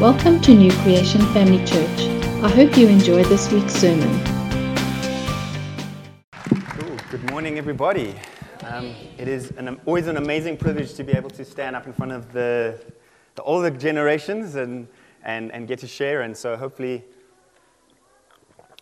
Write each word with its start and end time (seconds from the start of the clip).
Welcome 0.00 0.42
to 0.42 0.52
New 0.52 0.70
Creation 0.82 1.22
Family 1.32 1.64
Church. 1.64 2.00
I 2.42 2.50
hope 2.50 2.76
you 2.76 2.86
enjoy 2.86 3.24
this 3.24 3.50
week's 3.50 3.72
sermon. 3.72 4.22
Cool. 6.32 6.96
Good 7.10 7.30
morning, 7.30 7.56
everybody. 7.56 8.14
Um, 8.64 8.94
it 9.16 9.26
is 9.26 9.52
an, 9.52 9.80
always 9.86 10.06
an 10.06 10.18
amazing 10.18 10.58
privilege 10.58 10.92
to 10.96 11.02
be 11.02 11.12
able 11.12 11.30
to 11.30 11.46
stand 11.46 11.74
up 11.74 11.86
in 11.86 11.94
front 11.94 12.12
of 12.12 12.30
the, 12.34 12.78
the 13.36 13.42
older 13.44 13.70
generations 13.70 14.56
and, 14.56 14.86
and, 15.24 15.50
and 15.52 15.66
get 15.66 15.78
to 15.78 15.86
share. 15.86 16.20
And 16.20 16.36
so 16.36 16.58
hopefully, 16.58 17.02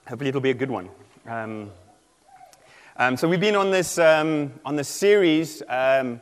hopefully 0.08 0.30
it'll 0.30 0.40
be 0.40 0.50
a 0.50 0.54
good 0.54 0.70
one. 0.70 0.88
Um, 1.28 1.70
um, 2.96 3.16
so 3.16 3.28
we've 3.28 3.38
been 3.38 3.54
on 3.54 3.70
this, 3.70 3.98
um, 3.98 4.52
on 4.64 4.74
this 4.74 4.88
series 4.88 5.62
um, 5.68 6.20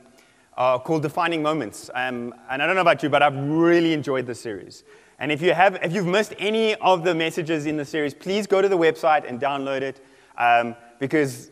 uh, 0.57 0.79
called 0.79 1.03
Defining 1.03 1.43
Moments. 1.43 1.91
Um, 1.95 2.35
and 2.51 2.63
I 2.63 2.67
don't 2.67 2.75
know 2.75 2.83
about 2.83 3.03
you, 3.03 3.09
but 3.09 3.23
I've 3.23 3.37
really 3.37 3.93
enjoyed 3.93 4.27
this 4.27 4.41
series. 4.41 4.85
And 5.19 5.31
if, 5.31 5.41
you 5.41 5.55
have, 5.55 5.79
if 5.83 5.93
you've 5.93 6.07
missed 6.07 6.35
any 6.39 6.75
of 6.77 7.05
the 7.05 7.15
messages 7.15 7.67
in 7.67 7.77
the 7.77 7.85
series, 7.85 8.13
please 8.13 8.47
go 8.47 8.61
to 8.61 8.69
the 8.69 8.79
website 8.79 9.29
and 9.29 9.41
download 9.41 9.83
it 9.83 10.05
um, 10.37 10.75
because 10.99 11.51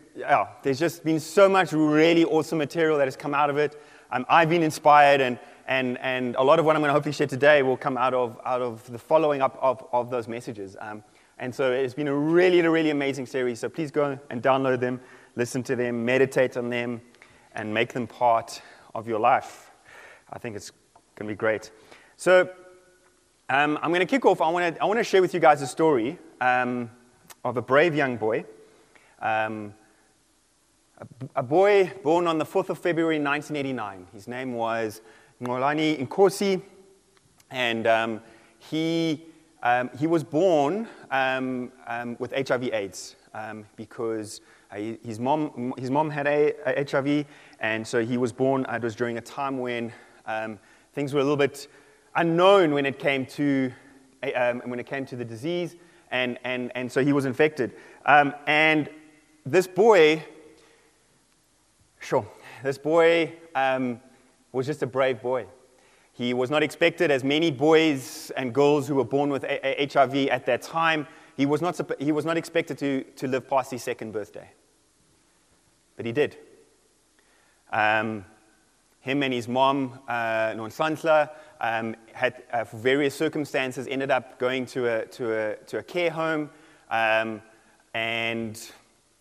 there's 0.62 0.78
just 0.78 1.04
been 1.04 1.20
so 1.20 1.48
much 1.48 1.72
really 1.72 2.24
awesome 2.24 2.58
material 2.58 2.98
that 2.98 3.06
has 3.06 3.16
come 3.16 3.34
out 3.34 3.48
of 3.48 3.58
it. 3.58 3.80
Um, 4.10 4.26
I've 4.28 4.48
been 4.48 4.62
inspired, 4.62 5.20
and, 5.20 5.38
and, 5.68 5.98
and 5.98 6.34
a 6.34 6.42
lot 6.42 6.58
of 6.58 6.64
what 6.64 6.74
I'm 6.74 6.82
going 6.82 6.88
to 6.88 6.92
hopefully 6.92 7.12
share 7.12 7.28
today 7.28 7.62
will 7.62 7.76
come 7.76 7.96
out 7.96 8.12
of, 8.12 8.40
out 8.44 8.60
of 8.60 8.90
the 8.90 8.98
following 8.98 9.40
up 9.40 9.56
of, 9.60 9.86
of 9.92 10.10
those 10.10 10.26
messages. 10.26 10.76
Um, 10.80 11.04
and 11.38 11.54
so 11.54 11.72
it's 11.72 11.94
been 11.94 12.08
a 12.08 12.14
really, 12.14 12.60
really 12.62 12.90
amazing 12.90 13.26
series. 13.26 13.60
So 13.60 13.68
please 13.68 13.90
go 13.90 14.18
and 14.30 14.42
download 14.42 14.80
them, 14.80 15.00
listen 15.36 15.62
to 15.62 15.76
them, 15.76 16.04
meditate 16.04 16.56
on 16.56 16.70
them, 16.70 17.00
and 17.54 17.72
make 17.72 17.92
them 17.92 18.06
part 18.06 18.60
of 18.94 19.08
your 19.08 19.20
life. 19.20 19.70
I 20.32 20.38
think 20.38 20.56
it's 20.56 20.70
going 21.16 21.28
to 21.28 21.34
be 21.34 21.36
great. 21.36 21.70
So 22.16 22.50
um, 23.48 23.78
I'm 23.82 23.90
going 23.90 24.00
to 24.00 24.06
kick 24.06 24.24
off. 24.26 24.40
I 24.40 24.48
want 24.48 24.76
to 24.76 24.82
I 24.82 24.84
want 24.84 24.98
to 24.98 25.04
share 25.04 25.20
with 25.20 25.34
you 25.34 25.40
guys 25.40 25.62
a 25.62 25.66
story 25.66 26.18
um, 26.40 26.90
of 27.44 27.56
a 27.56 27.62
brave 27.62 27.94
young 27.94 28.16
boy. 28.16 28.44
Um, 29.20 29.74
a, 30.98 31.06
a, 31.36 31.42
boy 31.42 31.92
born 32.02 32.26
on 32.26 32.38
the 32.38 32.44
4th 32.44 32.70
of 32.70 32.78
February 32.78 33.18
1989. 33.18 34.06
His 34.12 34.28
name 34.28 34.54
was 34.54 35.02
Xolani 35.42 36.06
Nkosi, 36.06 36.62
and 37.50 37.86
um, 37.86 38.20
he, 38.58 39.24
um, 39.62 39.90
he 39.98 40.06
was 40.06 40.22
born 40.22 40.86
um, 41.10 41.70
with 42.18 42.32
HIV/AIDS 42.32 43.16
because 43.76 44.40
uh, 44.70 44.76
his, 45.04 45.18
mom, 45.18 45.74
his 45.76 45.90
mom 45.90 46.10
had 46.10 46.26
a, 46.26 46.54
a 46.66 46.84
HIV, 46.88 47.26
and 47.60 47.86
so 47.86 48.04
he 48.04 48.16
was 48.16 48.32
born, 48.32 48.66
it 48.70 48.82
was 48.82 48.94
during 48.94 49.18
a 49.18 49.20
time 49.20 49.58
when 49.58 49.92
um, 50.26 50.58
things 50.94 51.12
were 51.12 51.20
a 51.20 51.22
little 51.22 51.36
bit 51.36 51.68
unknown 52.16 52.72
when 52.72 52.86
it 52.86 52.98
came 52.98 53.26
to, 53.26 53.72
um, 54.34 54.62
when 54.64 54.80
it 54.80 54.86
came 54.86 55.04
to 55.06 55.16
the 55.16 55.24
disease, 55.24 55.76
and, 56.10 56.38
and, 56.44 56.72
and 56.74 56.90
so 56.90 57.04
he 57.04 57.12
was 57.12 57.24
infected. 57.24 57.72
Um, 58.06 58.34
and 58.46 58.88
this 59.44 59.66
boy, 59.66 60.24
sure, 62.00 62.26
this 62.62 62.78
boy 62.78 63.34
um, 63.54 64.00
was 64.52 64.66
just 64.66 64.82
a 64.82 64.86
brave 64.86 65.20
boy. 65.22 65.46
He 66.12 66.34
was 66.34 66.50
not 66.50 66.62
expected, 66.62 67.10
as 67.10 67.24
many 67.24 67.50
boys 67.50 68.30
and 68.36 68.52
girls 68.52 68.88
who 68.88 68.96
were 68.96 69.04
born 69.04 69.30
with 69.30 69.44
a- 69.44 69.82
a- 69.82 69.86
HIV 69.86 70.28
at 70.28 70.44
that 70.46 70.62
time, 70.62 71.06
he 71.36 71.46
was 71.46 71.62
not, 71.62 71.80
he 71.98 72.12
was 72.12 72.24
not 72.24 72.36
expected 72.36 72.76
to, 72.78 73.04
to 73.16 73.28
live 73.28 73.48
past 73.48 73.70
his 73.70 73.82
second 73.82 74.12
birthday. 74.12 74.50
But 75.96 76.06
he 76.06 76.12
did. 76.12 76.36
Um, 77.72 78.24
him 79.00 79.22
and 79.22 79.32
his 79.32 79.48
mom, 79.48 79.98
uh, 80.08 80.52
Nonhlanhla, 80.52 81.30
um, 81.60 81.96
had, 82.12 82.42
uh, 82.52 82.64
for 82.64 82.76
various 82.76 83.14
circumstances, 83.14 83.86
ended 83.88 84.10
up 84.10 84.38
going 84.38 84.66
to 84.66 84.86
a, 84.86 85.06
to 85.06 85.32
a, 85.32 85.56
to 85.66 85.78
a 85.78 85.82
care 85.82 86.10
home. 86.10 86.50
Um, 86.90 87.40
and 87.94 88.60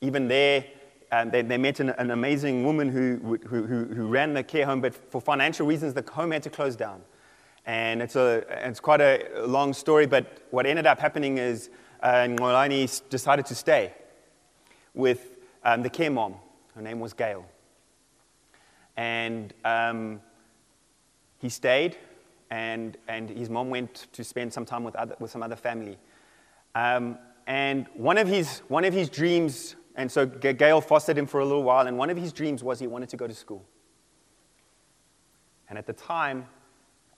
even 0.01 0.27
there, 0.27 0.65
um, 1.11 1.31
they, 1.31 1.41
they, 1.41 1.57
met 1.57 1.79
an, 1.79 1.89
an, 1.91 2.11
amazing 2.11 2.63
woman 2.63 2.89
who, 2.89 3.37
who, 3.47 3.65
who, 3.65 3.85
who, 3.85 4.07
ran 4.07 4.33
the 4.33 4.43
care 4.43 4.65
home, 4.65 4.81
but 4.81 4.93
for 4.93 5.19
financial 5.19 5.65
reasons, 5.65 5.93
the 5.93 6.03
home 6.11 6.31
had 6.31 6.43
to 6.43 6.49
close 6.49 6.75
down. 6.75 7.01
And 7.65 8.01
it's, 8.01 8.15
a, 8.15 8.43
it's 8.67 8.79
quite 8.79 9.01
a 9.01 9.45
long 9.45 9.73
story, 9.73 10.05
but 10.05 10.43
what 10.51 10.65
ended 10.65 10.85
up 10.85 10.99
happening 10.99 11.37
is 11.37 11.69
uh, 12.01 12.27
Xolani 12.27 13.01
decided 13.09 13.45
to 13.47 13.55
stay 13.55 13.93
with 14.93 15.31
um, 15.63 15.83
the 15.83 15.89
care 15.89 16.11
mom. 16.11 16.35
Her 16.75 16.81
name 16.81 16.99
was 16.99 17.13
Gail. 17.13 17.45
And 18.99 19.53
um, 19.63 20.19
he 21.37 21.47
stayed, 21.47 21.95
and, 22.51 22.97
and 23.07 23.29
his 23.29 23.49
mom 23.49 23.69
went 23.69 24.07
to 24.11 24.25
spend 24.25 24.51
some 24.51 24.65
time 24.65 24.83
with, 24.83 24.93
other, 24.97 25.15
with 25.21 25.31
some 25.31 25.41
other 25.41 25.55
family. 25.55 25.97
Um, 26.75 27.17
and 27.47 27.87
one 27.93 28.17
of, 28.17 28.27
his, 28.27 28.59
one 28.67 28.83
of 28.83 28.93
his 28.93 29.09
dreams, 29.09 29.77
and 29.95 30.11
so 30.11 30.25
Gail 30.25 30.81
fostered 30.81 31.17
him 31.17 31.27
for 31.27 31.39
a 31.39 31.45
little 31.45 31.63
while, 31.63 31.87
and 31.87 31.97
one 31.97 32.09
of 32.09 32.17
his 32.17 32.33
dreams 32.33 32.61
was 32.61 32.77
he 32.77 32.87
wanted 32.87 33.07
to 33.07 33.15
go 33.15 33.25
to 33.25 33.33
school. 33.33 33.63
And 35.69 35.77
at 35.77 35.87
the 35.87 35.93
time, 35.93 36.45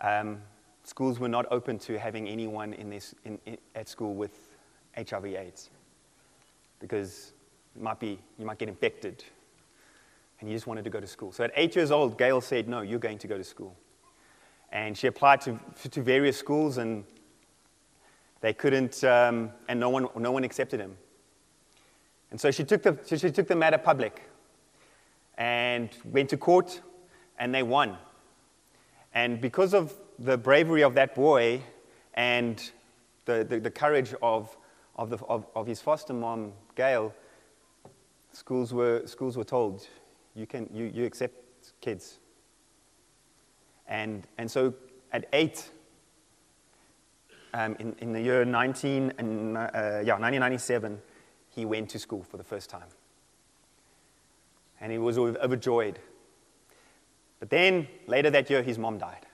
um, 0.02 0.40
schools 0.84 1.18
were 1.18 1.30
not 1.30 1.48
open 1.50 1.80
to 1.80 1.98
having 1.98 2.28
anyone 2.28 2.74
in 2.74 2.92
this, 2.92 3.16
in, 3.26 3.40
in, 3.48 3.58
at 3.74 3.90
school 3.90 4.14
with 4.14 4.50
HIV/AIDS 4.96 5.72
because 6.80 7.34
might 7.76 8.00
be, 8.00 8.20
you 8.38 8.46
might 8.46 8.60
get 8.60 8.70
infected 8.70 9.24
and 10.42 10.50
he 10.50 10.56
just 10.56 10.68
wanted 10.68 10.84
to 10.84 10.90
go 10.90 11.00
to 11.00 11.08
school. 11.08 11.32
So 11.32 11.44
at 11.44 11.52
eight 11.56 11.76
years 11.76 11.92
old, 11.92 12.18
Gail 12.18 12.42
said, 12.42 12.68
No, 12.68 12.82
you're 12.82 13.00
going 13.00 13.20
to 13.20 13.28
go 13.28 13.38
to 13.38 13.44
school. 13.44 13.78
And 14.72 14.98
she 14.98 15.08
applied 15.08 15.42
to, 15.42 15.60
to 15.90 16.02
various 16.02 16.38
schools, 16.38 16.78
and 16.78 17.04
they 18.42 18.54
couldn't, 18.54 19.04
um, 19.04 19.52
and 19.70 19.80
no 19.80 19.90
one, 19.90 20.08
no 20.18 20.32
one 20.32 20.44
accepted 20.44 20.80
him. 20.80 20.98
And 22.32 22.42
so 22.42 22.50
she 22.50 22.64
took, 22.64 22.82
the, 22.82 22.98
so 23.04 23.18
she 23.18 23.30
took 23.30 23.48
the 23.48 23.56
matter 23.56 23.78
public 23.78 24.24
and 25.38 25.90
went 26.06 26.30
to 26.30 26.38
court, 26.38 26.82
and 27.38 27.54
they 27.54 27.64
won. 27.64 27.98
And 29.14 29.40
because 29.40 29.74
of 29.74 29.94
the 30.18 30.38
bravery 30.38 30.82
of 30.82 30.96
that 30.96 31.14
boy 31.14 31.62
and 32.16 32.72
the, 33.26 33.46
the, 33.48 33.60
the 33.60 33.72
courage 33.72 34.16
of, 34.22 34.56
of, 34.96 35.10
the, 35.10 35.18
of, 35.26 35.46
of 35.56 35.68
his 35.68 35.82
foster 35.82 36.14
mom, 36.14 36.54
Gail, 36.76 37.14
schools 38.32 38.74
were, 38.74 39.06
schools 39.06 39.38
were 39.38 39.44
told, 39.44 39.86
you, 40.36 40.48
can, 40.48 40.70
you, 40.74 40.92
you 40.94 41.06
accept 41.06 41.36
kids. 41.82 42.20
And, 43.88 44.26
and 44.38 44.50
so 44.50 44.74
at 45.12 45.28
eight, 45.34 45.70
um, 47.54 47.76
in, 47.80 47.96
in 48.00 48.14
the 48.14 48.22
year 48.22 48.46
19, 48.46 49.14
and, 49.18 49.58
uh, 49.58 49.62
yeah, 50.04 50.18
1997, 50.18 51.02
he 51.50 51.66
went 51.66 51.90
to 51.90 52.00
school 52.00 52.24
for 52.24 52.38
the 52.38 52.44
first 52.44 52.70
time. 52.70 52.88
And 54.80 54.92
he 54.92 54.98
was 54.98 55.18
overjoyed. 55.18 56.00
But 57.40 57.50
then, 57.50 57.88
later 58.08 58.30
that 58.30 58.50
year, 58.50 58.64
his 58.64 58.78
mom 58.78 58.98
died. 58.98 59.26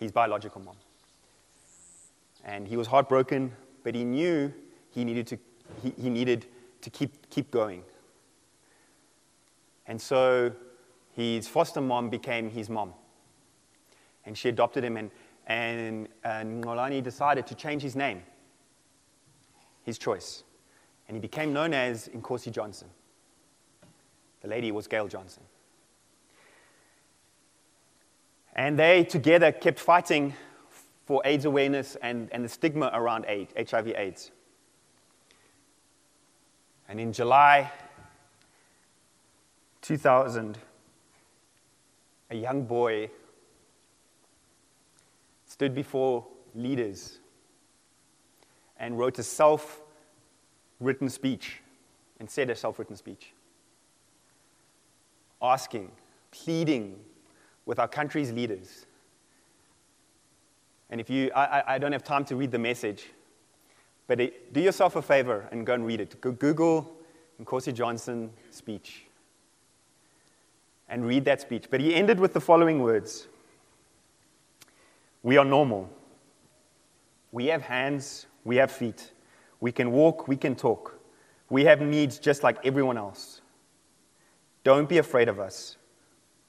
His 0.00 0.10
biological 0.10 0.60
mom. 0.60 0.76
And 2.44 2.66
he 2.66 2.76
was 2.76 2.86
heartbroken, 2.88 3.52
but 3.84 3.94
he 3.94 4.04
knew 4.04 4.52
he 4.90 5.04
needed 5.04 5.26
to, 5.28 5.38
he, 5.82 5.94
he 6.00 6.10
needed 6.10 6.46
to 6.86 6.90
keep, 6.90 7.28
keep 7.30 7.50
going. 7.50 7.82
And 9.88 10.00
so 10.00 10.52
his 11.14 11.48
foster 11.48 11.80
mom 11.80 12.10
became 12.10 12.48
his 12.48 12.70
mom. 12.70 12.94
And 14.24 14.38
she 14.38 14.48
adopted 14.50 14.84
him, 14.84 14.96
and, 14.96 15.10
and, 15.48 16.06
and 16.22 16.62
Xolani 16.62 17.02
decided 17.02 17.44
to 17.48 17.56
change 17.56 17.82
his 17.82 17.96
name, 17.96 18.22
his 19.82 19.98
choice. 19.98 20.44
And 21.08 21.16
he 21.16 21.20
became 21.20 21.52
known 21.52 21.74
as 21.74 22.06
Nkosi 22.08 22.52
Johnson. 22.52 22.88
The 24.42 24.48
lady 24.48 24.70
was 24.70 24.86
Gail 24.86 25.08
Johnson. 25.08 25.42
And 28.54 28.78
they 28.78 29.02
together 29.02 29.50
kept 29.50 29.80
fighting 29.80 30.34
for 31.04 31.20
AIDS 31.24 31.46
awareness 31.46 31.96
and, 32.00 32.28
and 32.30 32.44
the 32.44 32.48
stigma 32.48 32.92
around 32.94 33.24
AIDS, 33.26 33.52
HIV 33.70 33.88
AIDS. 33.96 34.30
And 36.88 37.00
in 37.00 37.12
July 37.12 37.70
2000, 39.82 40.58
a 42.30 42.36
young 42.36 42.64
boy 42.64 43.10
stood 45.46 45.74
before 45.74 46.26
leaders 46.54 47.18
and 48.78 48.98
wrote 48.98 49.18
a 49.18 49.22
self 49.22 49.80
written 50.80 51.08
speech 51.08 51.60
and 52.20 52.30
said 52.30 52.50
a 52.50 52.56
self 52.56 52.78
written 52.78 52.96
speech, 52.96 53.32
asking, 55.42 55.90
pleading 56.30 56.98
with 57.64 57.78
our 57.78 57.88
country's 57.88 58.32
leaders. 58.32 58.86
And 60.88 61.00
if 61.00 61.10
you, 61.10 61.30
I, 61.34 61.74
I 61.74 61.78
don't 61.78 61.92
have 61.92 62.04
time 62.04 62.24
to 62.26 62.36
read 62.36 62.52
the 62.52 62.58
message, 62.58 63.06
but 64.06 64.20
it, 64.20 64.52
do 64.52 64.60
yourself 64.60 64.96
a 64.96 65.02
favor 65.02 65.48
and 65.50 65.66
go 65.66 65.74
and 65.74 65.86
read 65.86 66.00
it. 66.00 66.20
Go 66.20 66.32
Google 66.32 66.96
Nkosi 67.42 67.74
Johnson 67.74 68.30
speech 68.50 69.06
and 70.88 71.04
read 71.04 71.24
that 71.24 71.40
speech. 71.40 71.64
But 71.70 71.80
he 71.80 71.94
ended 71.94 72.20
with 72.20 72.32
the 72.32 72.40
following 72.40 72.80
words 72.80 73.28
We 75.22 75.36
are 75.36 75.44
normal. 75.44 75.90
We 77.32 77.46
have 77.46 77.62
hands, 77.62 78.26
we 78.44 78.56
have 78.56 78.70
feet. 78.70 79.12
We 79.60 79.72
can 79.72 79.90
walk, 79.90 80.28
we 80.28 80.36
can 80.36 80.54
talk. 80.54 80.98
We 81.50 81.64
have 81.64 81.80
needs 81.80 82.18
just 82.18 82.42
like 82.42 82.64
everyone 82.64 82.96
else. 82.96 83.40
Don't 84.64 84.88
be 84.88 84.98
afraid 84.98 85.28
of 85.28 85.38
us. 85.38 85.76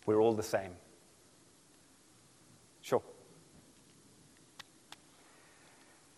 We're 0.06 0.22
all 0.22 0.34
the 0.34 0.44
same. 0.44 0.72
Sure. 2.82 3.02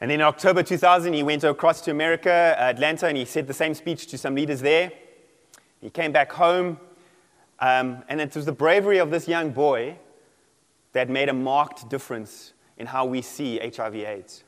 And 0.01 0.09
then 0.09 0.21
in 0.21 0.25
October 0.25 0.63
2000, 0.63 1.13
he 1.13 1.23
went 1.23 1.43
across 1.43 1.81
to 1.81 1.91
America, 1.91 2.55
Atlanta, 2.57 3.07
and 3.07 3.17
he 3.17 3.25
said 3.25 3.47
the 3.47 3.53
same 3.53 3.73
speech 3.73 4.07
to 4.07 4.17
some 4.17 4.33
leaders 4.33 4.61
there. 4.61 4.91
He 5.81 5.89
came 5.89 6.11
back 6.11 6.31
home, 6.31 6.79
um, 7.59 8.03
and 8.07 8.21
it 8.21 8.33
was 8.35 8.45
the 8.45 8.53
bravery 8.53 8.97
of 8.97 9.11
this 9.11 9.27
young 9.27 9.51
boy 9.51 9.97
that 10.93 11.09
made 11.09 11.27
a 11.29 11.33
marked 11.33 11.89
difference 11.89 12.53
in 12.77 12.87
how 12.87 13.05
we 13.05 13.21
see 13.21 13.59
HIV/AIDS. 13.59 14.43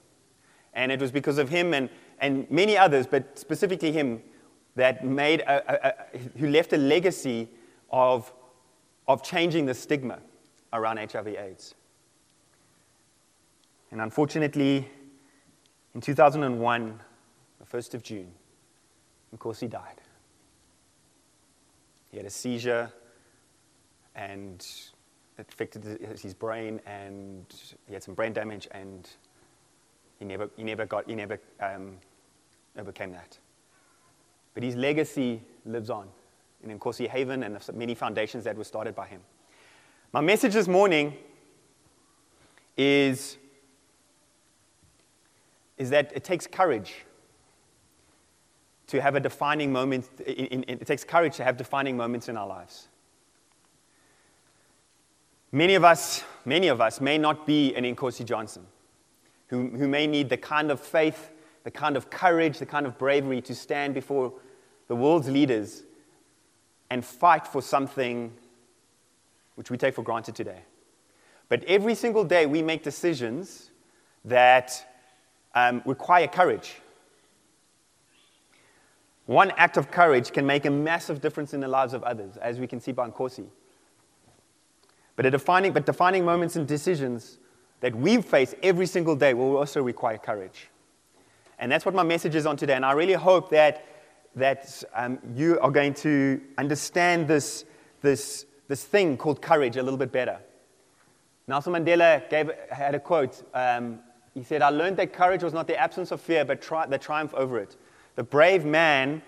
And 0.73 0.91
it 0.91 1.01
was 1.01 1.11
because 1.11 1.37
of 1.37 1.49
him 1.49 1.73
and, 1.73 1.89
and 2.19 2.49
many 2.49 2.77
others, 2.77 3.05
but 3.05 3.37
specifically 3.37 3.91
him, 3.91 4.21
that 4.75 5.05
made 5.05 5.41
a, 5.41 5.85
a, 5.87 5.89
a, 5.89 6.39
who 6.39 6.47
left 6.47 6.71
a 6.71 6.77
legacy 6.77 7.49
of, 7.91 8.31
of 9.07 9.21
changing 9.21 9.65
the 9.65 9.73
stigma 9.73 10.19
around 10.71 10.97
HIV/AIDS. 10.97 11.75
And 13.91 13.99
unfortunately, 13.99 14.87
in 15.93 16.01
2001, 16.01 16.99
the 17.59 17.77
1st 17.77 17.93
of 17.93 18.03
June, 18.03 18.31
of 19.33 19.39
course, 19.39 19.59
he 19.59 19.67
died. 19.67 20.01
He 22.11 22.17
had 22.17 22.25
a 22.25 22.29
seizure, 22.29 22.91
and 24.15 24.65
it 25.37 25.45
affected 25.49 25.83
his 26.21 26.33
brain, 26.33 26.81
and 26.85 27.45
he 27.87 27.93
had 27.93 28.03
some 28.03 28.13
brain 28.13 28.33
damage, 28.33 28.67
and 28.71 29.09
he 30.19 30.25
never, 30.25 30.49
he 30.55 30.63
never, 30.63 30.85
got, 30.85 31.07
he 31.07 31.15
never 31.15 31.39
um, 31.61 31.97
overcame 32.77 33.11
that. 33.13 33.37
But 34.53 34.63
his 34.63 34.75
legacy 34.75 35.41
lives 35.65 35.89
on 35.89 36.07
in 36.63 36.77
Nkosi 36.77 37.07
Haven 37.07 37.43
and 37.43 37.55
the 37.55 37.73
many 37.73 37.95
foundations 37.95 38.43
that 38.43 38.55
were 38.55 38.63
started 38.63 38.95
by 38.95 39.07
him. 39.07 39.21
My 40.13 40.21
message 40.21 40.53
this 40.53 40.67
morning 40.67 41.13
is 42.77 43.37
is 45.81 45.89
that 45.89 46.11
it 46.13 46.23
takes 46.23 46.45
courage 46.45 46.93
to 48.85 49.01
have 49.01 49.15
a 49.15 49.19
defining 49.19 49.73
moment. 49.73 50.07
It 50.19 50.85
takes 50.85 51.03
courage 51.03 51.37
to 51.37 51.43
have 51.43 51.57
defining 51.57 51.97
moments 51.97 52.29
in 52.29 52.37
our 52.37 52.45
lives. 52.45 52.87
Many 55.51 55.73
of 55.73 55.83
us, 55.83 56.23
many 56.45 56.67
of 56.67 56.81
us 56.81 57.01
may 57.01 57.17
not 57.17 57.47
be 57.47 57.73
an 57.73 57.83
Nkosi 57.83 58.25
Johnson, 58.25 58.67
who, 59.47 59.69
who 59.69 59.87
may 59.87 60.05
need 60.05 60.29
the 60.29 60.37
kind 60.37 60.69
of 60.69 60.79
faith, 60.79 61.31
the 61.63 61.71
kind 61.71 61.97
of 61.97 62.11
courage, 62.11 62.59
the 62.59 62.65
kind 62.67 62.85
of 62.85 62.99
bravery 62.99 63.41
to 63.41 63.55
stand 63.55 63.95
before 63.95 64.33
the 64.87 64.95
world's 64.95 65.29
leaders 65.29 65.81
and 66.91 67.03
fight 67.03 67.47
for 67.47 67.59
something 67.63 68.31
which 69.55 69.71
we 69.71 69.77
take 69.77 69.95
for 69.95 70.03
granted 70.03 70.35
today. 70.35 70.61
But 71.49 71.63
every 71.63 71.95
single 71.95 72.23
day 72.23 72.45
we 72.45 72.61
make 72.61 72.83
decisions 72.83 73.71
that 74.23 74.85
um, 75.55 75.81
require 75.85 76.27
courage. 76.27 76.75
One 79.25 79.51
act 79.57 79.77
of 79.77 79.91
courage 79.91 80.31
can 80.31 80.45
make 80.45 80.65
a 80.65 80.69
massive 80.69 81.21
difference 81.21 81.53
in 81.53 81.61
the 81.61 81.67
lives 81.67 81.93
of 81.93 82.03
others, 82.03 82.37
as 82.37 82.59
we 82.59 82.67
can 82.67 82.79
see 82.79 82.91
by 82.91 83.09
Nkosi. 83.09 83.45
But, 85.15 85.29
defining, 85.29 85.71
but 85.73 85.85
defining 85.85 86.25
moments 86.25 86.55
and 86.55 86.67
decisions 86.67 87.37
that 87.81 87.95
we 87.95 88.21
face 88.21 88.55
every 88.63 88.85
single 88.85 89.15
day 89.15 89.33
will 89.33 89.57
also 89.57 89.81
require 89.81 90.17
courage. 90.17 90.69
And 91.59 91.71
that's 91.71 91.85
what 91.85 91.93
my 91.93 92.03
message 92.03 92.35
is 92.35 92.45
on 92.45 92.57
today. 92.57 92.73
And 92.73 92.85
I 92.85 92.93
really 92.93 93.13
hope 93.13 93.49
that, 93.51 93.85
that 94.35 94.83
um, 94.95 95.19
you 95.35 95.59
are 95.59 95.69
going 95.69 95.93
to 95.95 96.41
understand 96.57 97.27
this, 97.27 97.65
this, 98.01 98.45
this 98.67 98.83
thing 98.83 99.15
called 99.15 99.41
courage 99.41 99.77
a 99.77 99.83
little 99.83 99.97
bit 99.97 100.11
better. 100.11 100.39
Nelson 101.47 101.73
Mandela 101.73 102.27
gave, 102.29 102.51
had 102.71 102.95
a 102.95 102.99
quote 102.99 103.43
um, 103.53 103.99
he 104.33 104.43
said, 104.43 104.61
I 104.61 104.69
learned 104.69 104.97
that 104.97 105.13
courage 105.13 105.43
was 105.43 105.53
not 105.53 105.67
the 105.67 105.77
absence 105.77 106.11
of 106.11 106.21
fear, 106.21 106.45
but 106.45 106.61
tri- 106.61 106.85
the 106.85 106.97
triumph 106.97 107.33
over 107.33 107.59
it. 107.59 107.75
The 108.15 108.23
brave 108.23 108.65
man 108.65 109.21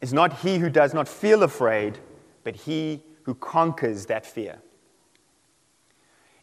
is 0.00 0.12
not 0.12 0.40
he 0.40 0.58
who 0.58 0.70
does 0.70 0.94
not 0.94 1.08
feel 1.08 1.42
afraid, 1.42 1.98
but 2.44 2.54
he 2.54 3.02
who 3.22 3.34
conquers 3.34 4.06
that 4.06 4.24
fear. 4.24 4.58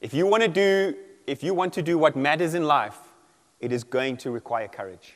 If 0.01 0.13
you 0.13 0.25
want 0.25 0.43
to 0.43 0.49
do, 0.49 0.95
if 1.27 1.43
you 1.43 1.53
want 1.53 1.73
to 1.73 1.81
do 1.81 1.97
what 1.97 2.15
matters 2.15 2.55
in 2.55 2.63
life, 2.63 2.97
it 3.59 3.71
is 3.71 3.83
going 3.83 4.17
to 4.17 4.31
require 4.31 4.67
courage. 4.67 5.13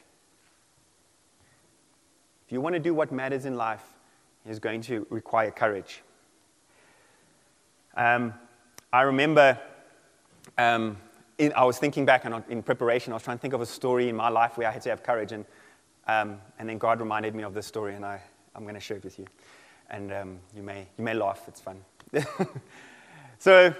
If 2.45 2.51
you 2.51 2.61
want 2.61 2.73
to 2.73 2.79
do 2.79 2.93
what 2.93 3.11
matters 3.11 3.45
in 3.45 3.57
life, 3.57 3.83
it 4.45 4.51
is 4.51 4.59
going 4.59 4.81
to 4.81 5.07
require 5.09 5.49
courage. 5.49 6.03
Um, 7.97 8.35
I 8.93 9.01
remember 9.01 9.59
um, 10.57 10.97
in, 11.37 11.53
I 11.53 11.63
was 11.65 11.77
thinking 11.77 12.05
back 12.05 12.25
and 12.25 12.43
in 12.49 12.63
preparation, 12.63 13.13
I 13.13 13.15
was 13.15 13.23
trying 13.23 13.37
to 13.37 13.41
think 13.41 13.53
of 13.53 13.61
a 13.61 13.65
story 13.65 14.09
in 14.09 14.15
my 14.15 14.29
life 14.29 14.57
where 14.57 14.67
I 14.67 14.71
had 14.71 14.81
to 14.83 14.89
have 14.89 15.03
courage. 15.03 15.31
And, 15.31 15.45
um, 16.07 16.39
and 16.59 16.69
then 16.69 16.77
God 16.77 16.99
reminded 16.99 17.35
me 17.35 17.43
of 17.43 17.53
this 17.53 17.65
story, 17.65 17.95
and 17.95 18.05
I, 18.05 18.21
I'm 18.55 18.63
going 18.63 18.75
to 18.75 18.79
share 18.79 18.97
it 18.97 19.03
with 19.03 19.19
you. 19.19 19.25
And 19.89 20.11
um, 20.13 20.39
you, 20.55 20.63
may, 20.63 20.87
you 20.97 21.03
may 21.03 21.13
laugh, 21.13 21.43
it's 21.47 21.59
fun. 21.59 21.77
so 23.39 23.73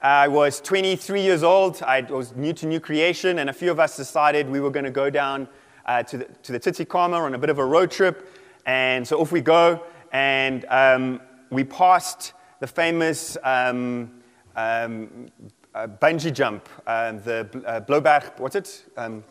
I 0.00 0.28
was 0.28 0.60
23 0.60 1.20
years 1.20 1.42
old. 1.42 1.82
I 1.82 2.02
was 2.02 2.34
new 2.34 2.52
to 2.54 2.66
new 2.66 2.80
creation, 2.80 3.38
and 3.38 3.50
a 3.50 3.52
few 3.52 3.70
of 3.70 3.80
us 3.80 3.96
decided 3.96 4.48
we 4.48 4.60
were 4.60 4.70
going 4.70 4.84
to 4.84 4.90
go 4.90 5.10
down 5.10 5.48
uh, 5.86 6.02
to, 6.04 6.18
the, 6.18 6.24
to 6.24 6.52
the 6.52 6.86
on 6.94 7.34
a 7.34 7.38
bit 7.38 7.50
of 7.50 7.58
a 7.58 7.64
road 7.64 7.90
trip. 7.90 8.28
And 8.64 9.06
so 9.06 9.20
off 9.20 9.32
we 9.32 9.40
go, 9.40 9.82
and 10.12 10.64
um, 10.68 11.20
we 11.50 11.64
passed 11.64 12.32
the 12.60 12.66
famous 12.66 13.36
um, 13.42 14.22
um, 14.54 15.26
uh, 15.74 15.86
bungee 15.86 16.32
jump, 16.32 16.68
uh, 16.86 17.12
the 17.12 17.62
uh, 17.66 18.20
what's 18.38 18.56
it? 18.56 18.84
Um, 18.96 19.24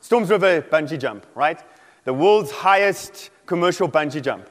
Storms 0.00 0.30
River 0.30 0.62
bungee 0.62 0.98
jump, 0.98 1.26
right? 1.34 1.60
The 2.04 2.12
world's 2.12 2.50
highest 2.50 3.30
commercial 3.46 3.88
bungee 3.88 4.22
jump. 4.22 4.48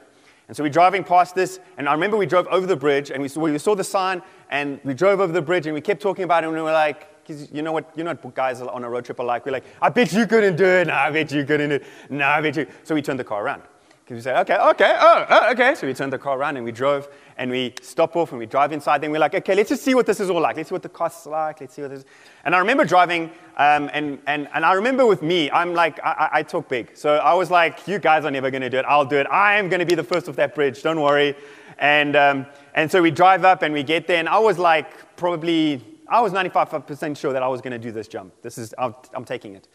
And 0.48 0.56
so 0.56 0.62
we're 0.62 0.70
driving 0.70 1.04
past 1.04 1.34
this, 1.34 1.60
and 1.78 1.88
I 1.88 1.92
remember 1.92 2.16
we 2.16 2.26
drove 2.26 2.46
over 2.48 2.66
the 2.66 2.76
bridge, 2.76 3.10
and 3.10 3.22
we 3.22 3.28
saw, 3.28 3.40
we 3.40 3.58
saw 3.58 3.74
the 3.74 3.84
sign, 3.84 4.22
and 4.50 4.80
we 4.84 4.94
drove 4.94 5.20
over 5.20 5.32
the 5.32 5.42
bridge, 5.42 5.66
and 5.66 5.74
we 5.74 5.80
kept 5.80 6.02
talking 6.02 6.24
about 6.24 6.44
it, 6.44 6.48
and 6.48 6.56
we 6.56 6.62
were 6.62 6.72
like, 6.72 7.08
you 7.52 7.62
know 7.62 7.72
what, 7.72 7.90
you 7.96 8.04
know 8.04 8.14
what 8.14 8.34
guys 8.34 8.60
on 8.60 8.84
a 8.84 8.90
road 8.90 9.04
trip 9.04 9.20
are 9.20 9.26
like? 9.26 9.46
We're 9.46 9.52
like, 9.52 9.64
I 9.80 9.88
bet 9.88 10.12
you 10.12 10.26
couldn't 10.26 10.56
do 10.56 10.64
it. 10.64 10.88
No, 10.88 10.94
I 10.94 11.10
bet 11.10 11.30
you 11.32 11.44
couldn't 11.44 11.68
do 11.68 11.74
it. 11.76 11.84
No, 12.10 12.26
I 12.26 12.40
bet 12.40 12.56
you. 12.56 12.66
So 12.82 12.94
we 12.94 13.02
turned 13.02 13.20
the 13.20 13.24
car 13.24 13.44
around. 13.44 13.62
Because 14.04 14.16
we 14.16 14.20
said, 14.20 14.40
okay, 14.40 14.56
okay, 14.56 14.96
oh, 14.98 15.26
oh, 15.30 15.52
okay. 15.52 15.74
So 15.76 15.86
we 15.86 15.94
turned 15.94 16.12
the 16.12 16.18
car 16.18 16.36
around 16.36 16.56
and 16.56 16.64
we 16.64 16.72
drove 16.72 17.08
and 17.42 17.50
we 17.50 17.74
stop 17.82 18.14
off 18.14 18.30
and 18.30 18.38
we 18.38 18.46
drive 18.46 18.70
inside. 18.70 19.00
Then 19.00 19.10
we're 19.10 19.18
like, 19.18 19.34
okay, 19.34 19.56
let's 19.56 19.70
just 19.70 19.82
see 19.82 19.96
what 19.96 20.06
this 20.06 20.20
is 20.20 20.30
all 20.30 20.40
like. 20.40 20.56
Let's 20.56 20.68
see 20.68 20.74
what 20.76 20.82
the 20.84 20.88
costs 20.88 21.26
like. 21.26 21.60
Let's 21.60 21.74
see 21.74 21.82
what 21.82 21.90
this 21.90 21.98
is. 21.98 22.06
And 22.44 22.54
I 22.54 22.58
remember 22.58 22.84
driving, 22.84 23.32
um, 23.56 23.90
and, 23.92 24.20
and, 24.28 24.48
and 24.54 24.64
I 24.64 24.74
remember 24.74 25.04
with 25.06 25.22
me, 25.22 25.50
I'm 25.50 25.74
like, 25.74 25.98
I, 26.04 26.28
I 26.34 26.42
talk 26.44 26.68
big. 26.68 26.92
So 26.94 27.16
I 27.16 27.34
was 27.34 27.50
like, 27.50 27.88
you 27.88 27.98
guys 27.98 28.24
are 28.24 28.30
never 28.30 28.48
going 28.52 28.62
to 28.62 28.70
do 28.70 28.78
it. 28.78 28.84
I'll 28.86 29.04
do 29.04 29.16
it. 29.16 29.26
I 29.26 29.58
am 29.58 29.68
going 29.68 29.80
to 29.80 29.86
be 29.86 29.96
the 29.96 30.04
first 30.04 30.28
off 30.28 30.36
that 30.36 30.54
bridge. 30.54 30.84
Don't 30.84 31.00
worry. 31.00 31.34
And, 31.80 32.14
um, 32.14 32.46
and 32.74 32.88
so 32.88 33.02
we 33.02 33.10
drive 33.10 33.44
up 33.44 33.62
and 33.62 33.74
we 33.74 33.82
get 33.82 34.06
there, 34.06 34.18
and 34.18 34.28
I 34.28 34.38
was 34.38 34.56
like, 34.56 35.16
probably, 35.16 35.82
I 36.06 36.20
was 36.20 36.32
95% 36.32 37.16
sure 37.16 37.32
that 37.32 37.42
I 37.42 37.48
was 37.48 37.60
going 37.60 37.72
to 37.72 37.78
do 37.78 37.90
this 37.90 38.06
jump. 38.06 38.34
This 38.42 38.56
is, 38.56 38.72
I'm, 38.78 38.94
I'm 39.14 39.24
taking 39.24 39.56
it. 39.56 39.66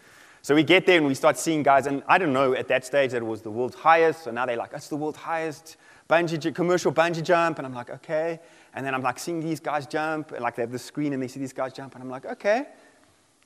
So 0.42 0.56
we 0.56 0.64
get 0.64 0.86
there 0.86 1.00
and 1.00 1.06
we 1.06 1.16
start 1.16 1.38
seeing 1.38 1.64
guys, 1.64 1.86
and 1.86 2.02
I 2.08 2.18
don't 2.18 2.32
know 2.32 2.54
at 2.54 2.70
that 2.70 2.86
stage 2.86 3.12
that 3.12 3.18
it 3.18 3.26
was 3.26 3.42
the 3.42 3.52
world's 3.52 3.76
highest. 3.76 4.24
So 4.24 4.32
now 4.32 4.46
they're 4.46 4.56
like, 4.56 4.72
that's 4.72 4.88
the 4.88 4.96
world's 4.96 5.18
highest 5.18 5.76
bungee, 6.10 6.54
commercial 6.54 6.92
bungee 6.92 7.24
jump. 7.24 7.60
And 7.60 7.66
I'm 7.66 7.74
like, 7.74 7.90
okay. 7.90 8.40
And 8.74 8.86
then 8.86 8.94
I'm 8.94 9.02
like 9.02 9.20
seeing 9.20 9.40
these 9.40 9.60
guys 9.60 9.88
jump, 9.88 10.32
and 10.32 10.42
like 10.42 10.56
they 10.56 10.62
have 10.62 10.72
the 10.72 10.80
screen 10.80 11.14
and 11.14 11.22
they 11.22 11.28
see 11.28 11.40
these 11.40 11.54
guys 11.54 11.74
jump, 11.74 11.96
and 11.96 12.04
I'm 12.04 12.10
like, 12.10 12.26
okay. 12.26 12.68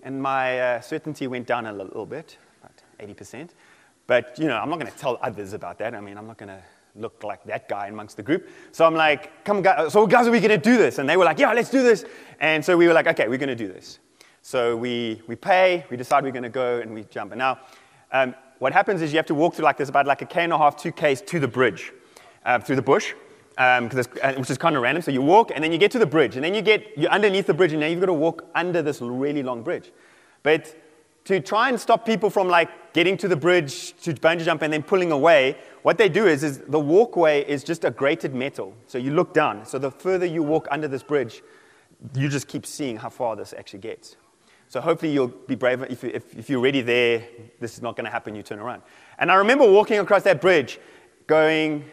And 0.03 0.21
my 0.21 0.59
uh, 0.59 0.81
certainty 0.81 1.27
went 1.27 1.47
down 1.47 1.67
a 1.67 1.73
little 1.73 2.05
bit, 2.05 2.37
about 2.59 2.81
80%. 2.99 3.49
But, 4.07 4.37
you 4.39 4.47
know, 4.47 4.57
I'm 4.57 4.69
not 4.69 4.79
going 4.79 4.91
to 4.91 4.97
tell 4.97 5.19
others 5.21 5.53
about 5.53 5.77
that. 5.77 5.95
I 5.95 6.01
mean, 6.01 6.17
I'm 6.17 6.27
not 6.27 6.37
going 6.37 6.49
to 6.49 6.61
look 6.95 7.23
like 7.23 7.43
that 7.45 7.69
guy 7.69 7.87
amongst 7.87 8.17
the 8.17 8.23
group. 8.23 8.49
So 8.71 8.85
I'm 8.85 8.95
like, 8.95 9.45
come 9.45 9.61
guys, 9.61 9.93
so 9.93 10.05
guys, 10.07 10.27
are 10.27 10.31
we 10.31 10.39
going 10.39 10.49
to 10.49 10.57
do 10.57 10.77
this? 10.77 10.97
And 10.97 11.07
they 11.07 11.15
were 11.17 11.23
like, 11.23 11.39
yeah, 11.39 11.53
let's 11.53 11.69
do 11.69 11.83
this. 11.83 12.03
And 12.39 12.65
so 12.65 12.75
we 12.75 12.87
were 12.87 12.93
like, 12.93 13.07
okay, 13.07 13.27
we're 13.27 13.37
going 13.37 13.49
to 13.49 13.55
do 13.55 13.67
this. 13.67 13.99
So 14.41 14.75
we, 14.75 15.21
we 15.27 15.35
pay, 15.35 15.85
we 15.89 15.97
decide 15.97 16.23
we're 16.23 16.31
going 16.31 16.43
to 16.43 16.49
go, 16.49 16.79
and 16.79 16.93
we 16.93 17.03
jump. 17.05 17.31
And 17.31 17.39
now, 17.39 17.59
um, 18.11 18.35
what 18.59 18.73
happens 18.73 19.01
is 19.01 19.13
you 19.13 19.17
have 19.17 19.27
to 19.27 19.35
walk 19.35 19.53
through 19.55 19.65
like 19.65 19.77
this, 19.77 19.89
about 19.89 20.07
like 20.07 20.21
a 20.21 20.25
K 20.25 20.43
and 20.43 20.53
a 20.53 20.57
half, 20.57 20.75
two 20.75 20.91
Ks 20.91 21.21
to 21.21 21.39
the 21.39 21.47
bridge, 21.47 21.93
uh, 22.45 22.59
through 22.59 22.75
the 22.75 22.81
bush, 22.81 23.13
um, 23.57 23.89
uh, 23.93 24.33
which 24.33 24.49
is 24.49 24.57
kind 24.57 24.75
of 24.75 24.81
random. 24.81 25.01
So 25.01 25.11
you 25.11 25.21
walk, 25.21 25.51
and 25.53 25.63
then 25.63 25.71
you 25.71 25.77
get 25.77 25.91
to 25.91 25.99
the 25.99 26.05
bridge, 26.05 26.35
and 26.35 26.43
then 26.43 26.53
you 26.53 26.61
get, 26.61 26.97
you're 26.97 27.11
underneath 27.11 27.47
the 27.47 27.53
bridge, 27.53 27.71
and 27.71 27.81
now 27.81 27.87
you've 27.87 27.99
got 27.99 28.07
to 28.07 28.13
walk 28.13 28.45
under 28.55 28.81
this 28.81 29.01
really 29.01 29.43
long 29.43 29.63
bridge. 29.63 29.91
But 30.43 30.75
to 31.25 31.39
try 31.39 31.69
and 31.69 31.79
stop 31.79 32.05
people 32.05 32.29
from 32.29 32.47
like 32.47 32.93
getting 32.93 33.15
to 33.17 33.27
the 33.27 33.35
bridge 33.35 33.93
to 34.01 34.13
bungee 34.13 34.43
jump 34.43 34.61
and 34.63 34.73
then 34.73 34.83
pulling 34.83 35.11
away, 35.11 35.55
what 35.83 35.97
they 35.97 36.09
do 36.09 36.25
is, 36.27 36.43
is 36.43 36.59
the 36.59 36.79
walkway 36.79 37.45
is 37.45 37.63
just 37.63 37.85
a 37.85 37.91
grated 37.91 38.33
metal. 38.33 38.73
So 38.87 38.97
you 38.97 39.11
look 39.11 39.33
down. 39.33 39.65
So 39.65 39.77
the 39.77 39.91
further 39.91 40.25
you 40.25 40.43
walk 40.43 40.67
under 40.71 40.87
this 40.87 41.03
bridge, 41.03 41.43
you 42.15 42.27
just 42.27 42.47
keep 42.47 42.65
seeing 42.65 42.97
how 42.97 43.09
far 43.09 43.35
this 43.35 43.53
actually 43.57 43.79
gets. 43.79 44.15
So 44.67 44.81
hopefully 44.81 45.11
you'll 45.11 45.27
be 45.27 45.55
brave. 45.55 45.83
If, 45.83 46.03
if, 46.03 46.35
if 46.35 46.49
you're 46.49 46.59
already 46.59 46.81
there, 46.81 47.23
this 47.59 47.73
is 47.73 47.81
not 47.81 47.95
going 47.95 48.05
to 48.05 48.11
happen. 48.11 48.33
You 48.35 48.41
turn 48.41 48.59
around. 48.59 48.81
And 49.19 49.31
I 49.31 49.35
remember 49.35 49.69
walking 49.69 49.99
across 49.99 50.23
that 50.23 50.41
bridge, 50.41 50.79
going, 51.27 51.85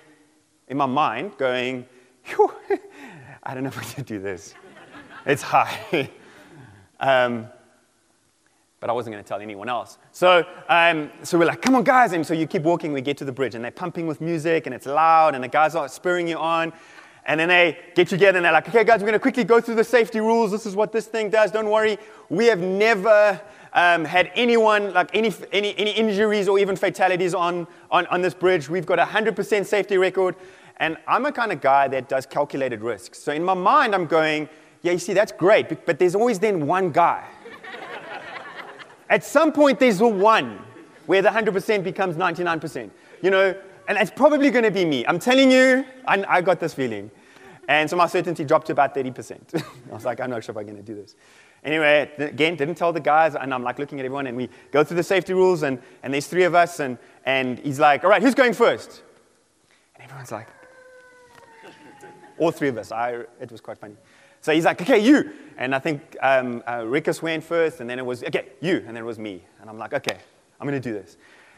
in 0.68 0.76
my 0.76 0.86
mind, 0.86 1.36
going, 1.38 1.86
I 3.42 3.54
don't 3.54 3.62
know 3.62 3.68
if 3.68 3.78
I 3.78 3.82
can 3.82 4.04
do 4.04 4.18
this. 4.18 4.54
It's 5.26 5.42
high. 5.42 6.10
um, 7.00 7.48
but 8.80 8.90
I 8.90 8.92
wasn't 8.92 9.14
going 9.14 9.24
to 9.24 9.28
tell 9.28 9.40
anyone 9.40 9.68
else. 9.68 9.98
So, 10.12 10.44
um, 10.68 11.10
so 11.22 11.38
we're 11.38 11.46
like, 11.46 11.62
come 11.62 11.74
on, 11.74 11.82
guys. 11.82 12.12
And 12.12 12.24
so 12.24 12.32
you 12.32 12.46
keep 12.46 12.62
walking, 12.62 12.92
we 12.92 13.00
get 13.00 13.16
to 13.18 13.24
the 13.24 13.32
bridge, 13.32 13.54
and 13.54 13.64
they're 13.64 13.72
pumping 13.72 14.06
with 14.06 14.20
music, 14.20 14.66
and 14.66 14.74
it's 14.74 14.86
loud, 14.86 15.34
and 15.34 15.42
the 15.42 15.48
guys 15.48 15.74
are 15.74 15.88
spurring 15.88 16.28
you 16.28 16.38
on. 16.38 16.72
And 17.28 17.38
then 17.38 17.48
they 17.48 17.78
get 17.94 18.08
together 18.08 18.38
and 18.38 18.44
they're 18.46 18.52
like, 18.52 18.68
okay, 18.70 18.84
guys, 18.84 19.00
we're 19.00 19.08
going 19.08 19.12
to 19.12 19.18
quickly 19.18 19.44
go 19.44 19.60
through 19.60 19.74
the 19.74 19.84
safety 19.84 20.18
rules. 20.18 20.50
This 20.50 20.64
is 20.64 20.74
what 20.74 20.92
this 20.92 21.04
thing 21.04 21.28
does. 21.28 21.50
Don't 21.50 21.68
worry. 21.68 21.98
We 22.30 22.46
have 22.46 22.60
never 22.60 23.38
um, 23.74 24.06
had 24.06 24.30
anyone, 24.34 24.94
like 24.94 25.10
any, 25.14 25.30
any, 25.52 25.76
any 25.76 25.90
injuries 25.90 26.48
or 26.48 26.58
even 26.58 26.74
fatalities 26.74 27.34
on, 27.34 27.66
on, 27.90 28.06
on 28.06 28.22
this 28.22 28.32
bridge. 28.32 28.70
We've 28.70 28.86
got 28.86 28.98
a 28.98 29.04
100% 29.04 29.66
safety 29.66 29.98
record. 29.98 30.36
And 30.80 30.96
I'm 31.06 31.26
a 31.26 31.32
kind 31.32 31.52
of 31.52 31.60
guy 31.60 31.88
that 31.88 32.08
does 32.08 32.26
calculated 32.26 32.82
risks. 32.82 33.18
So 33.18 33.32
in 33.32 33.44
my 33.44 33.54
mind, 33.54 33.94
I'm 33.94 34.06
going, 34.06 34.48
yeah, 34.82 34.92
you 34.92 34.98
see, 34.98 35.12
that's 35.12 35.32
great. 35.32 35.84
But 35.86 35.98
there's 35.98 36.14
always 36.14 36.38
then 36.38 36.66
one 36.66 36.90
guy. 36.90 37.26
At 39.10 39.24
some 39.24 39.52
point, 39.52 39.80
there's 39.80 40.00
a 40.00 40.08
one 40.08 40.60
where 41.06 41.22
the 41.22 41.30
100% 41.30 41.82
becomes 41.82 42.16
99%. 42.16 42.90
You 43.22 43.30
know, 43.30 43.56
and 43.88 43.98
it's 43.98 44.10
probably 44.10 44.50
going 44.50 44.64
to 44.64 44.70
be 44.70 44.84
me. 44.84 45.04
I'm 45.06 45.18
telling 45.18 45.50
you, 45.50 45.84
I, 46.06 46.24
I 46.28 46.40
got 46.42 46.60
this 46.60 46.74
feeling. 46.74 47.10
And 47.66 47.90
so 47.90 47.96
my 47.96 48.06
certainty 48.06 48.44
dropped 48.44 48.66
to 48.66 48.72
about 48.72 48.94
30%. 48.94 49.62
I 49.90 49.94
was 49.94 50.04
like, 50.04 50.20
I'm 50.20 50.30
not 50.30 50.44
sure 50.44 50.52
if 50.52 50.56
I'm 50.58 50.64
going 50.64 50.76
to 50.76 50.82
do 50.82 50.94
this. 50.94 51.16
Anyway, 51.64 52.10
again, 52.18 52.54
didn't 52.54 52.76
tell 52.76 52.92
the 52.92 53.00
guys, 53.00 53.34
and 53.34 53.52
I'm 53.52 53.64
like 53.64 53.78
looking 53.78 53.98
at 53.98 54.04
everyone, 54.04 54.28
and 54.28 54.36
we 54.36 54.48
go 54.70 54.84
through 54.84 54.96
the 54.96 55.02
safety 55.02 55.34
rules, 55.34 55.64
and, 55.64 55.82
and 56.02 56.14
there's 56.14 56.28
three 56.28 56.44
of 56.44 56.54
us, 56.54 56.78
and, 56.78 56.98
and 57.26 57.58
he's 57.58 57.80
like, 57.80 58.04
all 58.04 58.10
right, 58.10 58.22
who's 58.22 58.34
going 58.34 58.52
first? 58.52 59.02
And 59.96 60.04
everyone's 60.04 60.30
like, 60.30 60.46
all 62.38 62.50
three 62.50 62.68
of 62.68 62.78
us. 62.78 62.92
I, 62.92 63.24
it 63.40 63.50
was 63.50 63.60
quite 63.60 63.78
funny. 63.78 63.96
So 64.40 64.52
he's 64.52 64.64
like, 64.64 64.80
okay, 64.80 64.98
you. 64.98 65.32
And 65.56 65.74
I 65.74 65.78
think 65.78 66.16
um, 66.22 66.62
uh, 66.66 66.80
Rickus 66.80 67.22
went 67.22 67.42
first, 67.42 67.80
and 67.80 67.90
then 67.90 67.98
it 67.98 68.06
was, 68.06 68.22
okay, 68.22 68.48
you. 68.60 68.76
And 68.86 68.88
then 68.88 68.98
it 68.98 69.06
was 69.06 69.18
me. 69.18 69.42
And 69.60 69.68
I'm 69.68 69.78
like, 69.78 69.92
okay, 69.92 70.18
I'm 70.60 70.66
going 70.66 70.80
to 70.80 70.88
do 70.88 70.94
this. 70.94 71.16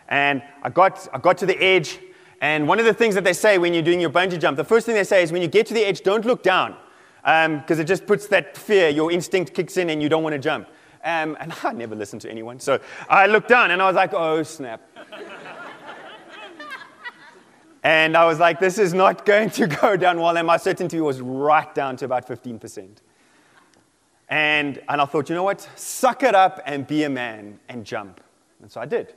And 0.08 0.42
I 0.62 0.70
got, 0.70 1.06
I 1.12 1.18
got 1.18 1.38
to 1.38 1.46
the 1.46 1.60
edge, 1.62 1.98
and 2.40 2.66
one 2.66 2.78
of 2.78 2.86
the 2.86 2.94
things 2.94 3.14
that 3.14 3.24
they 3.24 3.34
say 3.34 3.58
when 3.58 3.74
you're 3.74 3.82
doing 3.82 4.00
your 4.00 4.10
bungee 4.10 4.40
jump, 4.40 4.56
the 4.56 4.64
first 4.64 4.86
thing 4.86 4.94
they 4.94 5.04
say 5.04 5.22
is 5.22 5.30
when 5.30 5.42
you 5.42 5.48
get 5.48 5.66
to 5.66 5.74
the 5.74 5.84
edge, 5.84 6.00
don't 6.00 6.24
look 6.24 6.42
down, 6.42 6.74
because 7.22 7.78
um, 7.78 7.80
it 7.80 7.84
just 7.84 8.06
puts 8.06 8.26
that 8.28 8.56
fear, 8.56 8.88
your 8.88 9.12
instinct 9.12 9.54
kicks 9.54 9.76
in, 9.76 9.90
and 9.90 10.02
you 10.02 10.08
don't 10.08 10.22
want 10.22 10.32
to 10.32 10.38
jump. 10.38 10.66
Um, 11.04 11.36
and 11.38 11.52
I 11.62 11.72
never 11.72 11.94
listened 11.94 12.22
to 12.22 12.30
anyone. 12.30 12.58
So 12.58 12.80
I 13.08 13.26
looked 13.26 13.48
down, 13.48 13.72
and 13.72 13.82
I 13.82 13.86
was 13.86 13.96
like, 13.96 14.14
oh, 14.14 14.42
snap. 14.42 14.80
And 17.82 18.16
I 18.16 18.24
was 18.24 18.38
like, 18.38 18.60
this 18.60 18.78
is 18.78 18.92
not 18.92 19.24
going 19.32 19.50
to 19.50 19.66
go 19.66 19.96
down 19.96 20.20
well. 20.20 20.36
And 20.36 20.46
my 20.46 20.56
certainty 20.56 21.00
was 21.00 21.20
right 21.20 21.74
down 21.74 21.96
to 21.96 22.04
about 22.04 22.26
15%. 22.26 22.88
And, 24.28 24.80
and 24.88 25.00
I 25.00 25.04
thought, 25.06 25.28
you 25.28 25.34
know 25.34 25.42
what? 25.42 25.68
Suck 25.74 26.22
it 26.22 26.34
up 26.34 26.60
and 26.64 26.86
be 26.86 27.04
a 27.04 27.10
man 27.10 27.58
and 27.68 27.84
jump. 27.84 28.20
And 28.62 28.70
so 28.70 28.80
I 28.80 28.86
did. 28.86 29.14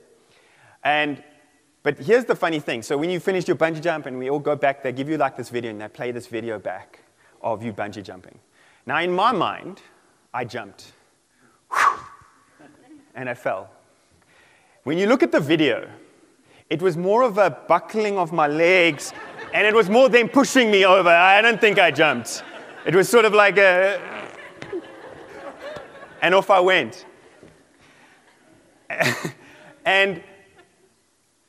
And 0.82 1.22
but 1.84 1.98
here's 1.98 2.24
the 2.24 2.34
funny 2.34 2.60
thing. 2.60 2.82
So 2.82 2.96
when 2.96 3.10
you 3.10 3.20
finish 3.20 3.46
your 3.46 3.58
bungee 3.58 3.82
jump 3.82 4.06
and 4.06 4.18
we 4.18 4.30
all 4.30 4.38
go 4.38 4.56
back, 4.56 4.82
they 4.82 4.90
give 4.90 5.06
you 5.06 5.18
like 5.18 5.36
this 5.36 5.50
video 5.50 5.70
and 5.70 5.80
they 5.80 5.88
play 5.88 6.12
this 6.12 6.26
video 6.26 6.58
back 6.58 7.00
of 7.42 7.62
you 7.62 7.74
bungee 7.74 8.02
jumping. 8.02 8.38
Now 8.86 9.00
in 9.00 9.12
my 9.12 9.32
mind, 9.32 9.82
I 10.32 10.44
jumped. 10.44 10.92
And 13.16 13.30
I 13.30 13.34
fell. 13.34 13.70
When 14.82 14.98
you 14.98 15.06
look 15.06 15.22
at 15.22 15.30
the 15.30 15.38
video, 15.38 15.88
it 16.70 16.80
was 16.80 16.96
more 16.96 17.22
of 17.22 17.38
a 17.38 17.50
buckling 17.50 18.18
of 18.18 18.32
my 18.32 18.46
legs 18.46 19.12
and 19.52 19.66
it 19.66 19.74
was 19.74 19.88
more 19.88 20.08
them 20.08 20.28
pushing 20.28 20.70
me 20.70 20.84
over. 20.84 21.08
I 21.08 21.40
don't 21.40 21.60
think 21.60 21.78
I 21.78 21.90
jumped. 21.90 22.42
It 22.84 22.94
was 22.94 23.08
sort 23.08 23.24
of 23.24 23.32
like 23.32 23.56
a. 23.56 24.00
And 26.20 26.34
off 26.34 26.50
I 26.50 26.60
went. 26.60 27.06
and 29.84 30.22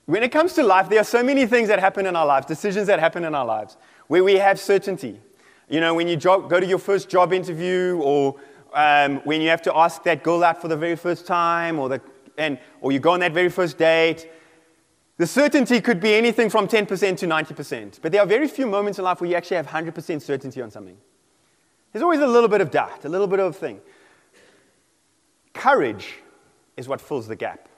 when 0.05 0.21
it 0.21 0.31
comes 0.31 0.53
to 0.53 0.63
life, 0.63 0.87
there 0.89 0.99
are 0.99 1.05
so 1.05 1.23
many 1.23 1.47
things 1.47 1.67
that 1.69 1.79
happen 1.79 2.05
in 2.05 2.15
our 2.15 2.25
lives, 2.25 2.45
decisions 2.45 2.87
that 2.87 2.99
happen 2.99 3.23
in 3.23 3.33
our 3.33 3.45
lives, 3.45 3.77
where 4.07 4.23
we 4.23 4.35
have 4.35 4.59
certainty. 4.59 5.19
You 5.67 5.79
know, 5.79 5.95
when 5.95 6.07
you 6.07 6.15
job, 6.15 6.47
go 6.49 6.59
to 6.59 6.65
your 6.65 6.77
first 6.77 7.09
job 7.09 7.33
interview, 7.33 7.99
or 8.03 8.35
um, 8.73 9.17
when 9.23 9.41
you 9.41 9.49
have 9.49 9.63
to 9.63 9.75
ask 9.75 10.03
that 10.03 10.21
girl 10.21 10.43
out 10.43 10.61
for 10.61 10.67
the 10.67 10.77
very 10.77 10.95
first 10.95 11.25
time, 11.25 11.79
or, 11.79 11.89
the, 11.89 12.01
and, 12.37 12.59
or 12.81 12.91
you 12.91 12.99
go 12.99 13.11
on 13.11 13.21
that 13.21 13.33
very 13.33 13.49
first 13.49 13.79
date, 13.79 14.29
the 15.17 15.27
certainty 15.27 15.79
could 15.79 15.99
be 15.99 16.13
anything 16.13 16.49
from 16.49 16.67
10% 16.67 16.87
to 17.17 17.25
90%. 17.25 17.99
But 18.01 18.11
there 18.11 18.21
are 18.21 18.27
very 18.27 18.47
few 18.47 18.67
moments 18.67 18.99
in 18.99 19.05
life 19.05 19.21
where 19.21 19.29
you 19.29 19.35
actually 19.35 19.57
have 19.57 19.67
100% 19.67 20.21
certainty 20.21 20.61
on 20.61 20.69
something. 20.71 20.97
There's 21.91 22.03
always 22.03 22.19
a 22.19 22.27
little 22.27 22.49
bit 22.49 22.59
of 22.59 22.71
doubt, 22.71 23.05
a 23.05 23.09
little 23.09 23.27
bit 23.27 23.39
of 23.39 23.55
thing. 23.55 23.79
Courage 25.53 26.15
is 26.75 26.89
what 26.89 26.99
fills 26.99 27.27
the 27.27 27.35
gap 27.35 27.69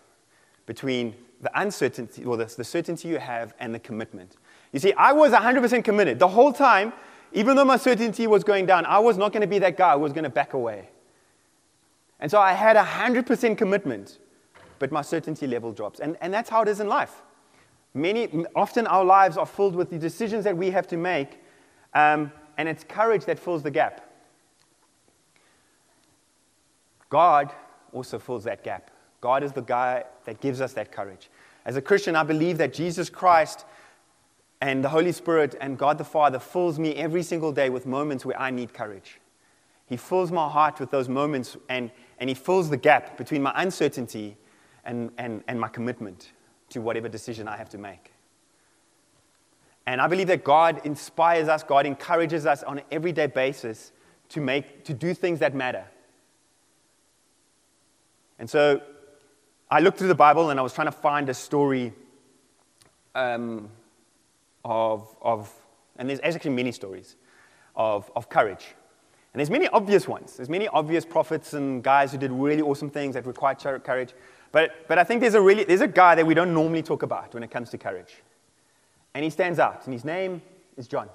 between 0.66 1.14
the 1.42 1.52
uncertainty, 1.60 2.24
or 2.26 2.36
the, 2.36 2.46
the 2.46 2.64
certainty 2.64 3.08
you 3.08 3.20
have, 3.20 3.54
and 3.60 3.76
the 3.76 3.80
commitment. 3.80 4.38
You 4.74 4.80
see, 4.80 4.92
I 4.94 5.14
was 5.14 5.32
100% 5.32 5.84
committed. 5.84 6.18
The 6.18 6.28
whole 6.28 6.52
time, 6.52 6.94
even 7.34 7.56
though 7.56 7.66
my 7.66 7.78
certainty 7.78 8.26
was 8.26 8.44
going 8.44 8.66
down, 8.66 8.88
I 8.88 8.98
was 8.98 9.18
not 9.18 9.32
going 9.32 9.42
to 9.42 9.48
be 9.48 9.60
that 9.60 9.78
guy 9.78 9.94
who 9.94 10.00
was 10.00 10.14
going 10.14 10.24
to 10.24 10.32
back 10.32 10.54
away. 10.54 10.90
And 12.20 12.32
so 12.32 12.40
I 12.40 12.54
had 12.54 12.76
100% 12.76 13.56
commitment, 13.56 14.18
but 14.80 14.92
my 14.92 15.04
certainty 15.04 15.46
level 15.46 15.72
drops. 15.72 16.00
And, 16.00 16.18
and 16.22 16.34
that's 16.34 16.50
how 16.50 16.64
it 16.64 16.68
is 16.68 16.80
in 16.80 16.88
life. 16.88 17.22
Many, 17.98 18.46
often 18.56 18.86
our 18.86 19.04
lives 19.04 19.38
are 19.38 19.46
filled 19.46 19.76
with 19.76 19.90
the 19.90 19.98
decisions 19.98 20.44
that 20.44 20.56
we 20.56 20.70
have 20.70 20.88
to 20.88 20.98
make, 20.98 21.42
um, 21.96 22.32
and 22.58 22.70
it's 22.70 22.84
courage 22.84 23.26
that 23.26 23.40
fills 23.40 23.64
the 23.64 23.72
gap. 23.72 24.08
God 27.10 27.52
also 27.92 28.20
fills 28.20 28.44
that 28.44 28.64
gap. 28.64 28.92
God 29.20 29.44
is 29.44 29.52
the 29.52 29.62
guy 29.62 30.04
that 30.26 30.40
gives 30.42 30.62
us 30.62 30.74
that 30.74 30.92
courage. 30.92 31.30
As 31.66 31.76
a 31.76 31.82
Christian, 31.82 32.16
I 32.16 32.24
believe 32.24 32.60
that 32.60 32.72
Jesus 32.72 33.10
Christ 33.10 33.66
and 34.62 34.84
the 34.84 34.90
Holy 34.90 35.12
Spirit 35.12 35.56
and 35.60 35.78
God 35.78 35.98
the 35.98 36.04
Father 36.04 36.38
fills 36.38 36.78
me 36.78 36.94
every 36.96 37.24
single 37.24 37.52
day 37.52 37.70
with 37.70 37.88
moments 37.88 38.26
where 38.26 38.40
I 38.40 38.52
need 38.52 38.74
courage. 38.74 39.20
He 39.88 39.98
fills 39.98 40.32
my 40.32 40.48
heart 40.48 40.80
with 40.80 40.92
those 40.92 41.10
moments 41.10 41.58
and, 41.68 41.90
and 42.20 42.30
He 42.30 42.36
fills 42.36 42.70
the 42.70 42.78
gap 42.78 43.18
between 43.18 43.42
my 43.42 43.54
uncertainty 43.56 44.38
and, 44.86 45.10
and, 45.18 45.44
and 45.48 45.60
my 45.60 45.68
commitment 45.68 46.32
to 46.70 46.82
whatever 46.82 47.08
decision 47.10 47.48
I 47.48 47.58
have 47.58 47.70
to 47.70 47.78
make. 47.78 48.12
And 49.86 50.02
I 50.02 50.08
believe 50.08 50.28
that 50.28 50.44
God 50.44 50.82
inspires 50.86 51.48
us, 51.48 51.64
God 51.64 51.86
encourages 51.86 52.46
us 52.46 52.62
on 52.64 52.80
an 52.80 52.84
everyday 52.92 53.28
basis 53.28 53.94
to, 54.30 54.42
make, 54.42 54.84
to 54.84 54.94
do 54.94 55.14
things 55.14 55.40
that 55.40 55.56
matter. 55.56 55.86
And 58.38 58.50
so 58.50 58.82
I 59.72 59.80
looked 59.80 59.98
through 59.98 60.10
the 60.10 60.16
Bible 60.16 60.50
and 60.50 60.60
I 60.60 60.64
was 60.64 60.74
trying 60.74 60.88
to 60.88 60.92
find 60.92 61.30
a 61.30 61.34
story 61.34 61.94
um, 63.16 63.70
of, 64.64 65.16
of, 65.22 65.52
and 65.98 66.10
there's 66.10 66.20
actually 66.22 66.52
many 66.52 66.72
stories 66.72 67.16
of, 67.76 68.12
of 68.16 68.30
courage. 68.30 68.76
And 69.34 69.40
there's 69.40 69.50
many 69.50 69.68
obvious 69.70 70.08
ones. 70.08 70.36
There's 70.36 70.50
many 70.50 70.68
obvious 70.68 71.06
prophets 71.06 71.54
and 71.54 71.84
guys 71.84 72.12
who 72.12 72.18
did 72.18 72.32
really 72.32 72.62
awesome 72.62 72.90
things 72.90 73.14
that 73.14 73.26
required 73.26 73.60
courage. 73.84 74.14
But, 74.58 74.88
but 74.88 74.98
I 74.98 75.04
think 75.04 75.22
there's 75.22 75.36
a, 75.36 75.40
really, 75.40 75.66
there's 75.66 75.82
a 75.82 75.88
guy 75.88 76.16
that 76.16 76.26
we 76.26 76.34
don't 76.34 76.52
normally 76.52 76.82
talk 76.82 77.04
about 77.04 77.32
when 77.36 77.44
it 77.44 77.52
comes 77.52 77.70
to 77.70 77.78
courage. 77.78 78.24
And 79.14 79.24
he 79.24 79.30
stands 79.30 79.60
out, 79.60 79.86
and 79.86 79.94
his 79.94 80.04
name 80.04 80.42
is 80.76 80.88
John. 80.88 81.10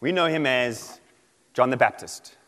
We 0.00 0.10
know 0.10 0.24
him 0.24 0.46
as 0.46 1.00
John 1.52 1.68
the 1.68 1.76
Baptist. 1.76 2.38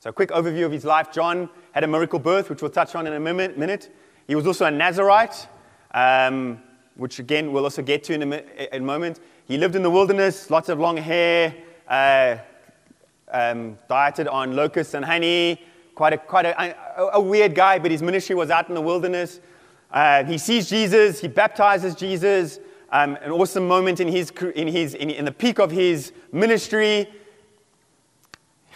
So, 0.00 0.10
a 0.10 0.12
quick 0.12 0.28
overview 0.28 0.66
of 0.66 0.72
his 0.72 0.84
life. 0.84 1.10
John 1.10 1.48
had 1.72 1.82
a 1.82 1.86
miracle 1.86 2.18
birth, 2.18 2.50
which 2.50 2.60
we'll 2.60 2.70
touch 2.70 2.94
on 2.94 3.06
in 3.06 3.14
a 3.14 3.20
minute. 3.20 3.90
He 4.26 4.34
was 4.34 4.46
also 4.46 4.66
a 4.66 4.70
Nazarite, 4.70 5.48
um, 5.92 6.60
which 6.96 7.20
again 7.20 7.52
we'll 7.52 7.64
also 7.64 7.80
get 7.80 8.04
to 8.04 8.12
in 8.12 8.22
a, 8.30 8.74
in 8.76 8.82
a, 8.82 8.84
moment. 8.84 9.20
He 9.46 9.56
lived 9.56 9.76
in 9.76 9.82
the 9.82 9.88
wilderness, 9.88 10.50
lots 10.50 10.68
of 10.68 10.78
long 10.78 10.98
hair, 10.98 11.54
uh, 11.88 12.36
um, 13.32 13.78
dieted 13.88 14.28
on 14.28 14.54
locusts 14.54 14.92
and 14.92 15.06
honey. 15.06 15.62
Quite, 15.98 16.12
a, 16.12 16.18
quite 16.18 16.46
a, 16.46 16.76
a, 16.96 17.10
a, 17.14 17.20
weird 17.20 17.56
guy, 17.56 17.80
but 17.80 17.90
his 17.90 18.02
ministry 18.02 18.36
was 18.36 18.50
out 18.50 18.68
in 18.68 18.76
the 18.76 18.80
wilderness. 18.80 19.40
Uh, 19.90 20.22
he 20.22 20.38
sees 20.38 20.70
Jesus, 20.70 21.20
he 21.20 21.26
baptizes 21.26 21.96
Jesus. 21.96 22.60
Um, 22.92 23.16
an 23.20 23.32
awesome 23.32 23.66
moment 23.66 23.98
in, 23.98 24.06
his, 24.06 24.30
in, 24.54 24.68
his, 24.68 24.94
in, 24.94 25.10
in 25.10 25.24
the 25.24 25.32
peak 25.32 25.58
of 25.58 25.72
his 25.72 26.12
ministry, 26.30 27.08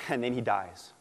and 0.08 0.24
then 0.24 0.32
he 0.34 0.40
dies 0.40 0.94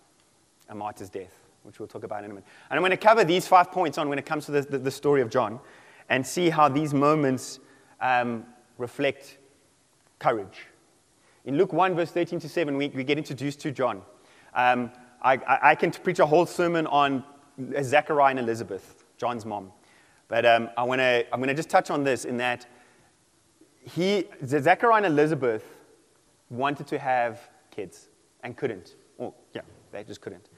a 0.69 0.75
martyr's 0.75 1.09
death, 1.09 1.33
which 1.63 1.79
we'll 1.79 1.87
talk 1.87 2.03
about 2.03 2.23
in 2.23 2.29
a 2.29 2.33
minute. 2.35 2.45
And 2.69 2.77
I'm 2.77 2.81
going 2.81 2.91
to 2.91 2.97
cover 2.97 3.23
these 3.23 3.47
five 3.47 3.71
points 3.71 3.97
on 3.97 4.07
when 4.07 4.19
it 4.19 4.25
comes 4.27 4.45
to 4.45 4.51
the, 4.51 4.61
the, 4.61 4.77
the 4.77 4.91
story 4.91 5.21
of 5.21 5.31
John 5.31 5.59
and 6.07 6.23
see 6.23 6.51
how 6.51 6.69
these 6.69 6.93
moments 6.93 7.59
um, 7.99 8.45
reflect 8.77 9.39
courage. 10.19 10.67
In 11.45 11.57
Luke 11.57 11.73
1, 11.73 11.95
verse 11.95 12.11
13 12.11 12.39
to 12.41 12.47
7, 12.47 12.77
we, 12.77 12.89
we 12.89 13.03
get 13.03 13.17
introduced 13.17 13.59
to 13.61 13.71
John. 13.71 14.03
Um, 14.53 14.91
I, 15.21 15.39
I, 15.61 15.75
can 15.75 15.91
preach 15.91 16.19
a 16.19 16.25
whole 16.25 16.45
sermon 16.45 16.87
on 16.87 17.23
Zechariah 17.81 18.31
and 18.31 18.39
Elizabeth, 18.39 19.03
John's 19.17 19.45
mom. 19.45 19.71
But 20.27 20.45
um, 20.45 20.69
I 20.77 20.83
wanna, 20.83 21.23
I'm 21.31 21.39
going 21.39 21.49
to 21.49 21.53
just 21.53 21.69
touch 21.69 21.91
on 21.91 22.03
this 22.03 22.25
in 22.25 22.37
that 22.37 22.65
he, 23.81 24.25
Zechariah 24.45 24.97
and 24.97 25.05
Elizabeth 25.05 25.63
wanted 26.49 26.87
to 26.87 26.99
have 26.99 27.49
kids 27.69 28.09
and 28.43 28.55
couldn't. 28.55 28.95
Or, 29.17 29.33
yeah, 29.53 29.61
they 29.91 30.03
just 30.03 30.21
couldn't. 30.21 30.49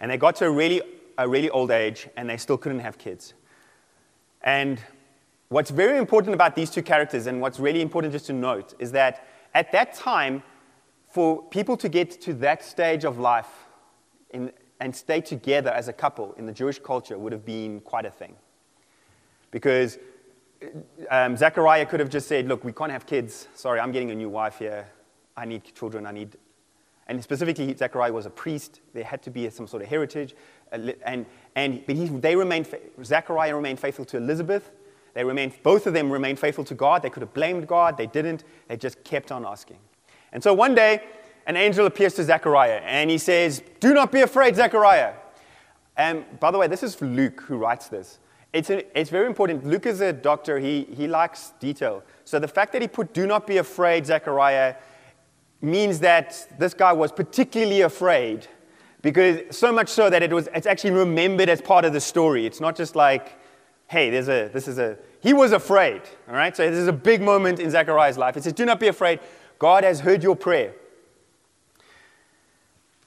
And 0.00 0.10
they 0.10 0.16
got 0.16 0.36
to 0.36 0.46
a 0.46 0.50
really, 0.50 0.82
a 1.18 1.28
really 1.28 1.50
old 1.50 1.70
age 1.70 2.08
and 2.16 2.28
they 2.28 2.36
still 2.36 2.58
couldn't 2.58 2.80
have 2.80 2.98
kids. 2.98 3.34
And 4.42 4.80
what's 5.48 5.70
very 5.70 5.98
important 5.98 6.34
about 6.34 6.56
these 6.56 6.70
two 6.70 6.82
characters, 6.82 7.26
and 7.26 7.40
what's 7.40 7.60
really 7.60 7.82
important 7.82 8.12
just 8.12 8.26
to 8.26 8.32
note, 8.32 8.74
is 8.78 8.92
that 8.92 9.26
at 9.54 9.70
that 9.72 9.94
time, 9.94 10.42
for 11.08 11.42
people 11.42 11.76
to 11.76 11.88
get 11.88 12.20
to 12.22 12.32
that 12.34 12.64
stage 12.64 13.04
of 13.04 13.18
life 13.18 13.66
in, 14.32 14.52
and 14.80 14.94
stay 14.94 15.20
together 15.20 15.70
as 15.70 15.88
a 15.88 15.92
couple 15.92 16.32
in 16.38 16.46
the 16.46 16.52
Jewish 16.52 16.78
culture 16.78 17.18
would 17.18 17.32
have 17.32 17.44
been 17.44 17.80
quite 17.80 18.06
a 18.06 18.10
thing. 18.10 18.34
Because 19.50 19.98
um, 21.10 21.36
Zechariah 21.36 21.86
could 21.86 22.00
have 22.00 22.10
just 22.10 22.28
said, 22.28 22.46
Look, 22.46 22.64
we 22.64 22.72
can't 22.72 22.92
have 22.92 23.06
kids. 23.06 23.48
Sorry, 23.54 23.80
I'm 23.80 23.92
getting 23.92 24.10
a 24.10 24.14
new 24.14 24.28
wife 24.28 24.58
here. 24.58 24.88
I 25.36 25.44
need 25.44 25.64
children. 25.74 26.06
I 26.06 26.12
need. 26.12 26.36
And 27.06 27.22
specifically, 27.22 27.74
Zechariah 27.74 28.12
was 28.12 28.26
a 28.26 28.30
priest. 28.30 28.80
There 28.94 29.04
had 29.04 29.22
to 29.22 29.30
be 29.30 29.48
some 29.50 29.66
sort 29.66 29.82
of 29.82 29.88
heritage. 29.88 30.34
And, 30.70 31.26
and, 31.56 31.84
but 31.86 31.96
he, 31.96 32.06
they 32.06 32.36
remained, 32.36 32.68
Zechariah 33.02 33.56
remained 33.56 33.80
faithful 33.80 34.04
to 34.06 34.16
Elizabeth. 34.16 34.70
They 35.14 35.24
remained, 35.24 35.54
both 35.64 35.88
of 35.88 35.94
them 35.94 36.10
remained 36.10 36.38
faithful 36.38 36.64
to 36.64 36.74
God. 36.74 37.02
They 37.02 37.10
could 37.10 37.22
have 37.22 37.34
blamed 37.34 37.66
God. 37.66 37.96
They 37.96 38.06
didn't. 38.06 38.44
They 38.68 38.76
just 38.76 39.02
kept 39.02 39.32
on 39.32 39.44
asking. 39.44 39.78
And 40.32 40.40
so 40.40 40.54
one 40.54 40.74
day, 40.74 41.02
an 41.50 41.56
angel 41.56 41.84
appears 41.84 42.14
to 42.14 42.22
Zechariah 42.22 42.80
and 42.84 43.10
he 43.10 43.18
says, 43.18 43.60
Do 43.80 43.92
not 43.92 44.12
be 44.12 44.20
afraid, 44.20 44.54
Zechariah. 44.54 45.14
And 45.96 46.24
by 46.38 46.52
the 46.52 46.58
way, 46.58 46.68
this 46.68 46.84
is 46.84 47.02
Luke 47.02 47.40
who 47.40 47.56
writes 47.56 47.88
this. 47.88 48.20
It's, 48.52 48.70
a, 48.70 48.98
it's 48.98 49.10
very 49.10 49.26
important. 49.26 49.66
Luke 49.66 49.84
is 49.84 50.00
a 50.00 50.12
doctor, 50.12 50.60
he, 50.60 50.84
he 50.96 51.08
likes 51.08 51.52
detail. 51.58 52.04
So 52.24 52.38
the 52.38 52.46
fact 52.46 52.72
that 52.72 52.82
he 52.82 52.86
put, 52.86 53.12
Do 53.12 53.26
not 53.26 53.48
be 53.48 53.56
afraid, 53.56 54.06
Zechariah, 54.06 54.76
means 55.60 55.98
that 55.98 56.46
this 56.60 56.72
guy 56.72 56.92
was 56.92 57.10
particularly 57.10 57.80
afraid 57.80 58.46
because 59.02 59.40
so 59.50 59.72
much 59.72 59.88
so 59.88 60.08
that 60.08 60.22
it 60.22 60.32
was, 60.32 60.48
it's 60.54 60.68
actually 60.68 60.92
remembered 60.92 61.48
as 61.48 61.60
part 61.60 61.84
of 61.84 61.92
the 61.92 62.00
story. 62.00 62.46
It's 62.46 62.60
not 62.60 62.76
just 62.76 62.94
like, 62.94 63.36
hey, 63.88 64.08
there's 64.08 64.28
a, 64.28 64.50
this 64.52 64.68
is 64.68 64.78
a, 64.78 64.96
he 65.18 65.32
was 65.32 65.50
afraid, 65.50 66.02
all 66.28 66.34
right? 66.36 66.56
So 66.56 66.70
this 66.70 66.78
is 66.78 66.86
a 66.86 66.92
big 66.92 67.20
moment 67.20 67.58
in 67.58 67.72
Zechariah's 67.72 68.16
life. 68.16 68.36
It 68.36 68.44
says, 68.44 68.52
do 68.52 68.64
not 68.64 68.78
be 68.78 68.86
afraid. 68.86 69.18
God 69.58 69.82
has 69.82 69.98
heard 69.98 70.22
your 70.22 70.36
prayer. 70.36 70.74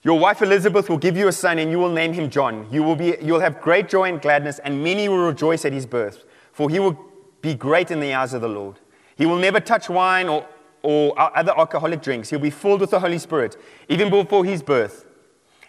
Your 0.03 0.19
wife 0.19 0.41
Elizabeth 0.41 0.89
will 0.89 0.97
give 0.97 1.15
you 1.15 1.29
a 1.29 1.31
son, 1.31 1.59
and 1.59 1.71
you 1.71 1.79
will 1.79 1.91
name 1.91 2.11
him 2.11 2.29
John. 2.29 2.67
You 2.69 2.83
will, 2.83 2.97
be, 2.97 3.15
you 3.21 3.31
will 3.33 3.39
have 3.39 3.61
great 3.61 3.87
joy 3.87 4.09
and 4.09 4.21
gladness, 4.21 4.59
and 4.59 4.83
many 4.83 5.07
will 5.07 5.25
rejoice 5.25 5.63
at 5.63 5.71
his 5.71 5.85
birth, 5.85 6.25
for 6.51 6.69
he 6.69 6.79
will 6.79 6.99
be 7.41 7.53
great 7.55 7.89
in 7.89 8.01
the 8.01 8.13
eyes 8.13 8.33
of 8.33 8.41
the 8.41 8.49
Lord. 8.49 8.79
He 9.15 9.25
will 9.25 9.37
never 9.37 9.61
touch 9.61 9.89
wine 9.89 10.27
or, 10.27 10.45
or 10.81 11.13
other 11.17 11.57
alcoholic 11.57 12.01
drinks. 12.01 12.29
He'll 12.29 12.39
be 12.39 12.49
filled 12.49 12.81
with 12.81 12.89
the 12.89 12.99
Holy 12.99 13.17
Spirit, 13.17 13.55
even 13.87 14.09
before 14.09 14.43
his 14.43 14.61
birth. 14.61 15.05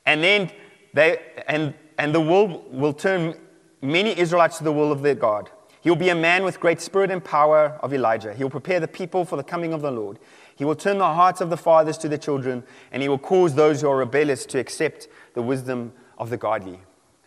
And 0.04 0.22
then 0.22 0.50
they, 0.92 1.20
and, 1.46 1.74
and 1.98 2.12
the 2.12 2.20
world 2.20 2.72
will 2.72 2.92
turn 2.92 3.36
many 3.82 4.18
Israelites 4.18 4.58
to 4.58 4.64
the 4.64 4.72
will 4.72 4.90
of 4.90 5.02
their 5.02 5.14
God. 5.14 5.50
He'll 5.84 5.96
be 5.96 6.08
a 6.08 6.14
man 6.14 6.44
with 6.44 6.60
great 6.60 6.80
spirit 6.80 7.10
and 7.10 7.22
power 7.22 7.78
of 7.82 7.92
Elijah. 7.92 8.32
He'll 8.32 8.48
prepare 8.48 8.80
the 8.80 8.88
people 8.88 9.26
for 9.26 9.36
the 9.36 9.44
coming 9.44 9.74
of 9.74 9.82
the 9.82 9.90
Lord. 9.90 10.18
He 10.56 10.64
will 10.64 10.74
turn 10.74 10.96
the 10.96 11.12
hearts 11.12 11.42
of 11.42 11.50
the 11.50 11.58
fathers 11.58 11.98
to 11.98 12.08
their 12.08 12.16
children, 12.16 12.64
and 12.90 13.02
he 13.02 13.08
will 13.10 13.18
cause 13.18 13.54
those 13.54 13.82
who 13.82 13.90
are 13.90 13.98
rebellious 13.98 14.46
to 14.46 14.58
accept 14.58 15.08
the 15.34 15.42
wisdom 15.42 15.92
of 16.16 16.30
the 16.30 16.38
godly. 16.38 16.80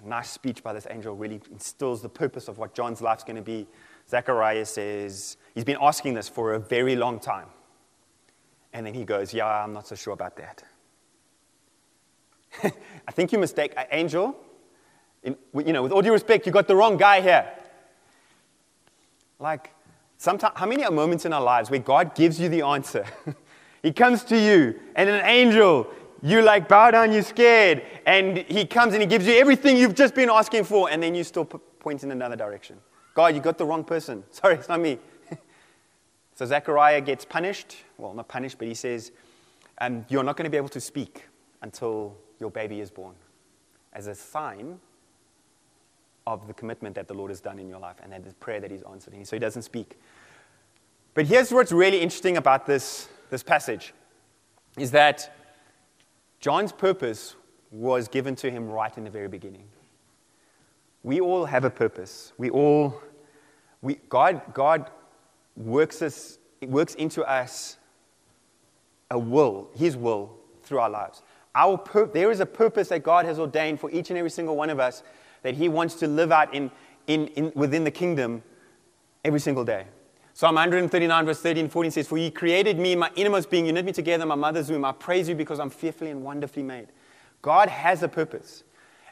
A 0.03 0.07
nice 0.07 0.31
speech 0.31 0.63
by 0.63 0.73
this 0.73 0.87
angel 0.89 1.15
really 1.15 1.39
instills 1.51 2.01
the 2.01 2.09
purpose 2.09 2.47
of 2.47 2.57
what 2.57 2.73
John's 2.73 2.99
life's 2.99 3.23
going 3.23 3.35
to 3.35 3.43
be. 3.43 3.67
Zechariah 4.09 4.65
says, 4.65 5.37
he's 5.53 5.63
been 5.63 5.77
asking 5.79 6.15
this 6.15 6.27
for 6.27 6.55
a 6.55 6.59
very 6.59 6.95
long 6.95 7.19
time. 7.19 7.49
And 8.73 8.87
then 8.87 8.95
he 8.95 9.03
goes, 9.03 9.35
Yeah, 9.35 9.45
I'm 9.45 9.73
not 9.73 9.87
so 9.87 9.93
sure 9.93 10.13
about 10.13 10.35
that. 10.37 10.63
I 13.07 13.11
think 13.11 13.31
you 13.31 13.37
mistake 13.37 13.73
an 13.77 13.85
angel. 13.91 14.35
In, 15.21 15.37
you 15.63 15.73
know, 15.73 15.83
with 15.83 15.91
all 15.91 16.01
due 16.01 16.11
respect, 16.11 16.47
you 16.47 16.51
got 16.51 16.67
the 16.67 16.75
wrong 16.75 16.97
guy 16.97 17.21
here. 17.21 17.51
Like, 19.39 19.73
sometimes, 20.17 20.53
how 20.57 20.65
many 20.65 20.83
are 20.83 20.91
moments 20.91 21.25
in 21.25 21.33
our 21.33 21.41
lives 21.41 21.69
where 21.69 21.79
God 21.79 22.15
gives 22.15 22.39
you 22.39 22.49
the 22.49 22.63
answer? 22.63 23.05
he 23.83 23.91
comes 23.93 24.23
to 24.25 24.37
you, 24.37 24.79
and 24.95 25.09
an 25.09 25.25
angel, 25.25 25.87
you 26.21 26.41
like 26.41 26.67
bow 26.67 26.91
down, 26.91 27.11
you're 27.11 27.21
scared, 27.21 27.83
and 28.05 28.37
he 28.37 28.65
comes 28.65 28.93
and 28.93 29.01
he 29.01 29.07
gives 29.07 29.27
you 29.27 29.33
everything 29.33 29.77
you've 29.77 29.95
just 29.95 30.15
been 30.15 30.29
asking 30.29 30.63
for, 30.63 30.89
and 30.89 31.01
then 31.01 31.13
you 31.13 31.23
still 31.23 31.45
point 31.45 32.03
in 32.03 32.11
another 32.11 32.35
direction. 32.35 32.77
God, 33.13 33.35
you 33.35 33.41
got 33.41 33.57
the 33.57 33.65
wrong 33.65 33.83
person. 33.83 34.23
Sorry, 34.31 34.55
it's 34.55 34.69
not 34.69 34.79
me. 34.79 34.99
so 36.35 36.45
Zechariah 36.45 37.01
gets 37.01 37.25
punished. 37.25 37.77
Well, 37.97 38.13
not 38.13 38.27
punished, 38.27 38.57
but 38.57 38.67
he 38.67 38.73
says, 38.73 39.11
um, 39.79 40.05
You're 40.09 40.23
not 40.23 40.35
going 40.37 40.45
to 40.45 40.51
be 40.51 40.57
able 40.57 40.69
to 40.69 40.81
speak 40.81 41.25
until 41.61 42.15
your 42.39 42.51
baby 42.51 42.79
is 42.79 42.89
born 42.89 43.15
as 43.93 44.07
a 44.07 44.15
sign 44.15 44.79
of 46.27 46.45
the 46.45 46.53
commitment 46.53 46.93
that 46.95 47.07
the 47.07 47.13
Lord 47.13 47.31
has 47.31 47.39
done 47.39 47.57
in 47.57 47.69
your 47.69 47.79
life 47.79 47.95
and 48.03 48.11
that 48.11 48.25
the 48.25 48.33
prayer 48.33 48.59
that 48.59 48.69
He's 48.69 48.83
answered. 48.83 49.15
So 49.25 49.35
He 49.35 49.39
doesn't 49.39 49.61
speak. 49.61 49.97
But 51.13 51.25
here's 51.25 51.51
what's 51.51 51.71
really 51.71 52.01
interesting 52.01 52.35
about 52.35 52.67
this, 52.67 53.07
this 53.29 53.41
passage 53.41 53.93
is 54.77 54.91
that 54.91 55.33
John's 56.39 56.73
purpose 56.73 57.35
was 57.71 58.07
given 58.07 58.35
to 58.35 58.51
him 58.51 58.69
right 58.69 58.95
in 58.97 59.05
the 59.05 59.09
very 59.09 59.27
beginning. 59.27 59.63
We 61.01 61.21
all 61.21 61.45
have 61.45 61.63
a 61.63 61.69
purpose. 61.69 62.33
We 62.37 62.49
all, 62.49 63.01
we, 63.81 63.95
God, 64.09 64.41
God 64.53 64.91
works, 65.55 66.01
us, 66.01 66.37
works 66.61 66.93
into 66.95 67.23
us 67.23 67.77
a 69.09 69.17
will, 69.17 69.69
His 69.73 69.95
will, 69.95 70.37
through 70.61 70.79
our 70.79 70.89
lives. 70.89 71.23
Our 71.55 71.77
pur- 71.77 72.07
there 72.07 72.29
is 72.29 72.41
a 72.41 72.45
purpose 72.45 72.89
that 72.89 73.01
God 73.01 73.25
has 73.25 73.39
ordained 73.39 73.79
for 73.79 73.89
each 73.89 74.09
and 74.09 74.19
every 74.19 74.29
single 74.29 74.55
one 74.55 74.69
of 74.69 74.79
us 74.79 75.01
that 75.47 75.55
He 75.55 75.69
wants 75.69 75.95
to 75.95 76.07
live 76.07 76.29
out 76.29 76.53
in, 76.53 76.69
in, 77.07 77.27
in, 77.27 77.53
within 77.55 77.85
the 77.85 77.91
kingdom 77.91 78.43
every 79.23 79.39
single 79.39 79.63
day. 79.63 79.85
Psalm 80.33 80.55
139, 80.55 81.25
verse 81.25 81.39
13 81.39 81.69
14 81.69 81.91
says, 81.91 82.05
For 82.05 82.17
He 82.17 82.29
created 82.29 82.77
me, 82.77 82.97
my 82.97 83.09
innermost 83.15 83.49
being, 83.49 83.65
you 83.65 83.71
knit 83.71 83.85
me 83.85 83.93
together 83.93 84.25
my 84.25 84.35
mother's 84.35 84.69
womb. 84.69 84.83
I 84.83 84.91
praise 84.91 85.29
you 85.29 85.35
because 85.35 85.61
I'm 85.61 85.69
fearfully 85.69 86.11
and 86.11 86.21
wonderfully 86.21 86.63
made. 86.63 86.87
God 87.41 87.69
has 87.69 88.03
a 88.03 88.09
purpose. 88.09 88.65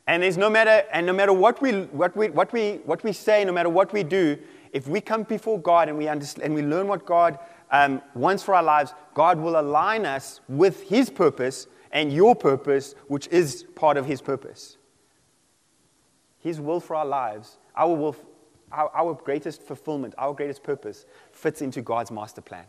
And 0.07 0.23
there's 0.23 0.37
no 0.37 0.49
matter, 0.49 0.83
and 0.91 1.05
no 1.05 1.13
matter 1.13 1.31
what 1.31 1.61
we, 1.61 1.83
what, 1.83 2.17
we, 2.17 2.27
what, 2.27 2.51
we, 2.51 2.81
what 2.83 3.01
we 3.01 3.13
say, 3.13 3.45
no 3.45 3.53
matter 3.53 3.69
what 3.69 3.93
we 3.93 4.03
do, 4.03 4.37
if 4.73 4.89
we 4.89 4.99
come 4.99 5.23
before 5.23 5.57
God 5.57 5.87
and 5.87 5.97
we, 5.97 6.09
understand, 6.09 6.43
and 6.43 6.53
we 6.53 6.63
learn 6.63 6.89
what 6.89 7.05
God 7.05 7.39
um, 7.71 8.01
wants 8.13 8.43
for 8.43 8.55
our 8.55 8.61
lives, 8.61 8.93
God 9.13 9.39
will 9.39 9.57
align 9.57 10.05
us 10.05 10.41
with 10.49 10.83
His 10.83 11.09
purpose 11.09 11.67
and 11.93 12.11
your 12.11 12.35
purpose, 12.35 12.93
which 13.07 13.27
is 13.29 13.63
part 13.75 13.95
of 13.95 14.05
His 14.05 14.21
purpose. 14.21 14.75
His 16.45 16.61
will 16.61 16.79
for 16.79 16.95
our 16.95 17.07
lives, 17.07 17.57
our, 17.75 17.95
will, 17.95 18.15
our, 18.71 18.91
our 18.93 19.15
greatest 19.15 19.63
fulfillment, 19.63 20.13
our 20.19 20.31
greatest 20.31 20.61
purpose, 20.61 21.07
fits 21.31 21.63
into 21.63 21.81
God's 21.81 22.11
master 22.11 22.39
plan. 22.39 22.67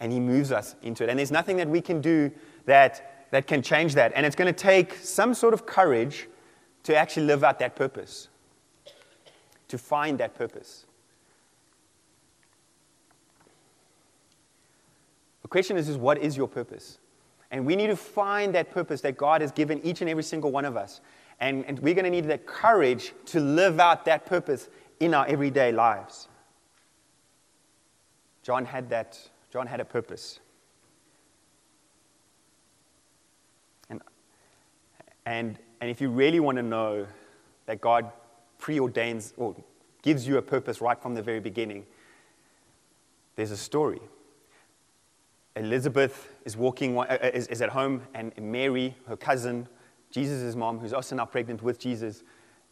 And 0.00 0.10
He 0.10 0.18
moves 0.18 0.50
us 0.50 0.76
into 0.80 1.04
it. 1.04 1.10
And 1.10 1.18
there's 1.18 1.30
nothing 1.30 1.58
that 1.58 1.68
we 1.68 1.82
can 1.82 2.00
do 2.00 2.32
that, 2.64 3.26
that 3.32 3.46
can 3.46 3.60
change 3.60 3.96
that. 3.96 4.12
And 4.14 4.24
it's 4.24 4.34
going 4.34 4.46
to 4.46 4.58
take 4.58 4.94
some 4.94 5.34
sort 5.34 5.52
of 5.52 5.66
courage 5.66 6.26
to 6.84 6.96
actually 6.96 7.26
live 7.26 7.44
out 7.44 7.58
that 7.58 7.76
purpose, 7.76 8.28
to 9.68 9.76
find 9.76 10.16
that 10.16 10.34
purpose. 10.34 10.86
The 15.42 15.48
question 15.48 15.76
is, 15.76 15.90
is 15.90 15.98
what 15.98 16.16
is 16.16 16.34
your 16.34 16.48
purpose? 16.48 16.96
And 17.50 17.66
we 17.66 17.76
need 17.76 17.88
to 17.88 17.96
find 17.96 18.54
that 18.54 18.70
purpose 18.70 19.02
that 19.02 19.18
God 19.18 19.42
has 19.42 19.52
given 19.52 19.82
each 19.84 20.00
and 20.00 20.08
every 20.08 20.22
single 20.22 20.50
one 20.50 20.64
of 20.64 20.78
us. 20.78 21.02
And, 21.40 21.64
and 21.66 21.78
we're 21.80 21.94
going 21.94 22.04
to 22.04 22.10
need 22.10 22.28
the 22.28 22.38
courage 22.38 23.12
to 23.26 23.40
live 23.40 23.78
out 23.78 24.04
that 24.06 24.26
purpose 24.26 24.68
in 25.00 25.12
our 25.12 25.26
everyday 25.26 25.72
lives. 25.72 26.28
John 28.42 28.64
had 28.64 28.88
that, 28.90 29.18
John 29.52 29.66
had 29.66 29.80
a 29.80 29.84
purpose. 29.84 30.40
And, 33.90 34.00
and, 35.26 35.58
and 35.80 35.90
if 35.90 36.00
you 36.00 36.08
really 36.08 36.40
want 36.40 36.56
to 36.56 36.62
know 36.62 37.06
that 37.66 37.80
God 37.80 38.10
preordains 38.60 39.32
or 39.36 39.54
gives 40.02 40.26
you 40.26 40.38
a 40.38 40.42
purpose 40.42 40.80
right 40.80 41.00
from 41.00 41.14
the 41.14 41.22
very 41.22 41.40
beginning, 41.40 41.84
there's 43.34 43.50
a 43.50 43.56
story. 43.56 44.00
Elizabeth 45.56 46.28
is 46.44 46.56
walking, 46.56 46.96
uh, 46.98 47.18
is, 47.34 47.48
is 47.48 47.60
at 47.62 47.70
home, 47.70 48.02
and 48.14 48.32
Mary, 48.38 48.94
her 49.08 49.16
cousin, 49.16 49.68
Jesus' 50.10 50.54
mom, 50.54 50.78
who's 50.78 50.92
also 50.92 51.16
now 51.16 51.24
pregnant 51.24 51.62
with 51.62 51.78
Jesus, 51.78 52.22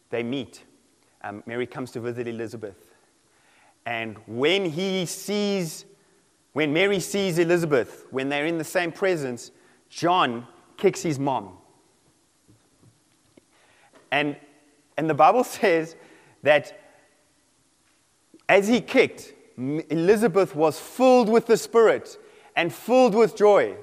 they 0.09 0.23
meet. 0.23 0.63
Um, 1.23 1.43
Mary 1.45 1.67
comes 1.67 1.91
to 1.91 1.99
visit 1.99 2.27
Elizabeth. 2.27 2.75
And 3.85 4.17
when 4.25 4.65
he 4.65 5.05
sees, 5.05 5.85
when 6.53 6.73
Mary 6.73 6.99
sees 6.99 7.37
Elizabeth, 7.37 8.05
when 8.11 8.29
they're 8.29 8.45
in 8.45 8.57
the 8.57 8.63
same 8.63 8.91
presence, 8.91 9.51
John 9.89 10.47
kicks 10.77 11.01
his 11.01 11.19
mom. 11.19 11.57
And, 14.11 14.35
and 14.97 15.09
the 15.09 15.13
Bible 15.13 15.43
says 15.43 15.95
that 16.43 16.79
as 18.47 18.67
he 18.67 18.81
kicked, 18.81 19.33
Elizabeth 19.57 20.55
was 20.55 20.79
filled 20.79 21.29
with 21.29 21.47
the 21.47 21.57
Spirit 21.57 22.17
and 22.55 22.73
filled 22.73 23.15
with 23.15 23.35
joy. 23.35 23.75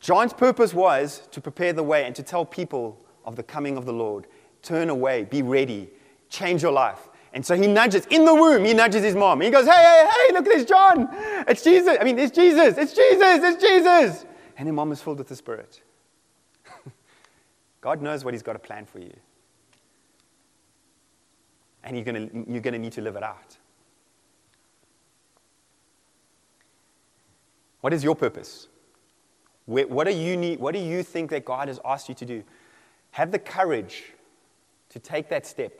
John's 0.00 0.32
purpose 0.32 0.72
was 0.72 1.26
to 1.32 1.40
prepare 1.40 1.72
the 1.72 1.82
way 1.82 2.04
and 2.04 2.14
to 2.14 2.22
tell 2.22 2.44
people 2.44 3.00
of 3.24 3.36
the 3.36 3.42
coming 3.42 3.76
of 3.76 3.84
the 3.84 3.92
Lord. 3.92 4.26
Turn 4.62 4.90
away, 4.90 5.24
be 5.24 5.42
ready, 5.42 5.90
change 6.28 6.62
your 6.62 6.72
life. 6.72 7.08
And 7.32 7.44
so 7.44 7.54
he 7.54 7.66
nudges 7.66 8.06
in 8.06 8.24
the 8.24 8.34
womb, 8.34 8.64
he 8.64 8.74
nudges 8.74 9.02
his 9.02 9.14
mom. 9.14 9.40
He 9.40 9.50
goes, 9.50 9.66
Hey, 9.66 9.72
hey, 9.72 10.10
hey, 10.10 10.34
look 10.34 10.46
at 10.46 10.52
this, 10.52 10.64
John. 10.64 11.08
It's 11.46 11.62
Jesus. 11.62 11.96
I 12.00 12.04
mean, 12.04 12.18
it's 12.18 12.34
Jesus. 12.34 12.78
It's 12.78 12.94
Jesus. 12.94 13.40
It's 13.42 13.62
Jesus. 13.62 14.24
And 14.56 14.66
her 14.66 14.72
mom 14.72 14.92
is 14.92 15.00
filled 15.00 15.18
with 15.18 15.28
the 15.28 15.36
Spirit. 15.36 15.82
God 17.80 18.02
knows 18.02 18.24
what 18.24 18.34
he's 18.34 18.42
got 18.42 18.56
a 18.56 18.58
plan 18.58 18.86
for 18.86 18.98
you. 18.98 19.14
And 21.84 21.96
you're 21.96 22.04
going 22.04 22.46
you're 22.48 22.60
going 22.60 22.72
to 22.72 22.78
need 22.78 22.92
to 22.92 23.02
live 23.02 23.16
it 23.16 23.22
out. 23.22 23.56
What 27.80 27.92
is 27.92 28.02
your 28.02 28.16
purpose? 28.16 28.68
What 29.68 30.04
do, 30.04 30.14
you 30.14 30.34
need, 30.34 30.60
what 30.60 30.72
do 30.72 30.80
you 30.80 31.02
think 31.02 31.28
that 31.28 31.44
God 31.44 31.68
has 31.68 31.78
asked 31.84 32.08
you 32.08 32.14
to 32.14 32.24
do? 32.24 32.42
Have 33.10 33.30
the 33.30 33.38
courage 33.38 34.14
to 34.88 34.98
take 34.98 35.28
that 35.28 35.46
step. 35.46 35.78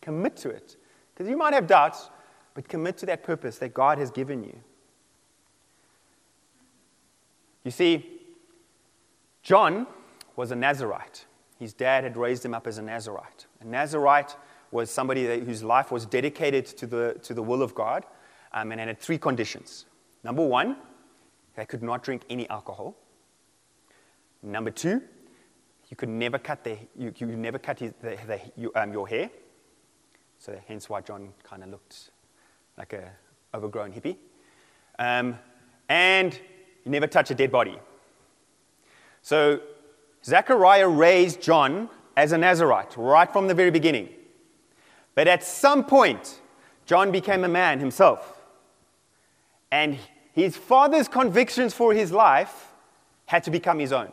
Commit 0.00 0.36
to 0.36 0.50
it. 0.50 0.76
Because 1.12 1.28
you 1.28 1.36
might 1.36 1.52
have 1.52 1.66
doubts, 1.66 2.10
but 2.54 2.68
commit 2.68 2.96
to 2.98 3.06
that 3.06 3.24
purpose 3.24 3.58
that 3.58 3.74
God 3.74 3.98
has 3.98 4.12
given 4.12 4.44
you. 4.44 4.56
You 7.64 7.72
see, 7.72 8.08
John 9.42 9.88
was 10.36 10.52
a 10.52 10.56
Nazarite. 10.56 11.26
His 11.58 11.72
dad 11.72 12.04
had 12.04 12.16
raised 12.16 12.44
him 12.44 12.54
up 12.54 12.68
as 12.68 12.78
a 12.78 12.82
Nazarite. 12.82 13.46
A 13.60 13.64
Nazarite 13.64 14.36
was 14.70 14.90
somebody 14.90 15.26
that, 15.26 15.42
whose 15.42 15.64
life 15.64 15.90
was 15.90 16.06
dedicated 16.06 16.66
to 16.66 16.86
the, 16.86 17.16
to 17.24 17.34
the 17.34 17.42
will 17.42 17.62
of 17.62 17.74
God 17.74 18.04
um, 18.52 18.70
and 18.70 18.80
had 18.80 19.00
three 19.00 19.18
conditions. 19.18 19.86
Number 20.22 20.46
one, 20.46 20.76
they 21.56 21.64
could 21.64 21.82
not 21.82 22.04
drink 22.04 22.22
any 22.30 22.48
alcohol. 22.48 22.94
Number 24.44 24.70
two, 24.70 25.00
you 25.88 25.96
could 25.96 26.10
never 26.10 26.38
cut, 26.38 26.62
the, 26.64 26.76
you, 26.96 27.14
you 27.16 27.26
never 27.28 27.58
cut 27.58 27.78
his, 27.78 27.92
the, 28.02 28.18
the, 28.26 28.40
you, 28.56 28.70
um, 28.74 28.92
your 28.92 29.08
hair. 29.08 29.30
So 30.38 30.54
hence 30.68 30.90
why 30.90 31.00
John 31.00 31.32
kind 31.42 31.62
of 31.62 31.70
looked 31.70 32.10
like 32.76 32.92
a 32.92 33.10
overgrown 33.54 33.92
hippie. 33.92 34.18
Um, 34.98 35.38
and 35.88 36.38
you 36.84 36.90
never 36.90 37.06
touch 37.06 37.30
a 37.30 37.34
dead 37.34 37.50
body. 37.50 37.78
So 39.22 39.60
Zechariah 40.22 40.88
raised 40.88 41.40
John 41.40 41.88
as 42.14 42.32
a 42.32 42.38
Nazarite 42.38 42.94
right 42.98 43.32
from 43.32 43.48
the 43.48 43.54
very 43.54 43.70
beginning. 43.70 44.10
But 45.14 45.26
at 45.26 45.42
some 45.42 45.84
point, 45.84 46.40
John 46.84 47.10
became 47.12 47.44
a 47.44 47.48
man 47.48 47.78
himself. 47.78 48.42
And 49.70 49.96
his 50.32 50.54
father's 50.54 51.08
convictions 51.08 51.72
for 51.72 51.94
his 51.94 52.12
life 52.12 52.72
had 53.24 53.42
to 53.44 53.50
become 53.50 53.78
his 53.78 53.92
own. 53.92 54.12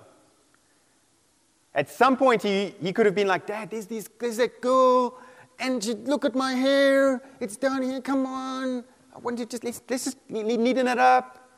At 1.73 1.89
some 1.89 2.17
point, 2.17 2.43
he, 2.43 2.75
he 2.81 2.91
could 2.91 3.05
have 3.05 3.15
been 3.15 3.27
like, 3.27 3.45
Dad, 3.45 3.69
there's, 3.69 3.85
this, 3.85 4.09
there's 4.19 4.37
that 4.37 4.59
girl, 4.61 5.17
and 5.59 5.83
she, 5.83 5.93
look 5.93 6.25
at 6.25 6.35
my 6.35 6.53
hair. 6.53 7.21
It's 7.39 7.55
down 7.55 7.81
here. 7.81 8.01
Come 8.01 8.25
on. 8.25 8.83
I 9.15 9.19
want 9.19 9.39
you 9.39 9.45
to 9.45 9.51
just, 9.51 9.63
let's, 9.63 9.81
let's 9.89 10.05
just 10.05 10.17
neaten 10.29 10.87
it 10.87 10.99
up. 10.99 11.49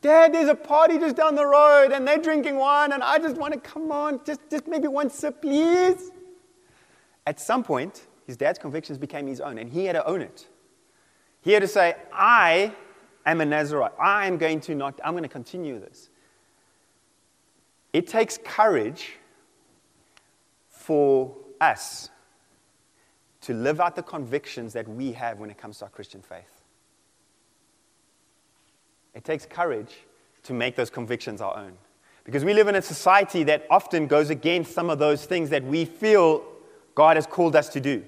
Dad, 0.00 0.34
there's 0.34 0.48
a 0.48 0.54
party 0.54 0.98
just 0.98 1.16
down 1.16 1.34
the 1.36 1.46
road, 1.46 1.92
and 1.92 2.06
they're 2.06 2.18
drinking 2.18 2.56
wine, 2.56 2.92
and 2.92 3.02
I 3.02 3.18
just 3.18 3.36
want 3.36 3.54
to, 3.54 3.60
come 3.60 3.92
on, 3.92 4.20
just, 4.24 4.40
just 4.50 4.66
maybe 4.66 4.88
one 4.88 5.10
sip, 5.10 5.40
please. 5.40 6.10
At 7.26 7.38
some 7.38 7.62
point, 7.62 8.06
his 8.26 8.36
dad's 8.36 8.58
convictions 8.58 8.98
became 8.98 9.26
his 9.26 9.40
own, 9.40 9.58
and 9.58 9.70
he 9.70 9.84
had 9.84 9.92
to 9.92 10.04
own 10.04 10.20
it. 10.20 10.48
He 11.40 11.52
had 11.52 11.62
to 11.62 11.68
say, 11.68 11.94
I 12.12 12.72
am 13.26 13.40
a 13.40 13.44
Nazarite. 13.44 13.92
I 14.00 14.26
am 14.26 14.38
going 14.38 14.60
to 14.62 14.74
not, 14.74 15.00
I'm 15.04 15.12
going 15.12 15.22
to 15.22 15.28
continue 15.28 15.78
this. 15.78 16.10
It 17.92 18.06
takes 18.06 18.38
courage 18.38 19.12
for 20.68 21.34
us 21.60 22.10
to 23.42 23.54
live 23.54 23.80
out 23.80 23.96
the 23.96 24.02
convictions 24.02 24.72
that 24.72 24.88
we 24.88 25.12
have 25.12 25.38
when 25.38 25.50
it 25.50 25.58
comes 25.58 25.78
to 25.78 25.84
our 25.84 25.90
Christian 25.90 26.22
faith. 26.22 26.62
It 29.14 29.24
takes 29.24 29.44
courage 29.44 29.94
to 30.44 30.54
make 30.54 30.74
those 30.76 30.90
convictions 30.90 31.40
our 31.40 31.56
own. 31.56 31.72
Because 32.24 32.44
we 32.44 32.54
live 32.54 32.68
in 32.68 32.76
a 32.76 32.82
society 32.82 33.42
that 33.44 33.66
often 33.68 34.06
goes 34.06 34.30
against 34.30 34.72
some 34.72 34.90
of 34.90 34.98
those 34.98 35.26
things 35.26 35.50
that 35.50 35.64
we 35.64 35.84
feel 35.84 36.44
God 36.94 37.16
has 37.16 37.26
called 37.26 37.56
us 37.56 37.68
to 37.70 37.80
do. 37.80 38.04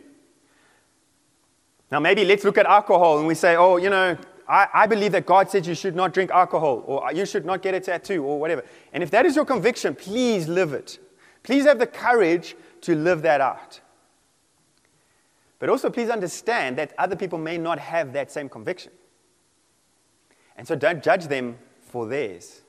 Now, 1.91 2.01
maybe 2.01 2.25
let's 2.25 2.45
look 2.45 2.59
at 2.59 2.67
alcohol 2.67 3.19
and 3.19 3.27
we 3.27 3.35
say, 3.35 3.57
oh, 3.57 3.77
you 3.77 3.91
know, 3.91 4.17
I, 4.49 4.69
I, 4.75 4.87
believe 4.87 5.13
that 5.13 5.27
God 5.27 5.51
said 5.51 5.67
you 5.67 5.75
should 5.75 5.97
not 5.97 6.13
drink 6.13 6.31
alcohol 6.31 6.83
or 6.87 7.11
you 7.13 7.25
should 7.25 7.45
not 7.45 7.63
get 7.63 7.75
a 7.75 7.81
tattoo 7.81 8.23
or 8.23 8.39
whatever. 8.39 8.65
And 8.93 9.03
if 9.03 9.11
that 9.11 9.25
is 9.25 9.37
your 9.37 9.45
conviction, 9.45 9.95
please 9.95 10.49
live 10.49 10.73
it. 10.73 10.99
Please 11.43 11.65
have 11.65 11.79
the 11.79 11.87
courage 11.87 12.57
to 12.83 12.95
live 12.95 13.23
that 13.23 13.41
out. 13.41 13.81
But 15.59 15.71
also, 15.71 15.89
please 15.89 16.11
understand 16.11 16.77
that 16.79 16.93
other 16.99 17.17
people 17.17 17.39
may 17.39 17.57
not 17.57 17.79
have 17.79 18.13
that 18.13 18.31
same 18.31 18.49
conviction. 18.49 18.93
And 20.57 20.69
so 20.69 20.75
don't 20.75 21.03
judge 21.03 21.27
them 21.27 21.57
for 21.81 22.07
theirs. 22.07 22.63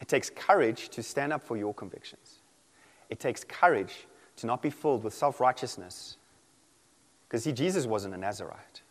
It 0.00 0.08
takes 0.08 0.28
courage 0.28 0.88
to 0.90 1.02
stand 1.02 1.32
up 1.32 1.46
for 1.46 1.56
your 1.56 1.72
convictions. 1.72 2.40
It 3.08 3.20
takes 3.20 3.44
courage 3.44 4.06
to 4.36 4.46
not 4.46 4.60
be 4.60 4.70
filled 4.70 5.04
with 5.04 5.14
self 5.14 5.40
righteousness. 5.40 6.16
Because, 7.26 7.44
see, 7.44 7.52
Jesus 7.52 7.86
wasn't 7.86 8.14
a 8.14 8.18
Nazarite. 8.18 8.81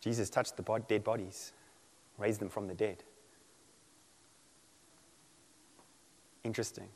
Jesus 0.00 0.30
touched 0.30 0.56
the 0.56 0.62
dead 0.88 1.04
bodies, 1.04 1.52
raised 2.16 2.40
them 2.40 2.48
from 2.48 2.68
the 2.68 2.74
dead. 2.74 3.02
Interesting. 6.44 6.88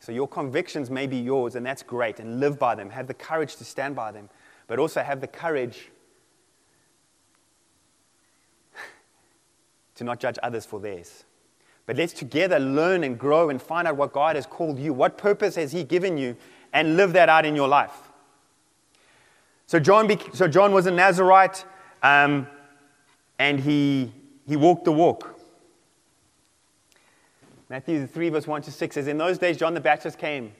So, 0.00 0.12
your 0.12 0.28
convictions 0.28 0.90
may 0.90 1.06
be 1.06 1.16
yours, 1.16 1.54
and 1.54 1.64
that's 1.64 1.82
great, 1.82 2.20
and 2.20 2.38
live 2.40 2.58
by 2.58 2.74
them. 2.74 2.90
Have 2.90 3.06
the 3.06 3.14
courage 3.14 3.56
to 3.56 3.64
stand 3.64 3.96
by 3.96 4.12
them, 4.12 4.28
but 4.66 4.78
also 4.78 5.02
have 5.02 5.20
the 5.20 5.26
courage 5.26 5.90
to 9.94 10.04
not 10.04 10.20
judge 10.20 10.38
others 10.42 10.66
for 10.66 10.78
theirs. 10.78 11.24
But 11.86 11.96
let's 11.96 12.12
together 12.12 12.58
learn 12.58 13.04
and 13.04 13.18
grow 13.18 13.48
and 13.48 13.62
find 13.62 13.88
out 13.88 13.96
what 13.96 14.12
God 14.12 14.36
has 14.36 14.44
called 14.44 14.78
you. 14.78 14.92
What 14.92 15.16
purpose 15.16 15.54
has 15.54 15.72
He 15.72 15.84
given 15.84 16.18
you? 16.18 16.36
And 16.72 16.96
live 16.96 17.12
that 17.14 17.28
out 17.28 17.46
in 17.46 17.56
your 17.56 17.68
life. 17.68 18.05
So 19.66 19.80
John, 19.80 20.08
so 20.32 20.46
John 20.46 20.72
was 20.72 20.86
a 20.86 20.90
Nazarite 20.90 21.64
um, 22.02 22.46
and 23.38 23.58
he, 23.58 24.12
he 24.46 24.56
walked 24.56 24.84
the 24.84 24.92
walk. 24.92 25.38
Matthew 27.68 28.06
3, 28.06 28.28
verse 28.28 28.46
1 28.46 28.62
to 28.62 28.70
6 28.70 28.94
says, 28.94 29.08
In 29.08 29.18
those 29.18 29.38
days, 29.38 29.56
John 29.56 29.74
the 29.74 29.80
Baptist 29.80 30.18
came, 30.18 30.52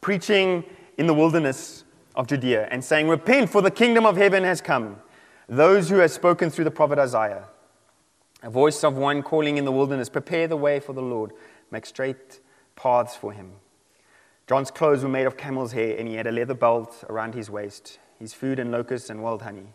preaching 0.00 0.62
in 0.96 1.08
the 1.08 1.14
wilderness 1.14 1.82
of 2.14 2.28
Judea, 2.28 2.68
and 2.70 2.84
saying, 2.84 3.08
Repent, 3.08 3.50
for 3.50 3.62
the 3.62 3.70
kingdom 3.70 4.06
of 4.06 4.16
heaven 4.16 4.44
has 4.44 4.60
come. 4.60 5.00
Those 5.48 5.88
who 5.88 5.96
have 5.96 6.12
spoken 6.12 6.50
through 6.50 6.64
the 6.64 6.70
prophet 6.70 7.00
Isaiah. 7.00 7.48
A 8.44 8.50
voice 8.50 8.84
of 8.84 8.96
one 8.96 9.22
calling 9.22 9.56
in 9.56 9.64
the 9.64 9.72
wilderness, 9.72 10.08
Prepare 10.08 10.46
the 10.46 10.56
way 10.56 10.78
for 10.78 10.92
the 10.92 11.02
Lord, 11.02 11.32
make 11.72 11.84
straight 11.84 12.38
paths 12.76 13.16
for 13.16 13.32
him. 13.32 13.52
John's 14.46 14.70
clothes 14.70 15.02
were 15.02 15.08
made 15.08 15.26
of 15.26 15.36
camel's 15.36 15.72
hair, 15.72 15.96
and 15.98 16.06
he 16.06 16.14
had 16.14 16.28
a 16.28 16.32
leather 16.32 16.54
belt 16.54 17.02
around 17.08 17.34
his 17.34 17.50
waist. 17.50 17.98
His 18.22 18.32
food 18.32 18.60
and 18.60 18.70
locusts 18.70 19.10
and 19.10 19.20
wild 19.20 19.42
honey. 19.42 19.66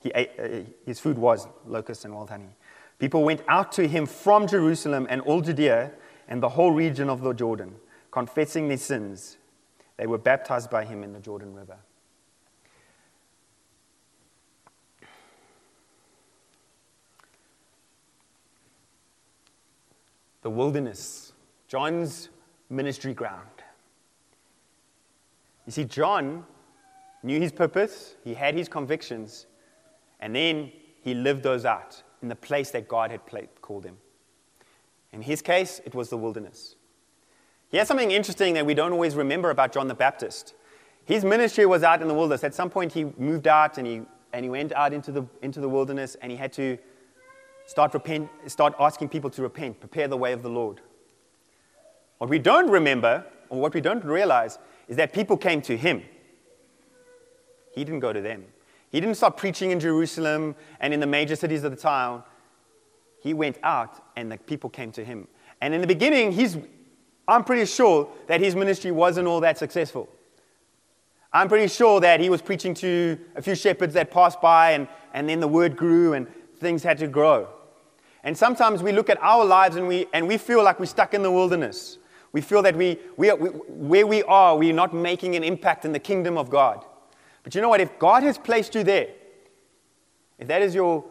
He 0.00 0.12
ate, 0.14 0.32
uh, 0.38 0.70
his 0.84 1.00
food 1.00 1.16
was 1.16 1.48
locusts 1.66 2.04
and 2.04 2.14
wild 2.14 2.28
honey. 2.28 2.50
People 2.98 3.24
went 3.24 3.40
out 3.48 3.72
to 3.72 3.88
him 3.88 4.04
from 4.04 4.46
Jerusalem 4.46 5.06
and 5.08 5.22
all 5.22 5.40
Judea 5.40 5.90
and 6.28 6.42
the 6.42 6.50
whole 6.50 6.72
region 6.72 7.08
of 7.08 7.22
the 7.22 7.32
Jordan, 7.32 7.76
confessing 8.10 8.68
their 8.68 8.76
sins. 8.76 9.38
They 9.96 10.06
were 10.06 10.18
baptized 10.18 10.68
by 10.68 10.84
him 10.84 11.02
in 11.02 11.14
the 11.14 11.20
Jordan 11.20 11.54
River. 11.54 11.78
The 20.42 20.50
wilderness, 20.50 21.32
John's 21.66 22.28
ministry 22.68 23.14
ground. 23.14 23.46
You 25.64 25.72
see, 25.72 25.84
John 25.84 26.44
knew 27.22 27.40
his 27.40 27.52
purpose, 27.52 28.16
he 28.24 28.34
had 28.34 28.54
his 28.54 28.68
convictions, 28.68 29.46
and 30.20 30.34
then 30.34 30.72
he 31.02 31.14
lived 31.14 31.42
those 31.42 31.64
out 31.64 32.02
in 32.22 32.28
the 32.28 32.36
place 32.36 32.70
that 32.72 32.88
God 32.88 33.10
had 33.10 33.20
called 33.60 33.84
him. 33.84 33.96
In 35.12 35.22
his 35.22 35.42
case, 35.42 35.80
it 35.84 35.94
was 35.94 36.10
the 36.10 36.16
wilderness. 36.16 36.76
He 37.70 37.78
has 37.78 37.88
something 37.88 38.10
interesting 38.10 38.54
that 38.54 38.66
we 38.66 38.74
don't 38.74 38.92
always 38.92 39.14
remember 39.14 39.50
about 39.50 39.72
John 39.72 39.88
the 39.88 39.94
Baptist. 39.94 40.54
His 41.04 41.24
ministry 41.24 41.66
was 41.66 41.82
out 41.82 42.02
in 42.02 42.08
the 42.08 42.14
wilderness. 42.14 42.44
At 42.44 42.54
some 42.54 42.70
point, 42.70 42.92
he 42.92 43.04
moved 43.16 43.46
out 43.48 43.78
and 43.78 43.86
he, 43.86 44.02
and 44.32 44.44
he 44.44 44.50
went 44.50 44.72
out 44.72 44.92
into 44.92 45.12
the, 45.12 45.24
into 45.42 45.60
the 45.60 45.68
wilderness 45.68 46.16
and 46.20 46.30
he 46.30 46.36
had 46.36 46.52
to 46.54 46.78
Start, 47.70 47.94
repent, 47.94 48.28
start 48.48 48.74
asking 48.80 49.10
people 49.10 49.30
to 49.30 49.42
repent, 49.42 49.78
prepare 49.78 50.08
the 50.08 50.16
way 50.16 50.32
of 50.32 50.42
the 50.42 50.48
Lord. 50.48 50.80
What 52.18 52.28
we 52.28 52.40
don't 52.40 52.68
remember, 52.68 53.24
or 53.48 53.60
what 53.60 53.74
we 53.74 53.80
don't 53.80 54.04
realize, 54.04 54.58
is 54.88 54.96
that 54.96 55.12
people 55.12 55.36
came 55.36 55.62
to 55.62 55.76
him. 55.76 56.02
He 57.72 57.84
didn't 57.84 58.00
go 58.00 58.12
to 58.12 58.20
them. 58.20 58.44
He 58.90 59.00
didn't 59.00 59.16
start 59.16 59.36
preaching 59.36 59.70
in 59.70 59.78
Jerusalem 59.78 60.56
and 60.80 60.92
in 60.92 61.00
the 61.00 61.06
major 61.06 61.36
cities 61.36 61.62
of 61.64 61.70
the 61.70 61.76
town. 61.76 62.24
He 63.20 63.34
went 63.34 63.58
out 63.62 64.02
and 64.16 64.32
the 64.32 64.38
people 64.38 64.68
came 64.68 64.90
to 64.92 65.04
him. 65.04 65.28
And 65.60 65.74
in 65.74 65.80
the 65.80 65.86
beginning, 65.86 66.32
he's, 66.32 66.56
I'm 67.28 67.44
pretty 67.44 67.66
sure 67.66 68.08
that 68.26 68.40
his 68.40 68.56
ministry 68.56 68.90
wasn't 68.90 69.28
all 69.28 69.40
that 69.40 69.58
successful. 69.58 70.08
I'm 71.32 71.48
pretty 71.48 71.68
sure 71.68 72.00
that 72.00 72.18
he 72.18 72.28
was 72.28 72.42
preaching 72.42 72.74
to 72.74 73.16
a 73.36 73.42
few 73.42 73.54
shepherds 73.54 73.94
that 73.94 74.10
passed 74.10 74.40
by, 74.40 74.72
and, 74.72 74.88
and 75.14 75.28
then 75.28 75.38
the 75.38 75.46
word 75.46 75.76
grew 75.76 76.14
and 76.14 76.26
things 76.56 76.82
had 76.82 76.98
to 76.98 77.06
grow. 77.06 77.48
And 78.24 78.36
sometimes 78.36 78.82
we 78.82 78.90
look 78.90 79.08
at 79.08 79.22
our 79.22 79.44
lives 79.44 79.76
and 79.76 79.86
we, 79.86 80.06
and 80.12 80.26
we 80.26 80.36
feel 80.38 80.64
like 80.64 80.80
we're 80.80 80.86
stuck 80.86 81.14
in 81.14 81.22
the 81.22 81.30
wilderness. 81.30 81.98
We 82.32 82.40
feel 82.40 82.62
that 82.62 82.74
we, 82.74 82.98
we, 83.16 83.30
are, 83.30 83.36
we, 83.36 83.48
where 83.48 84.06
we 84.06 84.22
are, 84.24 84.56
we're 84.56 84.74
not 84.74 84.92
making 84.92 85.36
an 85.36 85.44
impact 85.44 85.84
in 85.84 85.92
the 85.92 85.98
kingdom 85.98 86.36
of 86.36 86.50
God. 86.50 86.84
But 87.42 87.54
you 87.54 87.60
know 87.60 87.68
what? 87.68 87.80
If 87.80 87.98
God 87.98 88.22
has 88.22 88.38
placed 88.38 88.74
you 88.74 88.84
there, 88.84 89.08
if 90.38 90.48
that 90.48 90.62
is 90.62 90.74
your, 90.74 91.04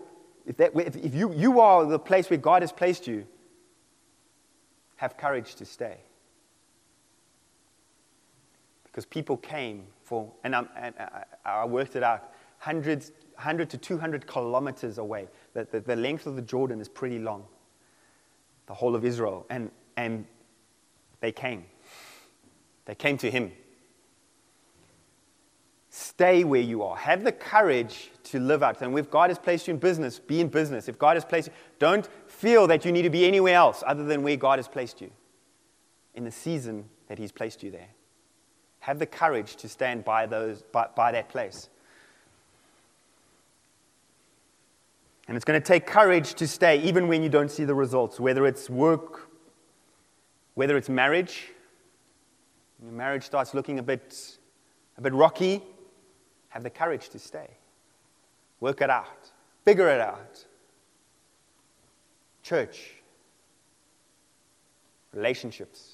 if, 0.46 0.58
that, 0.58 0.72
if 0.76 1.14
you, 1.14 1.34
you 1.34 1.60
are 1.60 1.86
the 1.86 2.00
place 2.00 2.30
where 2.30 2.38
God 2.38 2.62
has 2.62 2.72
placed 2.72 3.08
you, 3.08 3.26
have 4.98 5.16
courage 5.18 5.56
to 5.56 5.66
stay. 5.66 5.98
Because 8.84 9.06
people 9.06 9.38
came 9.38 9.86
for, 10.04 10.32
and, 10.44 10.56
and 10.56 10.94
I, 11.00 11.24
I 11.46 11.66
worked 11.66 11.96
it 11.96 12.04
out, 12.04 12.34
hundreds, 12.58 13.12
100 13.36 13.70
to 13.70 13.78
200 13.78 14.28
kilometers 14.28 14.98
away. 14.98 15.28
The, 15.54 15.68
the, 15.72 15.80
the 15.80 15.96
length 15.96 16.28
of 16.28 16.36
the 16.36 16.42
Jordan 16.42 16.82
is 16.82 16.90
pretty 16.90 17.20
long, 17.20 17.46
the 18.66 18.74
whole 18.74 18.96
of 18.96 19.06
Israel. 19.06 19.46
And, 19.50 19.72
and 19.96 20.26
they 21.22 21.32
came. 21.32 21.66
They 22.86 22.96
came 22.96 23.18
to 23.20 23.32
him. 23.32 23.52
Stay 25.90 26.44
where 26.44 26.62
you 26.62 26.84
are. 26.84 26.96
Have 26.96 27.24
the 27.24 27.32
courage 27.32 28.12
to 28.26 28.40
live 28.40 28.62
out. 28.62 28.82
And 28.82 28.98
if 28.98 29.10
God 29.10 29.32
has 29.32 29.40
placed 29.40 29.68
you 29.68 29.74
in 29.74 29.80
business, 29.80 30.20
be 30.20 30.40
in 30.40 30.48
business. 30.48 30.88
If 30.88 31.00
God 31.00 31.16
has 31.16 31.26
placed 31.26 31.48
you, 31.48 31.54
don't 31.80 32.08
feel 32.28 32.68
that 32.68 32.86
you 32.86 32.92
need 32.92 33.02
to 33.04 33.10
be 33.10 33.26
anywhere 33.26 33.56
else 33.56 33.84
other 33.86 34.06
than 34.06 34.22
where 34.22 34.36
God 34.36 34.60
has 34.60 34.68
placed 34.68 35.02
you 35.02 35.10
in 36.14 36.24
the 36.24 36.32
season 36.32 36.86
that 37.08 37.18
He's 37.18 37.32
placed 37.32 37.64
you 37.64 37.72
there. 37.72 37.88
Have 38.82 39.00
the 39.00 39.08
courage 39.08 39.56
to 39.58 39.68
stand 39.68 40.06
by, 40.06 40.28
those, 40.28 40.62
by, 40.62 40.88
by 40.96 41.12
that 41.12 41.30
place. 41.30 41.70
And 45.28 45.36
it's 45.36 45.46
going 45.46 45.60
to 45.60 45.68
take 45.68 45.86
courage 45.86 46.36
to 46.36 46.48
stay 46.48 46.82
even 46.82 47.08
when 47.08 47.24
you 47.24 47.30
don't 47.30 47.52
see 47.52 47.64
the 47.64 47.76
results, 47.76 48.20
whether 48.20 48.46
it's 48.46 48.70
work, 48.70 49.30
whether 50.54 50.78
it's 50.78 50.90
marriage. 50.90 51.50
Your 52.82 52.92
marriage 52.92 53.24
starts 53.24 53.54
looking 53.54 53.80
a 53.80 53.84
bit, 53.84 54.38
a 54.98 55.02
bit 55.02 55.14
rocky. 55.14 55.64
Have 56.50 56.64
the 56.64 56.70
courage 56.70 57.10
to 57.10 57.20
stay. 57.20 57.50
Work 58.60 58.82
it 58.82 58.90
out. 58.90 59.30
Figure 59.66 59.90
it 59.90 60.02
out. 60.02 60.44
Church. 62.44 62.92
Relationships. 65.14 65.94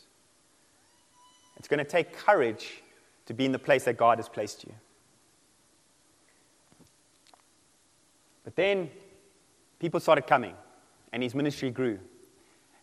It's 1.57 1.67
going 1.67 1.79
to 1.79 1.89
take 1.89 2.15
courage 2.15 2.83
to 3.25 3.33
be 3.33 3.45
in 3.45 3.51
the 3.51 3.59
place 3.59 3.83
that 3.85 3.97
God 3.97 4.17
has 4.17 4.29
placed 4.29 4.63
you. 4.63 4.73
But 8.43 8.55
then 8.55 8.89
people 9.79 9.99
started 9.99 10.27
coming, 10.27 10.53
and 11.11 11.23
his 11.23 11.33
ministry 11.33 11.71
grew, 11.71 11.99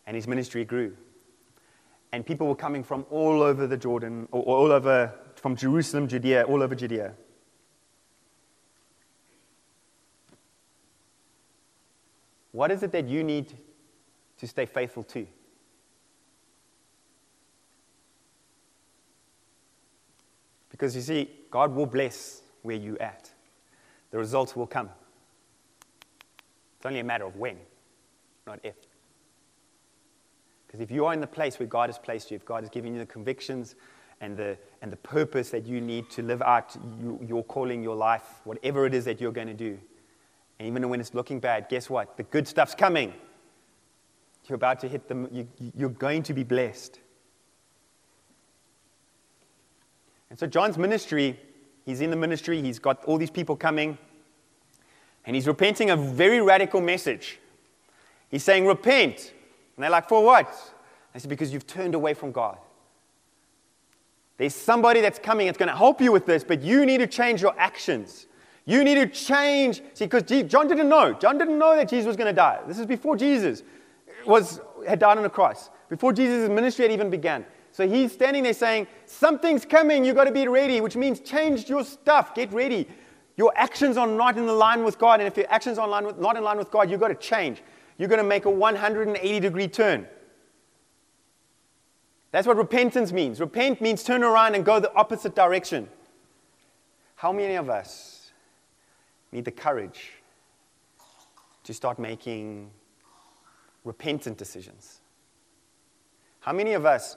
and 0.07 0.17
his 0.17 0.27
ministry 0.27 0.65
grew. 0.65 0.97
And 2.13 2.27
people 2.27 2.49
were 2.49 2.57
coming 2.57 2.83
from 2.83 3.07
all 3.11 3.43
over 3.43 3.67
the 3.67 3.77
Jordan, 3.77 4.29
or 4.33 4.43
all 4.43 4.73
over, 4.73 5.15
from 5.37 5.55
Jerusalem, 5.55 6.09
Judea, 6.09 6.43
all 6.43 6.63
over 6.63 6.75
Judea. 6.75 7.15
What 12.53 12.71
is 12.71 12.83
it 12.83 12.93
that 12.93 13.09
you 13.09 13.25
need 13.25 13.53
to 14.39 14.47
stay 14.47 14.67
faithful 14.67 15.03
to? 15.05 15.27
Because 20.71 20.95
you 20.95 21.03
see, 21.03 21.31
God 21.51 21.75
will 21.75 21.87
bless 21.87 22.43
where 22.63 22.77
you're 22.77 23.01
at. 23.01 23.31
The 24.11 24.19
results 24.19 24.55
will 24.55 24.67
come. 24.67 24.91
It's 26.77 26.87
only 26.87 27.01
a 27.01 27.05
matter 27.05 27.25
of 27.25 27.37
when, 27.37 27.57
not 28.47 28.61
if. 28.63 28.75
Because 30.67 30.81
if 30.81 30.91
you 30.91 31.05
are 31.07 31.13
in 31.13 31.21
the 31.21 31.27
place 31.27 31.59
where 31.59 31.67
God 31.67 31.89
has 31.89 31.99
placed 31.99 32.31
you, 32.31 32.35
if 32.35 32.45
God 32.45 32.63
has 32.63 32.71
given 32.71 32.95
you 32.95 32.99
the 32.99 33.07
convictions 33.07 33.75
and 34.21 34.37
the, 34.37 34.59
and 34.81 34.91
the 34.91 34.97
purpose 34.97 35.51
that 35.51 35.67
you 35.67 35.81
need 35.81 36.11
to 36.11 36.23
live 36.23 36.43
out 36.43 36.77
you, 37.01 37.19
your 37.27 37.45
calling, 37.45 37.83
your 37.83 37.97
life, 37.97 38.41
whatever 38.45 38.87
it 38.87 38.95
is 38.95 39.05
that 39.05 39.21
you're 39.21 39.33
going 39.33 39.49
to 39.49 39.55
do, 39.55 39.79
and 40.59 40.69
even 40.69 40.89
when 40.89 41.01
it's 41.01 41.15
looking 41.15 41.41
bad, 41.41 41.69
guess 41.69 41.91
what? 41.91 42.17
The 42.17 42.23
good 42.25 42.47
stuff's 42.47 42.75
coming. 42.75 43.13
You're 44.49 44.57
about 44.57 44.81
to 44.81 44.89
hit 44.89 45.09
them, 45.09 45.29
you, 45.31 45.47
you're 45.77 45.89
going 45.89 46.23
to 46.25 46.35
be 46.35 46.43
blessed. 46.43 46.99
And 50.31 50.39
so, 50.39 50.47
John's 50.47 50.79
ministry, 50.79 51.39
he's 51.85 52.01
in 52.01 52.11
the 52.11 52.17
ministry, 52.17 52.61
he's 52.61 52.79
got 52.79 53.05
all 53.05 53.19
these 53.19 53.31
people 53.31 53.55
coming, 53.55 53.99
and 55.25 55.37
he's 55.37 55.47
repenting 55.47 55.91
a 55.91 55.97
very 55.97 56.41
radical 56.41 56.81
message. 56.81 57.39
He's 58.31 58.43
saying, 58.43 58.67
Repent. 58.67 59.33
And 59.77 59.85
they're 59.85 59.91
like, 59.91 60.09
For 60.09 60.25
what? 60.25 60.49
I 61.15 61.19
said, 61.19 61.29
Because 61.29 61.53
you've 61.53 61.67
turned 61.67 61.95
away 61.95 62.15
from 62.15 62.33
God. 62.33 62.59
There's 64.39 64.55
somebody 64.55 65.01
that's 65.01 65.19
coming 65.19 65.47
that's 65.47 65.59
going 65.59 65.69
to 65.69 65.77
help 65.77 66.01
you 66.01 66.11
with 66.11 66.27
this, 66.27 66.43
but 66.43 66.63
you 66.63 66.85
need 66.85 66.99
to 66.99 67.07
change 67.07 67.43
your 67.43 67.55
actions. 67.59 68.27
You 68.65 68.85
need 68.85 68.95
to 68.95 69.07
change. 69.07 69.83
See, 69.95 70.07
because 70.07 70.23
John 70.49 70.69
didn't 70.69 70.89
know. 70.89 71.13
John 71.15 71.39
didn't 71.39 71.59
know 71.59 71.75
that 71.77 71.89
Jesus 71.89 72.07
was 72.07 72.17
going 72.17 72.29
to 72.29 72.33
die. 72.33 72.61
This 72.67 72.79
is 72.79 72.87
before 72.87 73.17
Jesus 73.17 73.63
was, 74.27 74.61
had 74.87 74.99
died 74.99 75.17
on 75.17 75.25
the 75.25 75.31
cross, 75.31 75.71
before 75.89 76.13
Jesus' 76.13 76.49
ministry 76.49 76.85
had 76.85 76.93
even 76.93 77.11
began. 77.11 77.45
So 77.73 77.89
he's 77.89 78.13
standing 78.13 78.43
there 78.43 78.55
saying, 78.55 78.87
Something's 79.07 79.65
coming. 79.65 80.05
You've 80.05 80.15
got 80.15 80.25
to 80.25 80.33
be 80.33 80.47
ready, 80.47 80.81
which 80.81 80.95
means 80.95 81.21
change 81.21 81.69
your 81.69 81.85
stuff. 81.85 82.35
Get 82.35 82.53
ready. 82.53 82.87
Your 83.37 83.53
actions 83.57 83.97
are 83.97 84.07
not 84.07 84.37
in 84.37 84.47
line 84.47 84.85
with 84.85 84.99
God. 84.99 85.21
And 85.21 85.27
if 85.27 85.37
your 85.37 85.51
actions 85.51 85.79
are 85.79 86.03
with, 86.03 86.19
not 86.19 86.37
in 86.37 86.45
line 86.45 86.59
with 86.59 86.71
God, 86.71 86.91
you've 86.91 87.01
got 87.01 87.09
to 87.09 87.15
change. 87.15 87.63
You're 87.99 88.09
going 88.09 88.19
to 88.19 88.29
make 88.29 88.45
a 88.45 88.51
180 88.51 89.41
degree 89.41 89.69
turn. 89.69 90.07
That's 92.31 92.47
what 92.47 92.57
repentance 92.57 93.13
means. 93.13 93.41
Repent 93.41 93.81
means 93.81 94.03
turn 94.03 94.23
around 94.23 94.55
and 94.55 94.65
go 94.65 94.81
the 94.81 94.93
opposite 94.95 95.35
direction. 95.35 95.89
How 97.17 97.33
many 97.33 97.55
of 97.55 97.69
us 97.71 98.22
need 99.33 99.45
the 99.45 99.51
courage 99.51 100.13
to 101.65 101.75
start 101.75 101.99
making 101.99 102.71
repentant 103.85 104.39
decisions. 104.39 105.01
How 106.41 106.53
many 106.53 106.73
of 106.73 106.85
us 106.85 107.17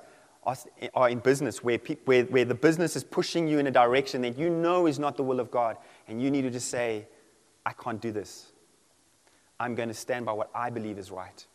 are, 0.94 1.10
in 1.10 1.20
business 1.20 1.64
where, 1.64 1.80
pe- 1.80 1.98
where, 2.06 2.24
where 2.26 2.46
the 2.46 2.56
business 2.56 2.96
is 2.96 3.04
pushing 3.04 3.48
you 3.48 3.58
in 3.58 3.68
a 3.68 3.72
direction 3.72 4.22
that 4.22 4.38
you 4.38 4.50
know 4.50 4.86
is 4.86 5.00
not 5.00 5.18
the 5.18 5.24
will 5.24 5.40
of 5.40 5.50
God, 5.50 5.78
and 6.08 6.22
you 6.22 6.30
need 6.30 6.44
to 6.44 6.52
just 6.52 6.70
say, 6.70 7.08
I 7.66 7.74
can't 7.74 8.00
do 8.00 8.12
this. 8.12 8.52
I'm 9.60 9.74
going 9.74 9.90
to 9.90 9.96
stand 9.96 10.26
by 10.26 10.34
what 10.34 10.52
I 10.54 10.70
believe 10.70 11.00
is 11.00 11.10
right. 11.10 11.46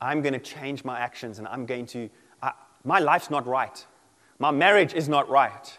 I'm 0.00 0.22
going 0.22 0.32
to 0.32 0.38
change 0.38 0.84
my 0.84 0.98
actions, 0.98 1.38
and 1.38 1.46
I'm 1.48 1.66
going 1.66 1.86
to, 1.86 2.08
I, 2.42 2.52
my 2.84 2.98
life's 2.98 3.30
not 3.30 3.46
right. 3.46 3.86
My 4.38 4.50
marriage 4.50 4.94
is 4.94 5.08
not 5.08 5.28
right. 5.28 5.78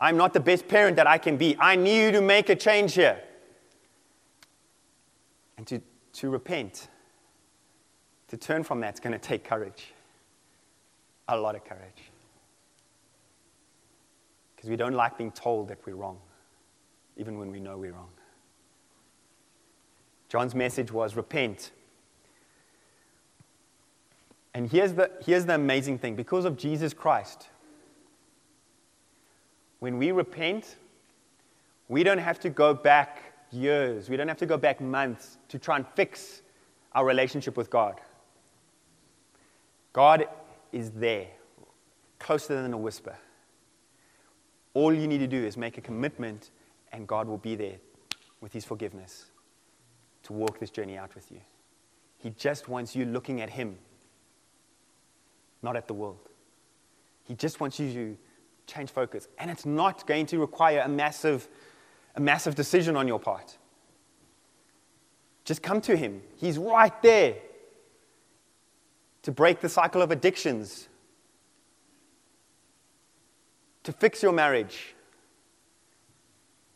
I'm 0.00 0.16
not 0.16 0.32
the 0.32 0.40
best 0.40 0.68
parent 0.68 0.96
that 0.96 1.06
I 1.06 1.18
can 1.18 1.36
be. 1.36 1.56
I 1.58 1.76
need 1.76 2.04
you 2.04 2.12
to 2.12 2.20
make 2.20 2.48
a 2.48 2.56
change 2.56 2.94
here. 2.94 3.20
And 5.56 5.66
to, 5.66 5.82
to 6.14 6.30
repent, 6.30 6.88
to 8.28 8.36
turn 8.36 8.62
from 8.62 8.80
that, 8.80 8.94
is 8.94 9.00
going 9.00 9.12
to 9.12 9.18
take 9.18 9.44
courage. 9.44 9.92
A 11.26 11.36
lot 11.36 11.56
of 11.56 11.64
courage. 11.64 12.10
Because 14.54 14.70
we 14.70 14.76
don't 14.76 14.94
like 14.94 15.18
being 15.18 15.32
told 15.32 15.68
that 15.68 15.78
we're 15.84 15.96
wrong, 15.96 16.18
even 17.16 17.38
when 17.38 17.50
we 17.50 17.60
know 17.60 17.76
we're 17.76 17.92
wrong. 17.92 18.10
John's 20.28 20.54
message 20.54 20.92
was 20.92 21.16
repent. 21.16 21.72
And 24.54 24.70
here's 24.70 24.92
the, 24.92 25.10
here's 25.24 25.46
the 25.46 25.54
amazing 25.54 25.98
thing 25.98 26.14
because 26.16 26.44
of 26.44 26.56
Jesus 26.56 26.92
Christ, 26.92 27.48
when 29.78 29.98
we 29.98 30.12
repent, 30.12 30.76
we 31.88 32.02
don't 32.02 32.18
have 32.18 32.40
to 32.40 32.50
go 32.50 32.74
back 32.74 33.22
years, 33.50 34.10
we 34.10 34.16
don't 34.16 34.28
have 34.28 34.38
to 34.38 34.46
go 34.46 34.56
back 34.56 34.80
months 34.80 35.38
to 35.48 35.58
try 35.58 35.76
and 35.76 35.86
fix 35.94 36.42
our 36.92 37.04
relationship 37.04 37.56
with 37.56 37.70
God. 37.70 38.00
God 39.92 40.26
is 40.72 40.90
there, 40.90 41.28
closer 42.18 42.60
than 42.60 42.72
a 42.72 42.78
whisper. 42.78 43.16
All 44.74 44.92
you 44.92 45.08
need 45.08 45.18
to 45.18 45.26
do 45.26 45.44
is 45.44 45.56
make 45.56 45.78
a 45.78 45.80
commitment, 45.80 46.50
and 46.92 47.06
God 47.06 47.26
will 47.26 47.38
be 47.38 47.54
there 47.56 47.76
with 48.40 48.52
His 48.52 48.64
forgiveness. 48.64 49.26
to 50.24 50.32
walk 50.34 50.58
this 50.58 50.70
journey 50.70 50.98
out 50.98 51.14
with 51.14 51.30
you. 51.30 51.40
He 52.18 52.30
just 52.30 52.68
wants 52.68 52.94
you 52.94 53.06
looking 53.06 53.40
at 53.40 53.48
Him, 53.48 53.78
not 55.62 55.76
at 55.76 55.86
the 55.86 55.94
world. 55.94 56.28
He 57.24 57.34
just 57.34 57.60
wants 57.60 57.78
you 57.80 57.92
to 57.92 58.16
change 58.68 58.90
focus. 58.90 59.26
And 59.38 59.50
it's 59.50 59.66
not 59.66 60.06
going 60.06 60.26
to 60.26 60.38
require 60.38 60.82
a 60.84 60.88
massive, 60.88 61.48
a 62.14 62.20
massive 62.20 62.54
decision 62.54 62.96
on 62.96 63.08
your 63.08 63.18
part. 63.18 63.58
Just 65.44 65.62
come 65.62 65.80
to 65.82 65.96
Him. 65.96 66.22
He's 66.36 66.58
right 66.58 67.02
there 67.02 67.36
to 69.22 69.32
break 69.32 69.60
the 69.60 69.68
cycle 69.68 70.02
of 70.02 70.10
addictions, 70.10 70.88
to 73.82 73.92
fix 73.92 74.22
your 74.22 74.32
marriage, 74.32 74.94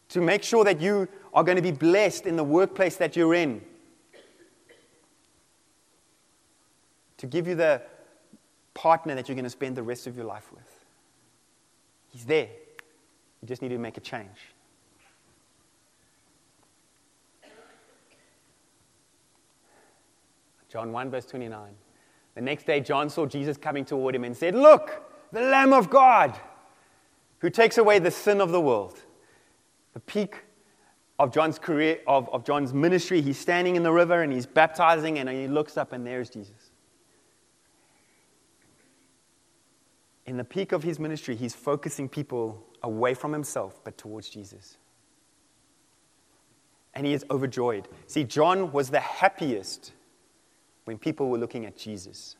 to 0.09 0.21
make 0.21 0.43
sure 0.43 0.65
that 0.65 0.81
you 0.81 1.09
are 1.33 1.45
going 1.45 1.57
to 1.57 1.63
be 1.63 1.71
blessed 1.71 2.27
in 2.27 2.37
the 2.37 2.45
workplace 2.45 2.97
that 2.97 3.17
you're 3.17 3.35
in, 3.35 3.63
to 7.19 7.27
give 7.27 7.47
you 7.47 7.55
the 7.55 7.81
partner 8.75 9.15
that 9.15 9.29
you're 9.29 9.37
going 9.37 9.45
to 9.45 9.51
spend 9.51 9.77
the 9.77 9.83
rest 9.83 10.07
of 10.07 10.17
your 10.17 10.25
life 10.25 10.51
with. 10.53 10.72
He's 12.13 12.25
there. 12.25 12.49
You 13.41 13.49
just 13.49 13.63
need 13.63 13.71
to 13.71 13.79
make 13.79 13.97
a 13.97 14.01
change. 14.01 14.29
John 20.69 20.93
1, 20.93 21.11
verse 21.11 21.27
29. 21.27 21.75
The 22.35 22.41
next 22.41 22.65
day, 22.65 22.81
John 22.81 23.11
saw 23.11 23.27
Jesus 23.27 23.57
coming 23.57 23.85
toward 23.85 24.15
him 24.15 24.25
and 24.25 24.35
said, 24.35 24.55
Look, 24.55 25.03
the 25.33 25.41
Lamb 25.41 25.73
of 25.73 25.91
God 25.91 26.39
who 27.41 27.51
takes 27.51 27.77
away 27.77 27.99
the 27.99 28.11
sin 28.11 28.41
of 28.41 28.53
the 28.53 28.61
world. 28.61 29.01
The 29.95 30.01
peak 30.01 30.37
of 31.19 31.33
John's 31.33 31.59
career, 31.59 32.01
of, 32.07 32.29
of 32.31 32.45
John's 32.45 32.73
ministry, 32.73 33.21
he's 33.21 33.39
standing 33.39 33.77
in 33.77 33.83
the 33.83 33.93
river 33.93 34.23
and 34.23 34.33
he's 34.33 34.47
baptizing, 34.47 35.19
and 35.19 35.29
he 35.29 35.49
looks 35.49 35.77
up, 35.77 35.93
and 35.93 36.07
there's 36.07 36.31
Jesus. 36.31 36.72
In 40.27 40.37
the 40.37 40.45
peak 40.45 40.73
of 40.73 40.83
his 40.83 40.99
ministry, 40.99 41.35
he's 41.35 41.55
focusing 41.55 42.09
people 42.09 42.65
away 42.83 43.15
from 43.15 43.33
himself 43.33 43.81
but 43.85 43.99
towards 43.99 44.29
Jesus. 44.29 44.77
And 46.95 47.07
he 47.07 47.13
is 47.13 47.25
overjoyed. 47.31 47.89
See, 48.07 48.25
John 48.25 48.71
was 48.71 48.91
the 48.91 49.01
happiest 49.01 49.93
when 50.85 50.99
people 50.99 51.29
were 51.29 51.39
looking 51.39 51.65
at 51.65 51.77
Jesus. 51.77 52.37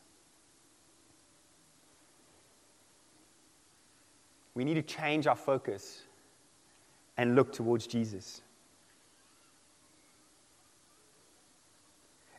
We 4.55 4.63
need 4.63 4.75
to 4.75 4.83
change 4.83 5.25
our 5.27 5.35
focus 5.35 6.03
and 7.17 7.35
look 7.35 7.51
towards 7.51 7.87
Jesus. 7.87 8.41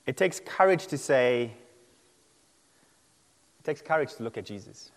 It 0.06 0.16
takes 0.16 0.40
courage 0.40 0.86
to 0.88 0.98
say, 0.98 1.52
it 3.60 3.64
takes 3.64 3.80
courage 3.80 4.14
to 4.14 4.22
look 4.22 4.36
at 4.36 4.44
Jesus. 4.44 4.92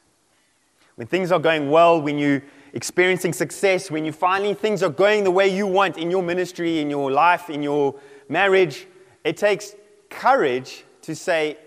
When 0.97 1.07
things 1.07 1.31
are 1.31 1.39
going 1.39 1.69
well, 1.69 2.01
when 2.01 2.17
you're 2.17 2.43
experiencing 2.73 3.31
success, 3.31 3.89
when 3.91 4.03
you 4.03 4.12
finally 4.12 4.55
things 4.55 4.81
are 4.81 4.89
going 4.89 5.23
the 5.23 5.31
way 5.31 5.47
you 5.47 5.67
want 5.67 5.97
in 5.97 6.10
your 6.10 6.23
ministry, 6.23 6.79
in 6.79 6.89
your 6.89 7.12
life, 7.12 7.51
in 7.51 7.62
your 7.62 7.95
marriage, 8.27 8.88
it 9.23 9.38
takes 9.38 9.75
courage 10.10 10.83
to 11.03 11.15
say, 11.15 11.57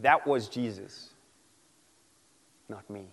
that 0.00 0.26
was 0.26 0.48
Jesus, 0.48 1.10
not 2.68 2.88
me. 2.90 3.06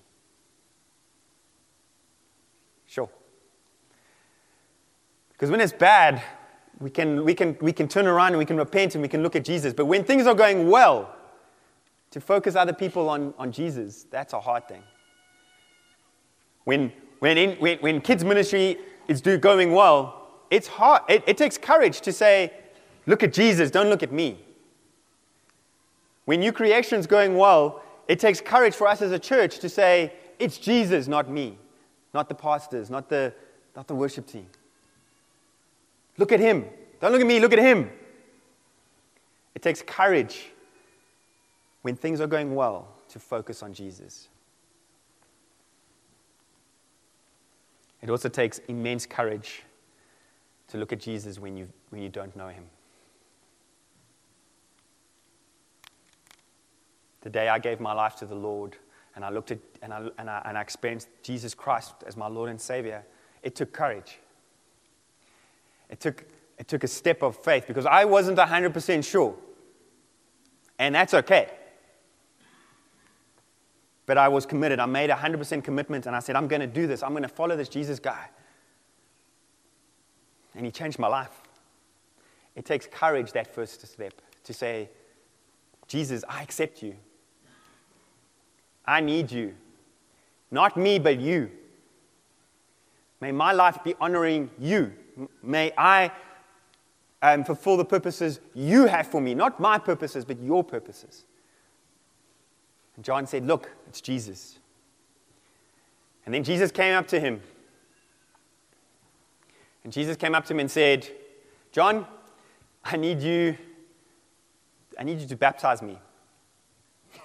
Sure. 2.87 3.09
Because 5.33 5.51
when 5.51 5.61
it's 5.61 5.71
bad, 5.71 6.21
we 6.79 6.89
can, 6.89 7.23
we, 7.23 7.35
can, 7.35 7.55
we 7.61 7.71
can 7.71 7.87
turn 7.87 8.07
around 8.07 8.29
and 8.29 8.39
we 8.39 8.45
can 8.45 8.57
repent 8.57 8.95
and 8.95 9.01
we 9.03 9.07
can 9.07 9.21
look 9.21 9.35
at 9.35 9.45
Jesus. 9.45 9.71
But 9.71 9.85
when 9.85 10.03
things 10.03 10.25
are 10.25 10.35
going 10.35 10.69
well, 10.69 11.15
to 12.09 12.19
focus 12.19 12.55
other 12.55 12.73
people 12.73 13.07
on, 13.09 13.33
on 13.37 13.51
Jesus, 13.51 14.05
that's 14.09 14.33
a 14.33 14.39
hard 14.39 14.67
thing. 14.67 14.83
When, 16.65 16.91
when, 17.19 17.37
in, 17.37 17.57
when, 17.57 17.77
when 17.79 18.01
kids' 18.01 18.23
ministry 18.23 18.77
is 19.07 19.21
do, 19.21 19.37
going 19.37 19.71
well, 19.73 20.27
it's 20.49 20.67
hard. 20.67 21.03
It, 21.09 21.23
it 21.27 21.37
takes 21.37 21.57
courage 21.57 22.01
to 22.01 22.13
say, 22.13 22.53
look 23.05 23.23
at 23.23 23.33
Jesus, 23.33 23.71
don't 23.71 23.89
look 23.89 24.03
at 24.03 24.11
me. 24.11 24.39
When 26.25 26.39
new 26.39 26.51
creation 26.51 26.99
is 26.99 27.07
going 27.07 27.37
well, 27.37 27.83
it 28.07 28.19
takes 28.19 28.39
courage 28.39 28.73
for 28.73 28.87
us 28.87 29.01
as 29.01 29.11
a 29.11 29.19
church 29.19 29.59
to 29.59 29.69
say, 29.69 30.13
it's 30.39 30.57
Jesus, 30.57 31.07
not 31.07 31.29
me, 31.29 31.57
not 32.13 32.29
the 32.29 32.35
pastors, 32.35 32.89
not 32.89 33.09
the, 33.09 33.33
not 33.75 33.87
the 33.87 33.95
worship 33.95 34.27
team. 34.27 34.47
Look 36.17 36.31
at 36.31 36.39
him. 36.39 36.65
Don't 37.01 37.11
look 37.11 37.21
at 37.21 37.27
me, 37.27 37.39
look 37.39 37.53
at 37.53 37.59
him. 37.59 37.89
It 39.55 39.61
takes 39.61 39.81
courage 39.81 40.49
when 41.81 41.95
things 41.95 42.21
are 42.21 42.27
going 42.27 42.55
well 42.55 42.87
to 43.09 43.19
focus 43.19 43.61
on 43.61 43.73
Jesus. 43.73 44.29
It 48.03 48.11
also 48.11 48.29
takes 48.29 48.59
immense 48.67 49.07
courage 49.07 49.63
to 50.67 50.77
look 50.77 50.93
at 50.93 50.99
Jesus 50.99 51.39
when 51.39 51.57
you, 51.57 51.67
when 51.89 52.03
you 52.03 52.09
don't 52.09 52.35
know 52.35 52.49
him. 52.49 52.65
the 57.23 57.29
day 57.29 57.47
I 57.47 57.57
gave 57.57 57.79
my 57.79 57.93
life 57.93 58.15
to 58.17 58.25
the 58.25 58.35
Lord 58.35 58.75
and 59.15 59.25
I 59.25 59.29
looked 59.29 59.51
at 59.51 59.59
and 59.81 59.93
I, 59.93 60.07
and 60.17 60.29
I, 60.29 60.41
and 60.45 60.57
I 60.57 60.61
experienced 60.61 61.07
Jesus 61.23 61.53
Christ 61.53 61.95
as 62.05 62.15
my 62.15 62.27
Lord 62.27 62.49
and 62.49 62.59
Savior, 62.59 63.03
it 63.41 63.55
took 63.55 63.73
courage. 63.73 64.19
It 65.89 65.99
took, 65.99 66.25
it 66.57 66.67
took 66.67 66.83
a 66.83 66.87
step 66.87 67.23
of 67.23 67.37
faith 67.37 67.65
because 67.67 67.85
I 67.85 68.05
wasn't 68.05 68.37
100% 68.37 69.09
sure. 69.09 69.35
And 70.79 70.93
that's 70.93 71.13
okay. 71.13 71.49
But 74.05 74.17
I 74.17 74.27
was 74.27 74.45
committed. 74.45 74.79
I 74.79 74.85
made 74.85 75.09
a 75.09 75.15
100% 75.15 75.63
commitment 75.63 76.05
and 76.05 76.15
I 76.15 76.19
said, 76.19 76.35
I'm 76.35 76.47
going 76.47 76.59
to 76.59 76.67
do 76.67 76.87
this. 76.87 77.03
I'm 77.03 77.11
going 77.11 77.23
to 77.23 77.29
follow 77.29 77.55
this 77.55 77.69
Jesus 77.69 77.99
guy. 77.99 78.27
And 80.55 80.65
he 80.65 80.71
changed 80.71 80.99
my 80.99 81.07
life. 81.07 81.41
It 82.55 82.65
takes 82.65 82.85
courage, 82.85 83.31
that 83.31 83.53
first 83.53 83.85
step, 83.85 84.13
to 84.43 84.53
say, 84.53 84.89
Jesus, 85.87 86.23
I 86.27 86.43
accept 86.43 86.83
you. 86.83 86.95
I 88.85 88.99
need 88.99 89.31
you. 89.31 89.55
Not 90.51 90.77
me, 90.77 90.99
but 90.99 91.19
you. 91.19 91.49
May 93.21 93.31
my 93.31 93.53
life 93.53 93.83
be 93.83 93.95
honoring 93.99 94.49
you. 94.59 94.93
May 95.41 95.71
I 95.77 96.11
um, 97.21 97.43
fulfill 97.43 97.77
the 97.77 97.85
purposes 97.85 98.39
you 98.53 98.85
have 98.85 99.07
for 99.07 99.21
me, 99.21 99.33
not 99.33 99.59
my 99.59 99.77
purposes, 99.77 100.25
but 100.25 100.39
your 100.41 100.63
purposes. 100.63 101.23
And 102.95 103.03
John 103.03 103.25
said, 103.25 103.45
Look, 103.45 103.69
it's 103.87 104.01
Jesus. 104.01 104.59
And 106.25 106.33
then 106.33 106.43
Jesus 106.43 106.71
came 106.71 106.95
up 106.95 107.07
to 107.07 107.19
him. 107.19 107.41
And 109.83 109.91
Jesus 109.91 110.15
came 110.15 110.33
up 110.33 110.45
to 110.45 110.53
him 110.53 110.59
and 110.59 110.71
said, 110.71 111.07
John, 111.71 112.05
I 112.83 112.97
need 112.97 113.21
you, 113.21 113.57
I 114.97 115.03
need 115.03 115.19
you 115.19 115.27
to 115.27 115.35
baptize 115.35 115.81
me. 115.81 115.97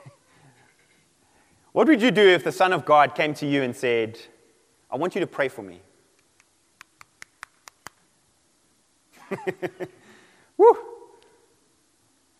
What 1.72 1.86
would 1.86 2.02
you 2.02 2.10
do 2.10 2.26
if 2.26 2.42
the 2.42 2.50
Son 2.50 2.72
of 2.72 2.84
God 2.84 3.14
came 3.14 3.34
to 3.34 3.46
you 3.46 3.62
and 3.62 3.76
said, 3.76 4.18
I 4.90 4.96
want 4.96 5.14
you 5.14 5.20
to 5.20 5.26
pray 5.28 5.46
for 5.48 5.62
me? 5.62 5.80
Woo! 10.56 10.76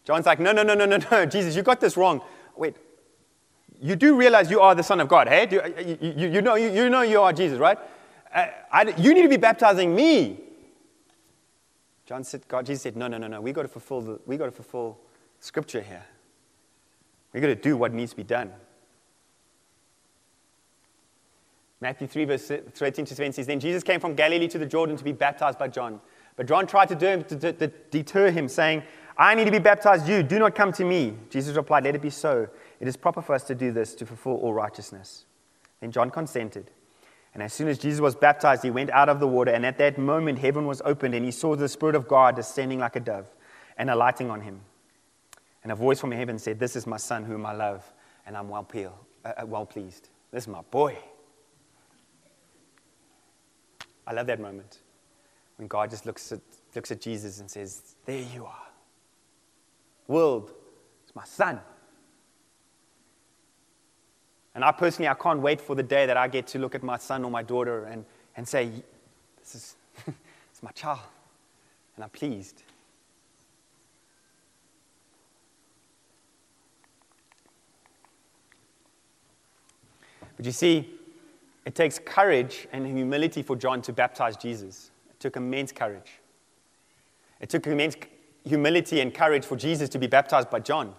John's 0.05 0.27
like, 0.27 0.41
no, 0.41 0.51
no, 0.51 0.63
no, 0.65 0.75
no, 0.75 0.87
no, 0.87 0.99
no. 1.11 1.27
Jesus, 1.27 1.55
you 1.55 1.63
got 1.63 1.81
this 1.81 1.97
wrong. 1.97 2.21
Wait, 2.57 2.75
you 3.81 3.97
do 3.97 4.17
realize 4.17 4.51
you 4.51 4.61
are 4.61 4.75
the 4.75 4.83
Son 4.83 5.01
of 5.01 5.09
God, 5.09 5.29
hey? 5.29 5.49
You, 5.51 5.99
you, 6.01 6.29
you, 6.29 6.43
know, 6.43 6.57
you, 6.57 6.71
you 6.71 6.91
know 6.91 7.03
you 7.03 7.21
are 7.21 7.33
Jesus, 7.33 7.59
right? 7.59 7.79
Uh, 8.35 8.47
I, 8.73 8.95
you 8.99 9.15
need 9.15 9.23
to 9.23 9.29
be 9.29 9.37
baptizing 9.37 9.95
me. 9.95 10.41
John 12.07 12.25
said, 12.25 12.47
God, 12.49 12.67
Jesus 12.67 12.83
said, 12.83 12.97
no, 12.97 13.07
no, 13.07 13.19
no, 13.19 13.27
no. 13.27 13.41
We 13.41 13.53
got 13.53 13.63
to 13.63 13.69
fulfill 13.69 14.01
the, 14.01 14.21
we 14.27 14.37
got 14.37 14.47
to 14.47 14.51
fulfill 14.51 14.99
Scripture 15.41 15.83
here. 15.83 16.05
We 17.33 17.41
got 17.41 17.49
to 17.49 17.55
do 17.55 17.77
what 17.77 17.93
needs 17.93 18.13
to 18.13 18.17
be 18.17 18.25
done. 18.25 18.53
Matthew 21.81 22.09
3, 22.09 22.25
verse 22.25 22.51
13 22.75 23.05
to 23.05 23.15
20 23.15 23.33
says, 23.33 23.47
Then 23.47 23.61
Jesus 23.61 23.83
came 23.83 24.01
from 24.01 24.15
Galilee 24.15 24.49
to 24.49 24.59
the 24.59 24.67
Jordan 24.67 24.97
to 24.97 25.05
be 25.05 25.13
baptized 25.13 25.59
by 25.59 25.69
John. 25.69 26.01
But 26.35 26.47
John 26.47 26.67
tried 26.67 26.89
to, 26.89 27.23
to, 27.23 27.53
to 27.53 27.67
deter 27.91 28.31
him, 28.31 28.49
saying, 28.49 28.83
I 29.17 29.35
need 29.35 29.45
to 29.45 29.51
be 29.51 29.59
baptized, 29.59 30.09
you. 30.09 30.23
Do 30.23 30.39
not 30.39 30.55
come 30.55 30.73
to 30.73 30.85
me. 30.85 31.15
Jesus 31.31 31.57
replied, 31.57 31.85
Let 31.85 31.95
it 31.95 32.03
be 32.03 32.11
so. 32.11 32.49
It 32.81 32.89
is 32.89 32.97
proper 32.97 33.23
for 33.23 33.35
us 33.35 33.45
to 33.45 33.55
do 33.55 33.73
this 33.73 33.95
to 33.97 34.07
fulfill 34.07 34.35
all 34.35 34.55
righteousness. 34.55 35.25
Then 35.81 35.91
John 35.91 36.11
consented. 36.11 36.71
And 37.35 37.43
as 37.43 37.53
soon 37.53 37.69
as 37.69 37.79
Jesus 37.79 38.01
was 38.01 38.15
baptized, 38.15 38.63
he 38.63 38.71
went 38.71 38.91
out 38.91 39.09
of 39.09 39.21
the 39.21 39.29
water. 39.29 39.51
And 39.51 39.67
at 39.67 39.79
that 39.79 39.99
moment, 39.99 40.39
heaven 40.39 40.67
was 40.67 40.81
opened, 40.85 41.15
and 41.15 41.25
he 41.25 41.31
saw 41.31 41.55
the 41.57 41.69
Spirit 41.69 41.95
of 41.95 42.09
God 42.09 42.37
descending 42.37 42.79
like 42.79 42.97
a 42.97 43.01
dove 43.01 43.27
and 43.77 43.91
alighting 43.91 44.31
on 44.31 44.41
him. 44.41 44.61
And 45.63 45.73
a 45.73 45.75
voice 45.75 46.01
from 46.01 46.13
heaven 46.13 46.39
said, 46.39 46.59
This 46.59 46.77
is 46.77 46.87
my 46.87 46.97
Son, 46.97 47.25
whom 47.25 47.45
I 47.45 47.53
love, 47.53 47.85
and 48.27 48.37
I'm 48.37 48.49
well, 48.49 48.67
uh, 49.25 49.33
uh, 49.37 49.47
well 49.47 49.67
pleased. 49.67 50.09
This 50.31 50.45
is 50.45 50.49
my 50.49 50.63
boy. 50.71 50.97
I 54.07 54.13
love 54.13 54.27
that 54.29 54.41
moment. 54.41 54.79
when 55.57 55.69
God 55.69 55.91
just 55.91 56.07
looks 56.07 56.33
at, 56.33 56.41
looks 56.75 56.91
at 56.91 57.01
Jesus 57.01 57.41
and 57.41 57.51
says, 57.51 57.97
There 58.07 58.23
you 58.35 58.47
are. 58.47 58.67
World, 60.07 60.53
it's 61.05 61.15
my 61.15 61.25
son. 61.25 61.61
And 64.59 64.65
I 64.65 64.73
personally, 64.73 65.07
I 65.07 65.15
can't 65.15 65.39
wait 65.39 65.61
for 65.61 65.77
the 65.77 65.85
day 65.85 66.05
that 66.07 66.17
I 66.17 66.27
get 66.27 66.49
to 66.49 66.59
look 66.59 66.75
at 66.75 66.83
my 66.83 66.97
son 66.99 67.25
or 67.25 67.31
my 67.31 67.45
daughter 67.45 67.85
and, 67.85 68.05
and 68.37 68.49
say, 68.49 68.69
This 69.39 69.55
is 69.55 69.77
it's 70.09 70.65
my 70.65 70.73
child. 70.73 70.99
And 71.95 72.03
I'm 72.03 72.11
pleased. 72.11 72.65
But 80.37 80.45
you 80.45 80.51
see, 80.51 80.93
it 81.65 81.77
takes 81.77 82.01
courage 82.01 82.67
and 82.73 82.85
humility 82.85 83.45
for 83.45 83.55
John 83.55 83.81
to 83.83 83.93
baptize 83.93 84.37
Jesus. 84.37 84.91
It 85.09 85.21
took 85.21 85.37
immense 85.37 85.71
courage. 85.71 86.19
It 87.41 87.49
took 87.49 87.65
immense 87.69 87.95
humility 88.45 89.03
and 89.03 89.15
courage 89.15 89.45
for 89.45 89.55
Jesus 89.55 89.89
to 89.91 90.01
be 90.01 90.09
baptized 90.09 90.51
by 90.51 90.59
John. 90.59 90.97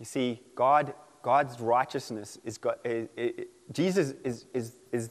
You 0.00 0.06
see, 0.06 0.42
God, 0.56 0.94
God's 1.22 1.60
righteousness 1.60 2.38
is, 2.44 2.58
God, 2.58 2.76
Jesus 3.70 4.14
is, 4.24 4.46
is, 4.52 4.74
is, 4.90 5.10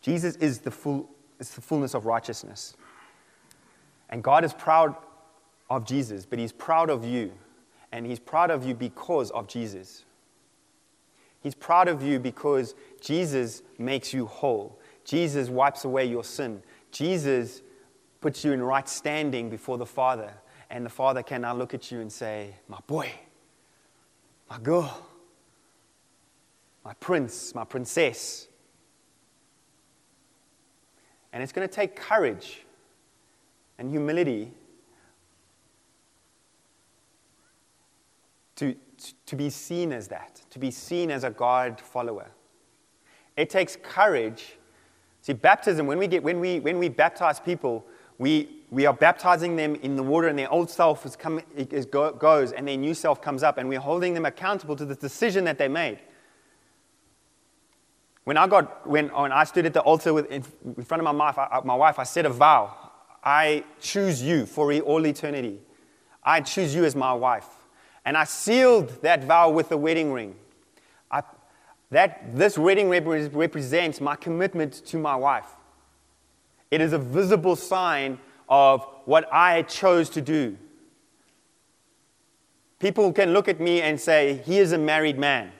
Jesus 0.00 0.36
is 0.36 0.60
the, 0.60 0.70
full, 0.70 1.10
is 1.38 1.50
the 1.50 1.60
fullness 1.60 1.94
of 1.94 2.06
righteousness. 2.06 2.76
And 4.08 4.22
God 4.22 4.44
is 4.44 4.54
proud 4.54 4.96
of 5.68 5.84
Jesus, 5.84 6.24
but 6.24 6.38
He's 6.38 6.52
proud 6.52 6.88
of 6.88 7.04
you 7.04 7.32
and 7.92 8.06
He's 8.06 8.20
proud 8.20 8.50
of 8.50 8.64
you 8.64 8.74
because 8.74 9.30
of 9.32 9.48
Jesus. 9.48 10.04
He's 11.40 11.54
proud 11.54 11.88
of 11.88 12.02
you 12.02 12.18
because 12.18 12.74
Jesus 13.00 13.62
makes 13.78 14.12
you 14.12 14.26
whole. 14.26 14.80
Jesus 15.04 15.48
wipes 15.48 15.84
away 15.84 16.04
your 16.04 16.24
sin. 16.24 16.62
Jesus 16.90 17.62
puts 18.20 18.44
you 18.44 18.52
in 18.52 18.62
right 18.62 18.88
standing 18.88 19.48
before 19.48 19.78
the 19.78 19.86
Father. 19.86 20.32
And 20.70 20.84
the 20.84 20.90
Father 20.90 21.22
can 21.22 21.42
now 21.42 21.54
look 21.54 21.74
at 21.74 21.90
you 21.90 22.00
and 22.00 22.12
say, 22.12 22.54
My 22.68 22.78
boy, 22.86 23.10
my 24.48 24.58
girl, 24.58 25.06
my 26.84 26.94
prince, 26.94 27.54
my 27.54 27.64
princess. 27.64 28.48
And 31.32 31.42
it's 31.42 31.52
going 31.52 31.68
to 31.68 31.74
take 31.74 31.96
courage 31.96 32.64
and 33.78 33.90
humility 33.90 34.52
to, 38.56 38.74
to 39.26 39.36
be 39.36 39.50
seen 39.50 39.92
as 39.92 40.08
that, 40.08 40.40
to 40.50 40.58
be 40.58 40.70
seen 40.70 41.10
as 41.10 41.24
a 41.24 41.30
God 41.30 41.80
follower. 41.80 42.30
It 43.36 43.50
takes 43.50 43.76
courage. 43.76 44.58
See, 45.20 45.32
baptism, 45.32 45.86
when 45.86 45.98
we, 45.98 46.08
get, 46.08 46.22
when 46.22 46.40
we, 46.40 46.58
when 46.58 46.78
we 46.78 46.88
baptize 46.88 47.38
people, 47.38 47.84
we, 48.18 48.48
we 48.70 48.84
are 48.84 48.92
baptizing 48.92 49.56
them 49.56 49.76
in 49.76 49.96
the 49.96 50.02
water, 50.02 50.28
and 50.28 50.38
their 50.38 50.50
old 50.50 50.68
self 50.68 51.06
is 51.06 51.16
come, 51.16 51.40
is 51.56 51.86
go, 51.86 52.12
goes, 52.12 52.52
and 52.52 52.66
their 52.66 52.76
new 52.76 52.94
self 52.94 53.22
comes 53.22 53.42
up, 53.42 53.58
and 53.58 53.68
we're 53.68 53.80
holding 53.80 54.14
them 54.14 54.26
accountable 54.26 54.76
to 54.76 54.84
the 54.84 54.94
decision 54.94 55.44
that 55.44 55.58
they 55.58 55.68
made. 55.68 56.00
When 58.24 58.36
I, 58.36 58.46
got, 58.46 58.86
when, 58.86 59.08
when 59.08 59.32
I 59.32 59.44
stood 59.44 59.64
at 59.64 59.72
the 59.72 59.80
altar 59.80 60.12
with, 60.12 60.30
in, 60.30 60.44
in 60.76 60.84
front 60.84 61.00
of 61.00 61.04
my 61.04 61.12
wife, 61.12 61.38
I, 61.38 61.60
my 61.64 61.74
wife, 61.74 61.98
I 61.98 62.02
said 62.02 62.26
a 62.26 62.30
vow. 62.30 62.74
I 63.24 63.64
choose 63.80 64.22
you 64.22 64.44
for 64.44 64.72
all 64.82 65.06
eternity. 65.06 65.60
I 66.22 66.40
choose 66.42 66.74
you 66.74 66.84
as 66.84 66.94
my 66.94 67.14
wife. 67.14 67.48
And 68.04 68.16
I 68.16 68.24
sealed 68.24 69.02
that 69.02 69.24
vow 69.24 69.50
with 69.50 69.72
a 69.72 69.76
wedding 69.76 70.12
ring. 70.12 70.34
I, 71.10 71.22
that, 71.90 72.36
this 72.36 72.58
wedding 72.58 72.90
ring 72.90 73.30
represents 73.32 74.00
my 74.00 74.14
commitment 74.14 74.74
to 74.86 74.98
my 74.98 75.16
wife. 75.16 75.48
It 76.70 76.80
is 76.80 76.92
a 76.92 76.98
visible 76.98 77.56
sign 77.56 78.18
of 78.48 78.86
what 79.04 79.28
I 79.32 79.62
chose 79.62 80.10
to 80.10 80.20
do. 80.20 80.56
People 82.78 83.12
can 83.12 83.32
look 83.32 83.48
at 83.48 83.60
me 83.60 83.82
and 83.82 84.00
say, 84.00 84.42
He 84.44 84.58
is 84.58 84.72
a 84.72 84.78
married 84.78 85.18
man. 85.18 85.52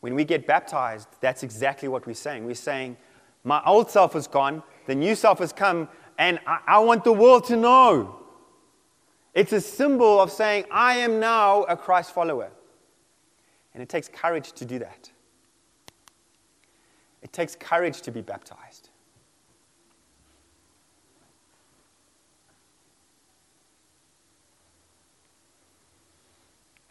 When 0.00 0.14
we 0.14 0.24
get 0.24 0.46
baptized, 0.46 1.08
that's 1.20 1.42
exactly 1.42 1.88
what 1.88 2.06
we're 2.06 2.14
saying. 2.14 2.44
We're 2.44 2.54
saying, 2.54 2.96
My 3.44 3.62
old 3.64 3.90
self 3.90 4.14
is 4.14 4.26
gone, 4.26 4.62
the 4.86 4.94
new 4.94 5.14
self 5.14 5.38
has 5.38 5.52
come, 5.52 5.88
and 6.18 6.38
I, 6.46 6.58
I 6.66 6.78
want 6.80 7.04
the 7.04 7.12
world 7.12 7.44
to 7.46 7.56
know 7.56 8.22
it's 9.34 9.52
a 9.52 9.60
symbol 9.60 10.20
of 10.20 10.30
saying, 10.30 10.64
I 10.70 10.94
am 10.96 11.18
now 11.18 11.62
a 11.62 11.76
Christ 11.76 12.12
follower. 12.12 12.50
And 13.72 13.82
it 13.82 13.88
takes 13.88 14.08
courage 14.08 14.52
to 14.52 14.64
do 14.64 14.78
that. 14.80 15.10
It 17.22 17.32
takes 17.32 17.56
courage 17.56 18.02
to 18.02 18.10
be 18.10 18.20
baptized. 18.20 18.90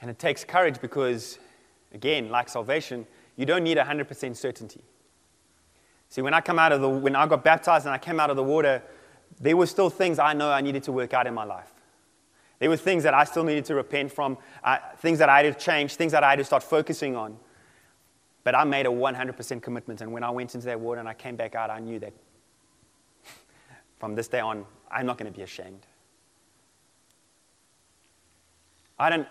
And 0.02 0.10
it 0.10 0.20
takes 0.20 0.43
courage 0.43 0.82
because, 0.82 1.38
again, 1.93 2.30
like 2.30 2.49
salvation, 2.49 3.06
you 3.38 3.45
don't 3.45 3.64
need 3.64 3.78
100% 3.78 4.36
certainty. 4.36 4.82
See, 6.10 6.22
when 6.22 6.34
I 6.34 6.41
come 6.41 6.60
out 6.60 6.72
of 6.72 6.82
the, 6.82 6.89
when 6.89 7.16
I 7.16 7.26
got 7.28 7.43
baptized 7.43 7.86
and 7.86 7.93
I 7.93 7.97
came 7.97 8.20
out 8.20 8.30
of 8.30 8.36
the 8.36 8.43
water, 8.43 8.82
there 9.39 9.56
were 9.56 9.66
still 9.66 9.89
things 9.89 10.20
I 10.20 10.34
know 10.34 10.52
I 10.52 10.62
needed 10.62 10.84
to 10.84 10.91
work 10.91 11.14
out 11.14 11.28
in 11.28 11.34
my 11.34 11.45
life. 11.45 11.72
There 12.60 12.70
were 12.70 12.78
things 12.78 13.04
that 13.04 13.14
I 13.14 13.24
still 13.24 13.43
needed 13.43 13.66
to 13.66 13.76
repent 13.76 14.12
from, 14.12 14.38
uh, 14.64 14.78
things 14.97 15.20
that 15.20 15.30
I 15.30 15.41
had 15.41 15.54
to 15.58 15.60
change, 15.60 15.95
things 15.95 16.12
that 16.12 16.24
I 16.24 16.32
had 16.32 16.39
to 16.39 16.45
start 16.45 16.64
focusing 16.64 17.16
on. 17.16 17.38
But 18.43 18.56
I 18.56 18.64
made 18.66 18.86
a 18.86 18.89
100% 18.89 19.62
commitment. 19.62 20.02
And 20.02 20.12
when 20.12 20.24
I 20.24 20.32
went 20.32 20.54
into 20.54 20.66
that 20.66 20.80
water 20.80 20.99
and 20.99 21.08
I 21.08 21.14
came 21.14 21.36
back 21.36 21.56
out, 21.56 21.70
I 21.70 21.80
knew 21.80 21.99
that 21.99 22.14
from 23.99 24.16
this 24.16 24.28
day 24.28 24.39
on, 24.39 24.66
I'm 24.91 25.06
not 25.06 25.18
going 25.18 25.32
to 25.32 25.36
be 25.36 25.43
ashamed. 25.43 25.86
I 28.99 29.10
don't, 29.10 29.28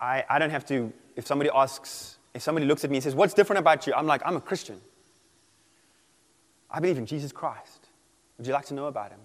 I, 0.00 0.24
I 0.28 0.38
don't 0.38 0.50
have 0.50 0.64
to, 0.66 0.92
if 1.16 1.26
somebody 1.26 1.50
asks, 1.54 2.18
if 2.34 2.42
somebody 2.42 2.66
looks 2.66 2.84
at 2.84 2.90
me 2.90 2.96
and 2.96 3.04
says, 3.04 3.14
What's 3.14 3.34
different 3.34 3.58
about 3.58 3.86
you? 3.86 3.94
I'm 3.94 4.06
like, 4.06 4.22
I'm 4.24 4.36
a 4.36 4.40
Christian. 4.40 4.80
I 6.70 6.80
believe 6.80 6.98
in 6.98 7.06
Jesus 7.06 7.32
Christ. 7.32 7.88
Would 8.38 8.46
you 8.46 8.52
like 8.52 8.66
to 8.66 8.74
know 8.74 8.86
about 8.86 9.10
him? 9.10 9.20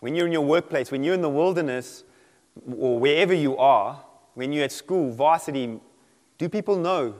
When 0.00 0.14
you're 0.14 0.26
in 0.26 0.32
your 0.32 0.44
workplace, 0.44 0.90
when 0.90 1.02
you're 1.02 1.14
in 1.14 1.22
the 1.22 1.28
wilderness, 1.28 2.04
or 2.76 2.98
wherever 2.98 3.32
you 3.32 3.56
are, 3.56 4.04
when 4.34 4.52
you're 4.52 4.64
at 4.64 4.72
school, 4.72 5.12
varsity, 5.12 5.80
do 6.36 6.48
people 6.48 6.76
know? 6.76 7.14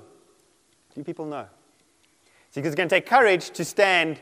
Do 0.95 1.05
people 1.05 1.27
know? 1.27 1.47
See, 2.51 2.61
because 2.61 2.73
it's 2.73 2.77
going 2.77 2.89
to 2.89 2.95
take 2.95 3.07
courage 3.07 3.51
to 3.51 3.65
stand 3.65 4.21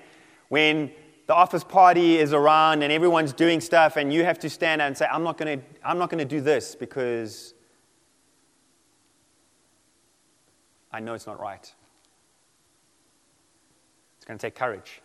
when 0.48 0.90
the 1.26 1.34
office 1.34 1.64
party 1.64 2.18
is 2.18 2.32
around 2.32 2.82
and 2.82 2.92
everyone's 2.92 3.32
doing 3.32 3.60
stuff, 3.60 3.96
and 3.96 4.12
you 4.12 4.24
have 4.24 4.38
to 4.40 4.50
stand 4.50 4.80
out 4.80 4.86
and 4.86 4.96
say, 4.96 5.06
I'm 5.10 5.22
not 5.22 5.38
going 5.38 5.58
to, 5.58 5.64
I'm 5.84 5.98
not 5.98 6.10
going 6.10 6.18
to 6.18 6.24
do 6.24 6.40
this 6.40 6.74
because 6.74 7.54
I 10.92 11.00
know 11.00 11.14
it's 11.14 11.26
not 11.26 11.40
right. 11.40 11.72
It's 14.16 14.24
going 14.24 14.38
to 14.38 14.46
take 14.46 14.54
courage. 14.54 15.02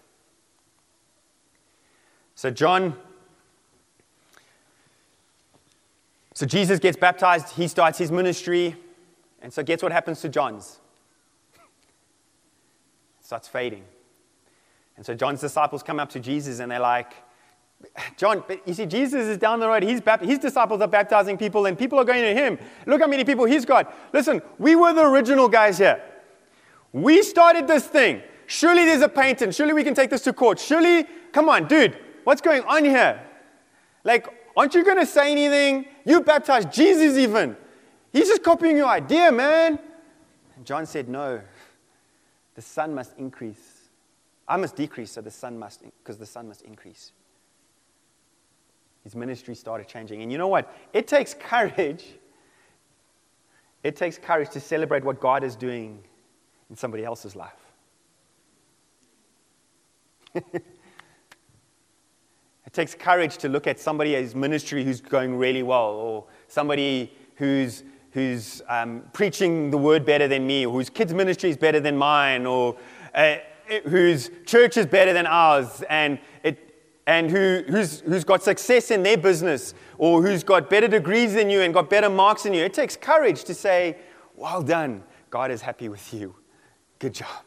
So, 2.36 2.49
John 2.49 2.95
So 6.41 6.47
Jesus 6.47 6.79
gets 6.79 6.97
baptized, 6.97 7.49
he 7.49 7.67
starts 7.67 7.99
his 7.99 8.11
ministry, 8.11 8.75
and 9.43 9.53
so 9.53 9.61
guess 9.61 9.84
what 9.84 9.91
happens 9.91 10.21
to 10.21 10.29
John's? 10.29 10.79
It 13.19 13.25
starts 13.25 13.47
fading. 13.47 13.84
And 14.97 15.05
so 15.05 15.13
John's 15.13 15.39
disciples 15.39 15.84
come 15.84 15.99
up 15.99 16.09
to 16.09 16.19
Jesus 16.19 16.59
and 16.59 16.71
they're 16.71 16.79
like, 16.79 17.13
John, 18.17 18.43
you 18.65 18.73
see, 18.73 18.86
Jesus 18.86 19.27
is 19.27 19.38
down 19.38 19.59
the 19.59 19.67
road. 19.67 19.84
He's 19.84 20.01
bapt- 20.01 20.23
his 20.23 20.39
disciples 20.39 20.82
are 20.82 20.88
baptizing 20.88 21.38
people, 21.38 21.65
and 21.65 21.77
people 21.77 21.99
are 21.99 22.05
going 22.05 22.21
to 22.21 22.34
him. 22.34 22.57
Look 22.86 23.01
how 23.01 23.07
many 23.07 23.23
people 23.23 23.45
he's 23.45 23.65
got. 23.65 23.93
Listen, 24.13 24.41
we 24.57 24.75
were 24.75 24.93
the 24.93 25.05
original 25.05 25.47
guys 25.47 25.77
here. 25.77 26.01
We 26.93 27.21
started 27.23 27.67
this 27.67 27.88
thing. 27.88 28.21
Surely 28.47 28.86
there's 28.86 29.01
a 29.01 29.09
patent. 29.09 29.55
Surely 29.55 29.73
we 29.73 29.84
can 29.84 29.93
take 29.93 30.09
this 30.09 30.21
to 30.23 30.34
court. 30.34 30.59
Surely, 30.59 31.05
come 31.32 31.49
on, 31.49 31.67
dude, 31.67 31.97
what's 32.23 32.41
going 32.41 32.63
on 32.63 32.84
here? 32.84 33.21
Like, 34.03 34.41
Aren't 34.55 34.75
you 34.75 34.84
going 34.84 34.97
to 34.97 35.05
say 35.05 35.32
anything? 35.32 35.86
You 36.05 36.21
baptized 36.21 36.71
Jesus, 36.71 37.17
even. 37.17 37.55
He's 38.11 38.27
just 38.27 38.43
copying 38.43 38.77
your 38.77 38.88
idea, 38.88 39.32
man. 39.32 39.79
And 40.55 40.65
John 40.65 40.86
said, 40.86 41.07
No, 41.07 41.41
the 42.55 42.61
Son 42.61 42.93
must 42.93 43.17
increase. 43.17 43.89
I 44.47 44.57
must 44.57 44.75
decrease, 44.75 45.11
so 45.11 45.21
the 45.21 45.32
Son 45.32 45.57
must, 45.57 45.84
because 46.03 46.17
the 46.17 46.25
Son 46.25 46.47
must 46.47 46.63
increase. 46.63 47.13
His 49.04 49.16
ministry 49.16 49.56
started 49.56 49.88
changing. 49.88 50.22
And 50.22 50.32
you 50.32 50.38
know 50.38 50.47
what? 50.47 50.74
It 50.93 51.08
takes 51.08 51.34
courage. 51.34 52.06
It 53.84 53.95
takes 53.95 54.18
courage 54.18 54.49
to 54.52 54.60
celebrate 54.60 55.04
what 55.04 55.20
God 55.20 55.43
is 55.43 55.56
doing 55.56 56.04
in 56.70 56.76
somebody 56.76 57.04
else's 57.04 57.36
life. 57.36 57.54
It 62.72 62.76
takes 62.76 62.95
courage 62.95 63.36
to 63.39 63.49
look 63.49 63.68
at 63.68 63.82
somebody's 63.82 64.34
ministry 64.34 64.86
who's 64.86 65.02
going 65.02 65.38
really 65.38 65.62
well, 65.62 65.89
or 65.89 66.26
somebody 66.47 67.12
who's 67.36 67.84
who's 68.12 68.62
um, 68.70 69.04
preaching 69.12 69.72
the 69.72 69.78
word 69.78 70.06
better 70.06 70.30
than 70.30 70.47
me, 70.47 70.66
or 70.66 70.72
whose 70.72 70.89
kids' 70.89 71.14
ministry 71.14 71.49
is 71.49 71.58
better 71.58 71.82
than 71.82 71.97
mine, 71.97 72.45
or 72.45 72.78
uh, 73.14 73.36
whose 73.84 74.32
church 74.45 74.78
is 74.78 74.86
better 74.86 75.12
than 75.12 75.28
ours, 75.28 75.84
and, 75.89 76.18
and 77.12 77.30
who, 77.30 77.62
who's, 77.68 77.99
who's 77.99 78.24
got 78.24 78.41
success 78.41 78.89
in 78.89 79.03
their 79.03 79.18
business, 79.18 79.74
or 79.97 80.22
who's 80.22 80.45
got 80.45 80.70
better 80.70 80.88
degrees 80.88 81.34
than 81.34 81.49
you 81.49 81.59
and 81.59 81.74
got 81.74 81.89
better 81.89 82.09
marks 82.09 82.43
than 82.43 82.53
you. 82.53 82.64
It 82.64 82.74
takes 82.74 82.95
courage 82.95 83.43
to 83.43 83.53
say, 83.53 83.97
Well 84.34 84.62
done, 84.62 85.03
God 85.30 85.51
is 85.51 85.62
happy 85.62 85.89
with 85.89 86.14
you. 86.14 86.34
Good 86.99 87.16
job. 87.16 87.43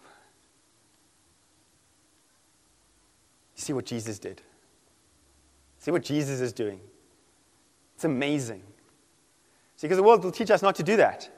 See 3.55 3.73
what 3.73 3.87
Jesus 3.87 4.19
did. 4.19 4.43
See 5.79 5.91
what 5.91 6.03
Jesus 6.03 6.43
is 6.43 6.53
doing. 6.53 6.81
It's 7.95 8.05
amazing. 8.05 8.63
See, 9.77 9.87
because 9.87 9.97
the 9.97 10.03
world 10.03 10.25
will 10.25 10.31
teach 10.31 10.51
us 10.51 10.61
not 10.61 10.75
to 10.75 10.83
do 10.83 10.99
that. 10.99 11.31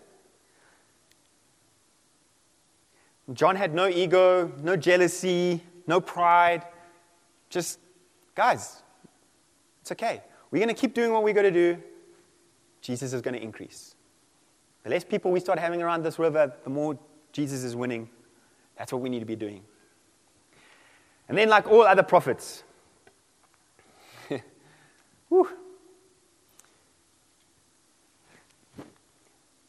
John 3.32 3.54
had 3.54 3.72
no 3.72 3.86
ego, 3.86 4.50
no 4.64 4.74
jealousy, 4.74 5.62
no 5.86 6.00
pride. 6.00 6.64
Just, 7.50 7.78
guys, 8.36 8.82
it's 9.80 9.90
okay. 9.90 10.22
We're 10.50 10.62
going 10.62 10.72
to 10.72 10.80
keep 10.80 10.94
doing 10.94 11.12
what 11.12 11.24
we're 11.24 11.34
going 11.34 11.52
to 11.52 11.74
do. 11.74 11.82
Jesus 12.80 13.12
is 13.12 13.20
going 13.20 13.34
to 13.34 13.42
increase. 13.42 13.96
The 14.84 14.90
less 14.90 15.02
people 15.02 15.32
we 15.32 15.40
start 15.40 15.58
having 15.58 15.82
around 15.82 16.04
this 16.04 16.20
river, 16.20 16.52
the 16.62 16.70
more 16.70 16.96
Jesus 17.32 17.64
is 17.64 17.74
winning. 17.74 18.08
That's 18.78 18.92
what 18.92 19.02
we 19.02 19.08
need 19.08 19.18
to 19.20 19.26
be 19.26 19.34
doing. 19.34 19.62
And 21.28 21.36
then, 21.36 21.48
like 21.48 21.66
all 21.66 21.82
other 21.82 22.04
prophets, 22.04 22.62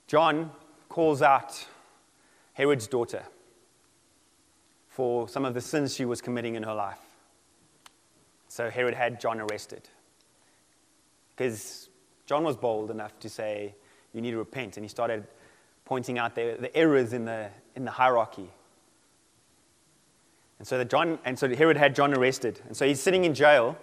John 0.07 0.51
calls 0.88 1.24
out 1.24 1.65
Herod's 2.53 2.88
daughter 2.88 3.24
for 4.88 5.28
some 5.28 5.45
of 5.45 5.53
the 5.53 5.61
sins 5.61 5.95
she 5.95 6.05
was 6.05 6.22
committing 6.22 6.55
in 6.55 6.63
her 6.63 6.74
life. 6.74 7.07
So 8.58 8.72
Herod 8.72 8.95
had 8.95 9.22
John 9.22 9.39
arrested 9.39 9.88
because 11.36 11.89
John 12.26 12.43
was 12.43 12.58
bold 12.58 12.89
enough 12.89 13.20
to 13.20 13.30
say, 13.30 13.76
You 14.14 14.22
need 14.22 14.32
to 14.32 14.39
repent. 14.39 14.78
And 14.78 14.84
he 14.84 14.88
started 14.88 15.28
pointing 15.86 16.18
out 16.18 16.34
the, 16.34 16.58
the 16.60 16.76
errors 16.76 17.14
in 17.14 17.26
the, 17.26 17.51
in 17.76 17.86
the 17.86 17.91
hierarchy. 17.91 18.49
And 20.58 20.68
so, 20.68 20.84
John, 20.86 21.20
and 21.24 21.38
so 21.38 21.53
Herod 21.53 21.78
had 21.78 21.93
John 21.93 22.16
arrested. 22.16 22.60
And 22.66 22.76
so 22.76 22.88
he's 22.88 22.99
sitting 22.99 23.26
in 23.26 23.36
jail, 23.36 23.78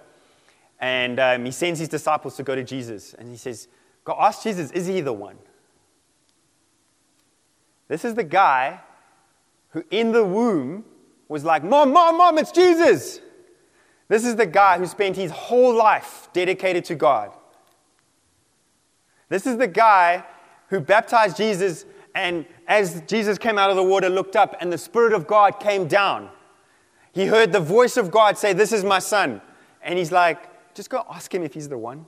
and 0.81 1.21
um, 1.21 1.45
he 1.45 1.53
sends 1.53 1.79
his 1.79 1.89
disciples 1.89 2.35
to 2.39 2.43
go 2.43 2.57
to 2.57 2.65
Jesus. 2.65 3.15
And 3.15 3.31
he 3.31 3.37
says, 3.37 3.69
Go 4.03 4.17
ask 4.19 4.43
Jesus, 4.43 4.73
is 4.73 4.89
he 4.89 5.01
the 5.03 5.13
one? 5.13 5.39
This 7.87 8.05
is 8.05 8.15
the 8.17 8.25
guy 8.25 8.81
who, 9.69 9.85
in 9.93 10.11
the 10.11 10.25
womb, 10.25 10.85
was 11.29 11.45
like, 11.45 11.63
Mom, 11.63 11.93
Mom, 11.93 12.19
Mom, 12.19 12.39
it's 12.39 12.51
Jesus. 12.51 13.21
This 14.09 14.25
is 14.25 14.37
the 14.37 14.47
guy 14.47 14.79
who 14.79 14.87
spent 14.87 15.17
his 15.17 15.31
whole 15.31 15.75
life 15.75 16.29
dedicated 16.33 16.85
to 16.87 16.95
God. 16.95 17.33
This 19.29 19.47
is 19.47 19.57
the 19.57 19.67
guy 19.67 20.25
who 20.69 20.81
baptized 20.81 21.37
Jesus, 21.37 21.87
and 22.15 22.45
as 22.67 23.03
Jesus 23.03 23.39
came 23.39 23.59
out 23.59 23.71
of 23.71 23.77
the 23.77 23.83
water, 23.83 24.09
looked 24.09 24.37
up, 24.37 24.57
and 24.61 24.73
the 24.73 24.79
Spirit 24.79 25.13
of 25.13 25.27
God 25.27 25.59
came 25.59 25.89
down. 25.89 26.29
He 27.13 27.27
heard 27.27 27.53
the 27.53 27.61
voice 27.61 27.97
of 27.97 28.11
God 28.11 28.37
say, 28.37 28.53
This 28.53 28.73
is 28.73 28.85
my 28.85 28.99
son. 28.99 29.41
And 29.83 29.99
he's 29.99 30.13
like, 30.13 30.75
Just 30.75 30.91
go 30.91 31.05
ask 31.11 31.35
him 31.35 31.43
if 31.43 31.55
he's 31.55 31.69
the 31.69 31.79
one. 31.79 32.07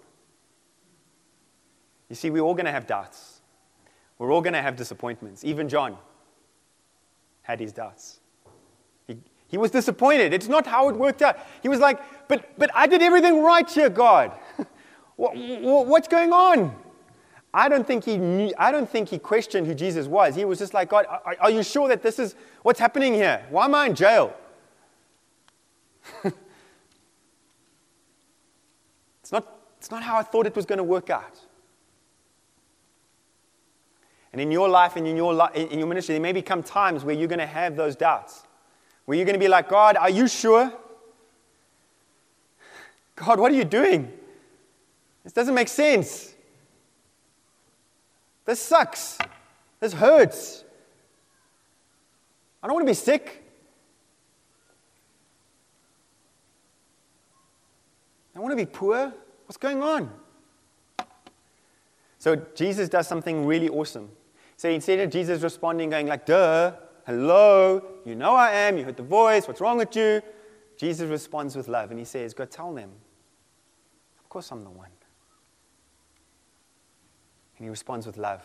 You 2.09 2.17
see, 2.17 2.31
we're 2.31 2.43
all 2.43 2.55
going 2.55 2.67
to 2.67 2.73
have 2.73 2.87
doubts. 2.87 3.41
We're 4.19 4.33
all 4.33 4.41
going 4.41 4.55
to 4.55 4.63
have 4.63 4.77
disappointments. 4.77 5.45
Even 5.45 5.69
John 5.69 5.97
had 7.43 7.61
his 7.61 7.73
doubts. 7.73 8.21
He, 9.49 9.59
was 9.59 9.71
disappointed. 9.71 10.33
It's 10.33 10.49
not 10.49 10.67
how 10.67 10.89
it 10.89 10.97
worked 10.97 11.23
out. 11.23 11.39
He 11.63 11.69
was 11.69 11.81
like, 11.81 12.01
But, 12.29 12.59
but 12.59 12.71
I 12.75 12.87
did 12.87 13.03
everything 13.03 13.43
right 13.43 13.69
here, 13.69 13.89
God. 13.89 14.33
what, 15.17 15.37
what's 15.87 16.09
going 16.09 16.33
on? 16.33 16.75
I 17.55 17.71
don't 17.71 17.87
think 17.87 18.05
he 18.05 18.19
knew, 18.19 18.53
I 18.59 18.71
don't 18.71 18.89
think 18.89 19.09
he 19.09 19.19
questioned 19.19 19.67
who 19.67 19.75
Jesus 19.75 20.07
was. 20.07 20.35
He 20.35 20.45
was 20.45 20.59
just 20.59 20.75
like, 20.75 20.91
God, 20.91 21.07
are, 21.09 21.37
are 21.41 21.51
you 21.51 21.63
sure 21.63 21.89
that 21.89 22.03
this 22.03 22.19
is 22.19 22.35
what's 22.63 22.79
happening 22.79 23.15
here? 23.15 23.47
Why 23.49 23.65
am 23.65 23.75
I 23.75 23.87
in 23.87 23.95
jail? 23.95 24.35
it's, 26.25 26.35
not, 29.33 29.47
it's 29.79 29.91
not 29.91 30.03
how 30.03 30.19
I 30.19 30.23
thought 30.23 30.47
it 30.47 30.55
was 30.55 30.67
going 30.67 30.77
to 30.79 30.85
work 30.85 31.09
out. 31.09 31.41
And 34.33 34.41
in 34.43 34.51
your 34.51 34.69
life 34.69 34.97
and 34.97 35.07
in 35.07 35.17
your, 35.17 35.33
li- 35.33 35.49
in 35.55 35.79
your 35.79 35.89
ministry, 35.89 36.13
there 36.15 36.21
may 36.21 36.33
become 36.33 36.63
times 36.63 37.05
where 37.05 37.15
you're 37.15 37.27
going 37.27 37.39
to 37.39 37.47
have 37.47 37.75
those 37.75 37.97
doubts. 37.97 38.46
Where 39.07 39.17
you're 39.17 39.25
going 39.25 39.35
to 39.35 39.41
be 39.41 39.49
like, 39.49 39.69
God, 39.69 39.97
are 39.97 40.11
you 40.11 40.29
sure? 40.29 40.73
God, 43.15 43.41
what 43.41 43.51
are 43.51 43.55
you 43.55 43.65
doing? 43.65 44.13
This 45.25 45.33
doesn't 45.33 45.55
make 45.55 45.69
sense. 45.69 46.35
This 48.45 48.61
sucks. 48.61 49.19
This 49.81 49.93
hurts. 49.93 50.65
I 52.63 52.67
don't 52.67 52.75
want 52.75 52.87
to 52.87 52.91
be 52.91 52.95
sick. 52.95 53.45
I 58.35 58.41
want 58.41 58.53
to 58.53 58.57
be 58.57 58.67
poor. 58.67 59.13
What's 59.47 59.57
going 59.57 59.83
on? 59.83 60.11
So 62.19 62.37
Jesus 62.55 62.89
does 62.89 63.07
something 63.07 63.47
really 63.47 63.69
awesome. 63.69 64.11
So 64.57 64.69
instead 64.69 64.99
of 64.99 65.11
Jesus 65.11 65.43
responding, 65.43 65.91
going 65.91 66.07
like, 66.07 66.27
duh, 66.27 66.73
hello, 67.07 67.83
you 68.05 68.15
know 68.17 68.35
I 68.35 68.51
am, 68.53 68.77
you 68.77 68.85
heard 68.85 68.97
the 68.97 69.03
voice, 69.03 69.47
what's 69.47 69.61
wrong 69.61 69.79
with 69.79 69.95
you? 69.97 70.21
Jesus 70.77 71.09
responds 71.09 71.57
with 71.57 71.69
love 71.69 71.91
and 71.91 71.99
he 71.99 72.05
says, 72.05 72.35
go 72.35 72.45
tell 72.45 72.75
them. 72.75 72.91
Of 74.19 74.29
course 74.29 74.51
I'm 74.51 74.65
the 74.65 74.71
one. 74.71 74.91
And 77.57 77.65
he 77.65 77.71
responds 77.71 78.07
with 78.07 78.19
love. 78.19 78.43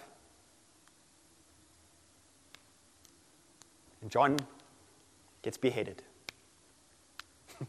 And 4.02 4.10
John 4.10 4.38
gets 5.42 5.58
beheaded. 5.58 6.02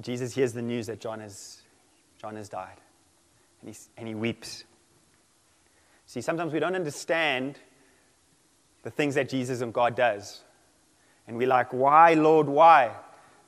Jesus 0.00 0.34
hears 0.34 0.52
the 0.54 0.62
news 0.62 0.86
that 0.86 1.00
John 1.00 1.20
has, 1.20 1.60
John 2.20 2.36
has 2.36 2.48
died. 2.48 2.78
And, 3.60 3.78
and 3.96 4.08
he 4.08 4.14
weeps. 4.14 4.64
See, 6.06 6.22
sometimes 6.22 6.52
we 6.52 6.60
don't 6.60 6.74
understand 6.74 7.58
the 8.82 8.90
things 8.90 9.14
that 9.14 9.28
Jesus 9.28 9.60
and 9.60 9.72
God 9.72 9.94
does. 9.94 10.42
And 11.26 11.36
we're 11.36 11.48
like, 11.48 11.72
why, 11.72 12.14
Lord, 12.14 12.48
why? 12.48 12.94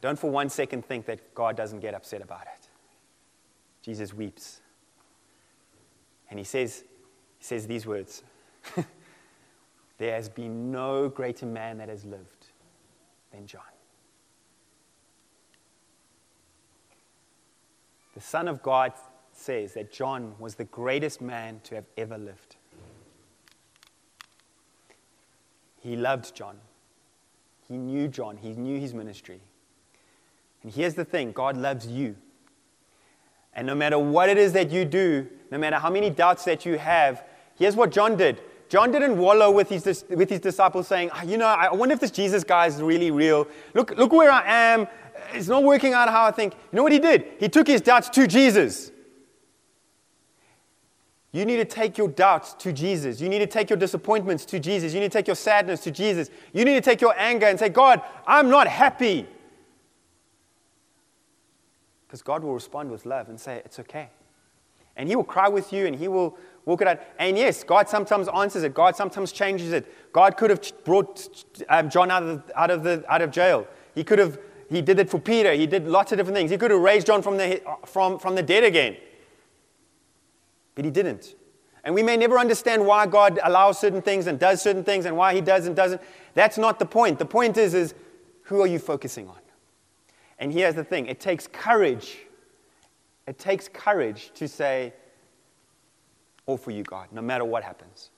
Don't 0.00 0.18
for 0.18 0.30
one 0.30 0.48
second 0.48 0.84
think 0.84 1.06
that 1.06 1.34
God 1.34 1.56
doesn't 1.56 1.80
get 1.80 1.94
upset 1.94 2.22
about 2.22 2.42
it. 2.42 2.68
Jesus 3.82 4.14
weeps. 4.14 4.60
And 6.30 6.38
he 6.38 6.44
says, 6.44 6.84
he 7.38 7.44
says 7.44 7.66
these 7.66 7.86
words 7.86 8.22
There 9.98 10.14
has 10.14 10.28
been 10.28 10.70
no 10.70 11.08
greater 11.08 11.46
man 11.46 11.78
that 11.78 11.88
has 11.88 12.04
lived 12.04 12.48
than 13.32 13.46
John. 13.46 13.62
The 18.14 18.20
Son 18.20 18.48
of 18.48 18.62
God 18.62 18.92
says 19.32 19.74
that 19.74 19.92
John 19.92 20.34
was 20.38 20.54
the 20.54 20.64
greatest 20.64 21.20
man 21.20 21.60
to 21.64 21.74
have 21.74 21.86
ever 21.96 22.16
lived. 22.16 22.56
He 25.84 25.96
loved 25.96 26.34
John. 26.34 26.56
He 27.68 27.76
knew 27.76 28.08
John. 28.08 28.38
He 28.38 28.54
knew 28.54 28.80
his 28.80 28.94
ministry. 28.94 29.40
And 30.62 30.72
here's 30.72 30.94
the 30.94 31.04
thing 31.04 31.30
God 31.32 31.58
loves 31.58 31.86
you. 31.86 32.16
And 33.52 33.66
no 33.66 33.74
matter 33.74 33.98
what 33.98 34.30
it 34.30 34.38
is 34.38 34.54
that 34.54 34.70
you 34.70 34.86
do, 34.86 35.28
no 35.50 35.58
matter 35.58 35.76
how 35.76 35.90
many 35.90 36.08
doubts 36.08 36.44
that 36.46 36.64
you 36.64 36.78
have, 36.78 37.22
here's 37.56 37.76
what 37.76 37.92
John 37.92 38.16
did. 38.16 38.40
John 38.70 38.90
didn't 38.90 39.18
wallow 39.18 39.50
with 39.50 39.68
his, 39.68 40.06
with 40.08 40.30
his 40.30 40.40
disciples 40.40 40.88
saying, 40.88 41.10
oh, 41.14 41.22
You 41.22 41.36
know, 41.36 41.46
I 41.46 41.70
wonder 41.74 41.92
if 41.92 42.00
this 42.00 42.10
Jesus 42.10 42.44
guy 42.44 42.66
is 42.66 42.80
really 42.80 43.10
real. 43.10 43.46
Look, 43.74 43.96
look 43.98 44.10
where 44.10 44.32
I 44.32 44.42
am. 44.46 44.88
It's 45.34 45.48
not 45.48 45.62
working 45.62 45.92
out 45.92 46.08
how 46.08 46.24
I 46.24 46.30
think. 46.30 46.54
You 46.54 46.78
know 46.78 46.82
what 46.82 46.92
he 46.92 46.98
did? 46.98 47.26
He 47.38 47.50
took 47.50 47.66
his 47.66 47.82
doubts 47.82 48.08
to 48.08 48.26
Jesus. 48.26 48.90
You 51.34 51.44
need 51.44 51.56
to 51.56 51.64
take 51.64 51.98
your 51.98 52.06
doubts 52.06 52.54
to 52.54 52.72
Jesus. 52.72 53.20
You 53.20 53.28
need 53.28 53.40
to 53.40 53.48
take 53.48 53.68
your 53.68 53.76
disappointments 53.76 54.44
to 54.44 54.60
Jesus. 54.60 54.94
You 54.94 55.00
need 55.00 55.10
to 55.10 55.18
take 55.18 55.26
your 55.26 55.34
sadness 55.34 55.80
to 55.80 55.90
Jesus. 55.90 56.30
You 56.52 56.64
need 56.64 56.76
to 56.76 56.80
take 56.80 57.00
your 57.00 57.12
anger 57.18 57.46
and 57.46 57.58
say, 57.58 57.70
God, 57.70 58.02
I'm 58.24 58.48
not 58.48 58.68
happy. 58.68 59.26
Because 62.06 62.22
God 62.22 62.44
will 62.44 62.54
respond 62.54 62.88
with 62.88 63.04
love 63.04 63.28
and 63.28 63.40
say, 63.40 63.60
It's 63.64 63.80
okay. 63.80 64.10
And 64.96 65.08
He 65.08 65.16
will 65.16 65.24
cry 65.24 65.48
with 65.48 65.72
you 65.72 65.86
and 65.86 65.96
He 65.96 66.06
will 66.06 66.38
walk 66.66 66.82
it 66.82 66.86
out. 66.86 67.00
And 67.18 67.36
yes, 67.36 67.64
God 67.64 67.88
sometimes 67.88 68.28
answers 68.28 68.62
it. 68.62 68.72
God 68.72 68.94
sometimes 68.94 69.32
changes 69.32 69.72
it. 69.72 69.92
God 70.12 70.36
could 70.36 70.50
have 70.50 70.62
brought 70.84 71.44
um, 71.68 71.90
John 71.90 72.12
out 72.12 72.22
of, 72.22 72.44
out, 72.54 72.70
of 72.70 72.84
the, 72.84 73.04
out 73.08 73.22
of 73.22 73.32
jail. 73.32 73.66
He 73.96 74.04
could 74.04 74.20
have, 74.20 74.38
He 74.70 74.80
did 74.80 75.00
it 75.00 75.10
for 75.10 75.18
Peter. 75.18 75.52
He 75.52 75.66
did 75.66 75.88
lots 75.88 76.12
of 76.12 76.18
different 76.18 76.36
things. 76.36 76.52
He 76.52 76.58
could 76.58 76.70
have 76.70 76.80
raised 76.80 77.08
John 77.08 77.22
from 77.22 77.38
the, 77.38 77.60
from, 77.86 78.20
from 78.20 78.36
the 78.36 78.42
dead 78.44 78.62
again. 78.62 78.96
But 80.74 80.84
he 80.84 80.90
didn't. 80.90 81.34
And 81.84 81.94
we 81.94 82.02
may 82.02 82.16
never 82.16 82.38
understand 82.38 82.86
why 82.86 83.06
God 83.06 83.38
allows 83.44 83.78
certain 83.78 84.00
things 84.00 84.26
and 84.26 84.38
does 84.38 84.62
certain 84.62 84.84
things 84.84 85.04
and 85.04 85.16
why 85.16 85.34
he 85.34 85.40
does 85.40 85.66
and 85.66 85.76
doesn't. 85.76 86.00
That's 86.32 86.56
not 86.56 86.78
the 86.78 86.86
point. 86.86 87.18
The 87.18 87.26
point 87.26 87.56
is, 87.56 87.74
is 87.74 87.94
who 88.42 88.60
are 88.62 88.66
you 88.66 88.78
focusing 88.78 89.28
on? 89.28 89.38
And 90.38 90.52
here's 90.52 90.74
the 90.74 90.84
thing 90.84 91.06
it 91.06 91.20
takes 91.20 91.46
courage. 91.46 92.18
It 93.26 93.38
takes 93.38 93.68
courage 93.68 94.32
to 94.34 94.48
say, 94.48 94.92
all 96.46 96.56
for 96.56 96.70
you, 96.70 96.82
God, 96.82 97.08
no 97.12 97.22
matter 97.22 97.44
what 97.44 97.62
happens. 97.62 98.10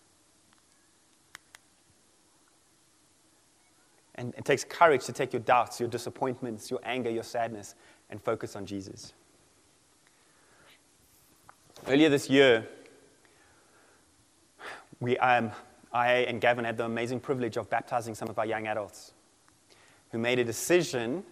And 4.16 4.34
it 4.36 4.44
takes 4.44 4.64
courage 4.64 5.04
to 5.04 5.12
take 5.12 5.32
your 5.32 5.42
doubts, 5.42 5.78
your 5.78 5.88
disappointments, 5.88 6.70
your 6.70 6.80
anger, 6.82 7.10
your 7.10 7.22
sadness, 7.22 7.74
and 8.10 8.20
focus 8.20 8.56
on 8.56 8.64
Jesus. 8.66 9.12
Earlier 11.88 12.08
this 12.08 12.28
year, 12.28 12.66
we, 14.98 15.16
um, 15.18 15.52
I 15.92 16.08
and 16.08 16.40
Gavin 16.40 16.64
had 16.64 16.76
the 16.76 16.84
amazing 16.84 17.20
privilege 17.20 17.56
of 17.56 17.70
baptizing 17.70 18.16
some 18.16 18.28
of 18.28 18.36
our 18.40 18.46
young 18.46 18.66
adults 18.66 19.12
who 20.10 20.18
made 20.18 20.40
a 20.40 20.44
decision 20.44 21.22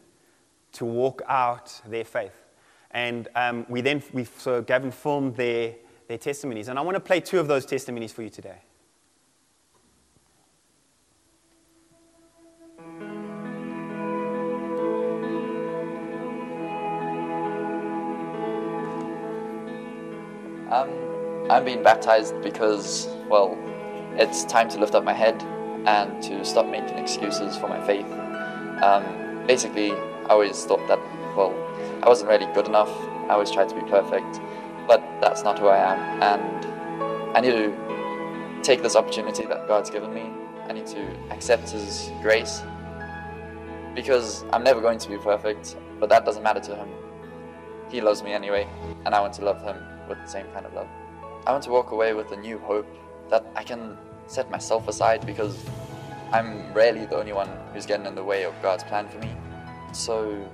to 0.74 0.84
walk 0.84 1.22
out 1.26 1.80
their 1.88 2.05
faith. 2.05 2.44
And 2.92 3.26
um, 3.34 3.66
we 3.68 3.80
then, 3.80 4.00
we, 4.12 4.24
so 4.24 4.62
Gavin 4.62 4.92
filmed 4.92 5.34
their, 5.34 5.74
their 6.07 6.18
testimonies. 6.18 6.68
And 6.68 6.78
I 6.78 6.82
want 6.82 6.94
to 6.94 7.00
play 7.00 7.18
two 7.18 7.40
of 7.40 7.48
those 7.48 7.66
testimonies 7.66 8.12
for 8.12 8.22
you 8.22 8.30
today. 8.30 8.59
Um, 20.85 21.51
I'm 21.51 21.64
being 21.64 21.82
baptized 21.82 22.41
because, 22.43 23.09
well, 23.28 23.57
it's 24.16 24.45
time 24.45 24.68
to 24.70 24.78
lift 24.78 24.95
up 24.95 25.05
my 25.05 25.12
head 25.12 25.43
and 25.87 26.22
to 26.22 26.45
stop 26.45 26.66
making 26.66 26.97
excuses 26.99 27.57
for 27.57 27.68
my 27.68 27.85
faith. 27.87 28.11
Um, 28.82 29.47
basically, 29.47 29.93
I 29.93 30.28
always 30.30 30.64
thought 30.64 30.87
that, 30.89 30.99
well, 31.37 31.53
I 32.03 32.09
wasn't 32.09 32.30
really 32.30 32.47
good 32.55 32.66
enough. 32.66 32.91
I 33.28 33.30
always 33.30 33.51
tried 33.51 33.68
to 33.68 33.74
be 33.74 33.82
perfect, 33.82 34.41
but 34.87 35.03
that's 35.20 35.43
not 35.43 35.59
who 35.59 35.66
I 35.66 35.93
am. 35.93 36.22
And 36.22 37.37
I 37.37 37.41
need 37.41 37.51
to 37.51 38.61
take 38.62 38.82
this 38.82 38.97
opportunity 38.97 39.45
that 39.47 39.68
God's 39.68 39.91
given 39.91 40.14
me. 40.14 40.30
I 40.66 40.72
need 40.72 40.87
to 40.87 41.16
accept 41.30 41.70
His 41.70 42.11
grace 42.22 42.62
because 43.95 44.45
I'm 44.53 44.64
never 44.64 44.80
going 44.80 44.99
to 44.99 45.09
be 45.09 45.18
perfect, 45.18 45.76
but 46.01 46.09
that 46.09 46.24
doesn't 46.24 46.43
matter 46.43 46.61
to 46.61 46.74
Him. 46.74 46.89
He 47.91 48.01
loves 48.01 48.22
me 48.22 48.32
anyway, 48.32 48.66
and 49.05 49.14
I 49.14 49.20
want 49.20 49.35
to 49.35 49.45
love 49.45 49.62
Him 49.62 49.76
with 50.09 50.18
the 50.18 50.26
same 50.26 50.46
kind 50.52 50.66
of 50.66 50.74
love. 50.74 50.88
I 51.46 51.52
want 51.52 51.64
to 51.64 51.70
walk 51.70 51.90
away 51.92 52.14
with 52.14 52.32
a 52.32 52.36
new 52.36 52.59
hope 52.59 52.86
that 53.30 53.44
I 53.55 53.62
can 53.62 53.96
set 54.26 54.50
myself 54.50 54.88
aside 54.88 55.26
because 55.26 55.64
I'm 56.32 56.72
rarely 56.72 57.07
the 57.07 57.16
only 57.16 57.32
one 57.32 57.48
who's 57.72 57.86
getting 57.86 58.07
in 58.07 58.14
the 58.14 58.24
way 58.24 58.44
of 58.44 58.55
God's 58.62 58.84
plan 58.84 59.09
for 59.09 59.18
me. 59.18 59.30
So, 59.92 60.48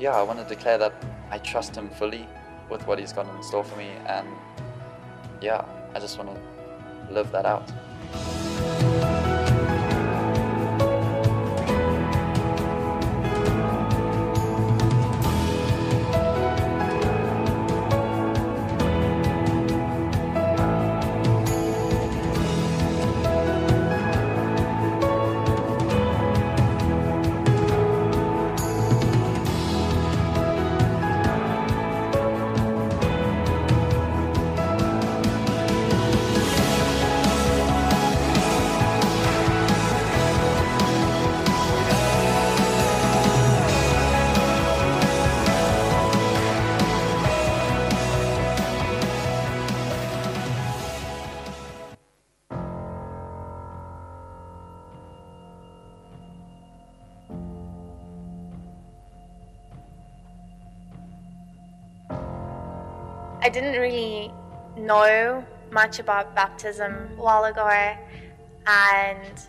yeah, 0.00 0.16
I 0.16 0.22
want 0.22 0.38
to 0.40 0.44
declare 0.44 0.78
that 0.78 0.94
I 1.30 1.38
trust 1.38 1.76
Him 1.76 1.90
fully 1.90 2.26
with 2.70 2.86
what 2.86 2.98
He's 2.98 3.12
got 3.12 3.32
in 3.34 3.42
store 3.42 3.64
for 3.64 3.76
me, 3.76 3.90
and 4.06 4.26
yeah, 5.40 5.64
I 5.94 6.00
just 6.00 6.18
want 6.18 6.30
to 6.34 7.12
live 7.12 7.30
that 7.32 7.46
out. 7.46 7.68
Didn't 63.60 63.80
really 63.80 64.32
know 64.76 65.44
much 65.70 65.98
about 65.98 66.34
baptism 66.34 67.10
a 67.18 67.22
while 67.22 67.44
ago, 67.44 67.66
and 68.66 69.40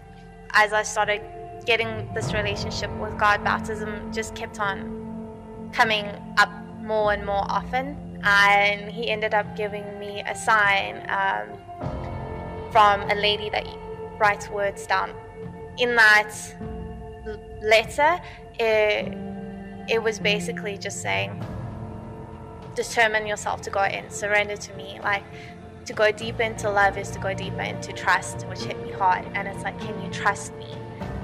as 0.54 0.74
I 0.74 0.84
started 0.84 1.22
getting 1.66 2.12
this 2.14 2.34
relationship 2.34 2.90
with 2.98 3.18
God, 3.20 3.44
baptism 3.44 4.12
just 4.12 4.34
kept 4.36 4.60
on 4.60 5.70
coming 5.72 6.08
up 6.38 6.50
more 6.82 7.14
and 7.14 7.26
more 7.26 7.46
often. 7.48 8.20
And 8.24 8.92
He 8.92 9.10
ended 9.10 9.34
up 9.34 9.56
giving 9.56 10.00
me 10.00 10.24
a 10.26 10.36
sign 10.36 11.06
um, 11.10 11.48
from 12.72 13.02
a 13.10 13.16
lady 13.16 13.50
that 13.52 13.66
writes 14.18 14.50
words 14.50 14.88
down. 14.88 15.14
In 15.78 15.96
that 15.96 16.34
letter, 17.62 18.20
it, 18.60 19.14
it 19.88 20.02
was 20.02 20.20
basically 20.20 20.78
just 20.78 21.02
saying, 21.02 21.46
determine 22.84 23.28
yourself 23.28 23.62
to 23.62 23.70
go 23.70 23.84
in, 23.84 24.10
surrender 24.10 24.56
to 24.56 24.74
me. 24.76 25.00
Like 25.04 25.24
to 25.86 25.94
go 25.94 26.12
deeper 26.12 26.44
into 26.44 26.70
love 26.70 26.98
is 26.98 27.10
to 27.12 27.20
go 27.20 27.34
deeper 27.34 27.62
into 27.62 27.92
trust, 27.94 28.48
which 28.48 28.62
hit 28.62 28.82
me 28.82 28.92
hard. 28.92 29.26
And 29.34 29.48
it's 29.48 29.64
like, 29.64 29.80
can 29.80 30.02
you 30.02 30.10
trust 30.12 30.54
me 30.56 30.68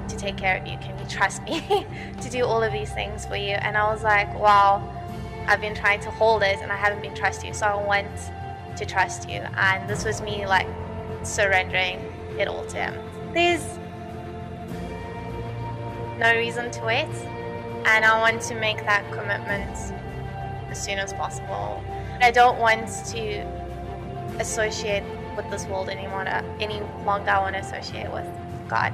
to 0.09 0.17
take 0.17 0.37
care 0.37 0.57
of 0.57 0.67
you? 0.67 0.77
Can 0.79 0.97
you 0.99 1.05
trust 1.07 1.41
me 1.43 1.85
to 2.21 2.29
do 2.29 2.45
all 2.45 2.61
of 2.61 2.73
these 2.73 2.91
things 2.91 3.25
for 3.25 3.35
you? 3.37 3.53
And 3.53 3.77
I 3.77 3.91
was 3.91 4.03
like, 4.03 4.33
wow, 4.37 4.83
I've 5.47 5.61
been 5.61 5.75
trying 5.75 6.01
to 6.01 6.11
hold 6.11 6.43
it 6.43 6.57
and 6.61 6.71
I 6.71 6.75
haven't 6.75 7.01
been 7.01 7.15
trusting 7.15 7.47
you. 7.47 7.53
So 7.53 7.67
I 7.67 7.75
want 7.75 8.07
to 8.75 8.85
trust 8.85 9.29
you. 9.29 9.39
And 9.55 9.89
this 9.89 10.03
was 10.03 10.21
me 10.21 10.45
like 10.45 10.67
surrendering 11.23 11.99
it 12.37 12.47
all 12.47 12.65
to 12.65 12.77
him. 12.77 13.33
There's 13.33 13.65
no 16.19 16.35
reason 16.35 16.69
to 16.71 16.83
wait. 16.83 17.15
And 17.85 18.03
I 18.03 18.19
want 18.19 18.41
to 18.43 18.55
make 18.55 18.77
that 18.77 19.09
commitment 19.13 19.77
as 20.75 20.83
soon 20.83 20.99
as 20.99 21.13
possible. 21.13 21.81
I 22.19 22.31
don't 22.31 22.59
want 22.59 22.87
to 23.07 23.39
associate 24.39 25.03
with 25.37 25.49
this 25.49 25.65
world 25.65 25.89
anymore. 25.89 26.25
Any 26.59 26.81
longer, 27.05 27.29
I 27.29 27.39
want 27.39 27.55
to 27.55 27.61
associate 27.61 28.11
with 28.11 28.27
God. 28.67 28.93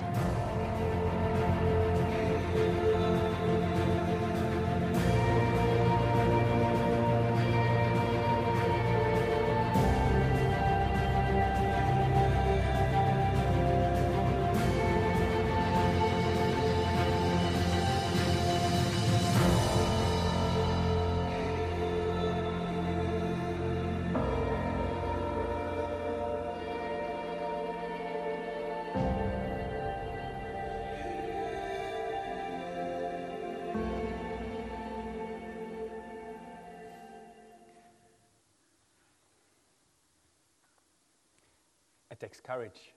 Takes 42.22 42.40
courage. 42.40 42.94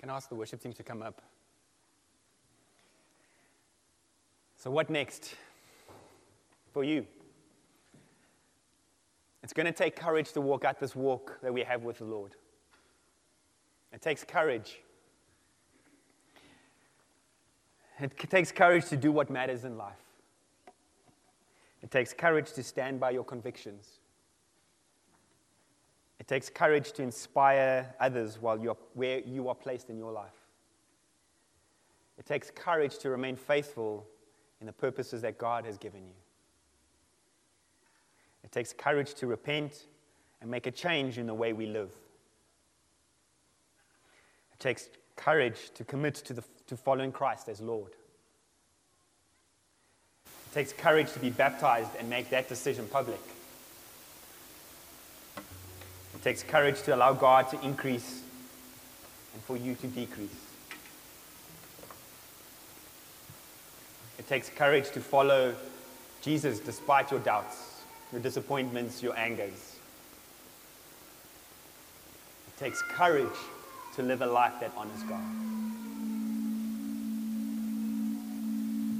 Can 0.00 0.10
I 0.10 0.16
ask 0.16 0.28
the 0.28 0.34
worship 0.34 0.60
team 0.60 0.72
to 0.72 0.82
come 0.82 1.00
up? 1.00 1.22
So, 4.56 4.68
what 4.68 4.90
next 4.90 5.36
for 6.72 6.82
you? 6.82 7.06
It's 9.44 9.52
going 9.52 9.66
to 9.66 9.72
take 9.72 9.94
courage 9.94 10.32
to 10.32 10.40
walk 10.40 10.64
out 10.64 10.80
this 10.80 10.96
walk 10.96 11.38
that 11.42 11.54
we 11.54 11.62
have 11.62 11.84
with 11.84 11.98
the 11.98 12.04
Lord. 12.04 12.34
It 13.92 14.02
takes 14.02 14.24
courage. 14.24 14.80
It 18.00 18.16
takes 18.28 18.50
courage 18.50 18.86
to 18.88 18.96
do 18.96 19.12
what 19.12 19.30
matters 19.30 19.64
in 19.64 19.78
life. 19.78 20.02
It 21.80 21.90
takes 21.90 22.12
courage 22.12 22.52
to 22.54 22.62
stand 22.62 22.98
by 22.98 23.10
your 23.10 23.24
convictions. 23.24 23.99
It 26.20 26.28
takes 26.28 26.50
courage 26.50 26.92
to 26.92 27.02
inspire 27.02 27.94
others 27.98 28.38
while 28.38 28.60
you're 28.60 28.76
where 28.92 29.20
you 29.20 29.48
are 29.48 29.54
placed 29.54 29.88
in 29.88 29.96
your 29.98 30.12
life. 30.12 30.36
It 32.18 32.26
takes 32.26 32.50
courage 32.50 32.98
to 32.98 33.08
remain 33.08 33.36
faithful 33.36 34.06
in 34.60 34.66
the 34.66 34.72
purposes 34.72 35.22
that 35.22 35.38
God 35.38 35.64
has 35.64 35.78
given 35.78 36.02
you. 36.02 36.14
It 38.44 38.52
takes 38.52 38.74
courage 38.74 39.14
to 39.14 39.26
repent 39.26 39.86
and 40.42 40.50
make 40.50 40.66
a 40.66 40.70
change 40.70 41.16
in 41.16 41.26
the 41.26 41.32
way 41.32 41.54
we 41.54 41.64
live. 41.64 41.90
It 44.52 44.60
takes 44.60 44.90
courage 45.16 45.70
to 45.74 45.84
commit 45.84 46.16
to, 46.16 46.34
the, 46.34 46.44
to 46.66 46.76
following 46.76 47.12
Christ 47.12 47.48
as 47.48 47.62
Lord. 47.62 47.92
It 50.26 50.54
takes 50.54 50.74
courage 50.74 51.12
to 51.14 51.18
be 51.18 51.30
baptized 51.30 51.90
and 51.98 52.10
make 52.10 52.28
that 52.28 52.48
decision 52.48 52.86
public. 52.88 53.20
It 56.20 56.24
takes 56.24 56.42
courage 56.42 56.82
to 56.82 56.94
allow 56.94 57.14
God 57.14 57.48
to 57.48 57.58
increase 57.62 58.20
and 59.32 59.42
for 59.44 59.56
you 59.56 59.74
to 59.76 59.86
decrease. 59.86 60.28
It 64.18 64.28
takes 64.28 64.50
courage 64.50 64.90
to 64.90 65.00
follow 65.00 65.54
Jesus 66.20 66.60
despite 66.60 67.10
your 67.10 67.20
doubts, 67.20 67.80
your 68.12 68.20
disappointments, 68.20 69.02
your 69.02 69.16
angers. 69.16 69.76
It 72.48 72.58
takes 72.58 72.82
courage 72.82 73.38
to 73.96 74.02
live 74.02 74.20
a 74.20 74.26
life 74.26 74.60
that 74.60 74.72
honors 74.76 75.02
God. 75.04 75.24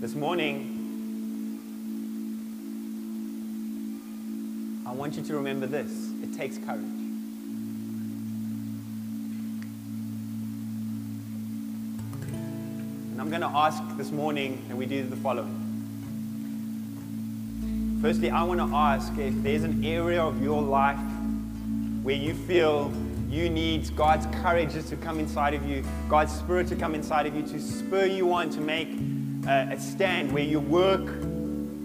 This 0.00 0.14
morning, 0.14 0.78
I 4.86 4.92
want 4.92 5.16
you 5.16 5.22
to 5.22 5.34
remember 5.34 5.66
this 5.66 6.12
it 6.22 6.34
takes 6.34 6.56
courage. 6.56 6.99
I'm 13.32 13.40
going 13.40 13.52
to 13.52 13.58
ask 13.58 13.80
this 13.96 14.10
morning 14.10 14.60
that 14.66 14.76
we 14.76 14.86
do 14.86 15.04
the 15.04 15.14
following. 15.14 15.54
Firstly, 18.02 18.28
I 18.28 18.42
want 18.42 18.58
to 18.58 18.66
ask 18.74 19.16
if 19.18 19.40
there's 19.44 19.62
an 19.62 19.84
area 19.84 20.20
of 20.20 20.42
your 20.42 20.60
life 20.60 20.98
where 22.02 22.16
you 22.16 22.34
feel 22.34 22.92
you 23.28 23.48
need 23.48 23.94
God's 23.94 24.26
courage 24.42 24.72
just 24.72 24.88
to 24.88 24.96
come 24.96 25.20
inside 25.20 25.54
of 25.54 25.64
you, 25.64 25.84
God's 26.08 26.32
Spirit 26.32 26.66
to 26.70 26.74
come 26.74 26.92
inside 26.92 27.26
of 27.26 27.36
you, 27.36 27.42
to 27.42 27.60
spur 27.60 28.06
you 28.06 28.32
on 28.32 28.50
to 28.50 28.60
make 28.60 28.88
a, 29.46 29.74
a 29.74 29.78
stand 29.78 30.32
where 30.32 30.42
you 30.42 30.58
work, 30.58 31.08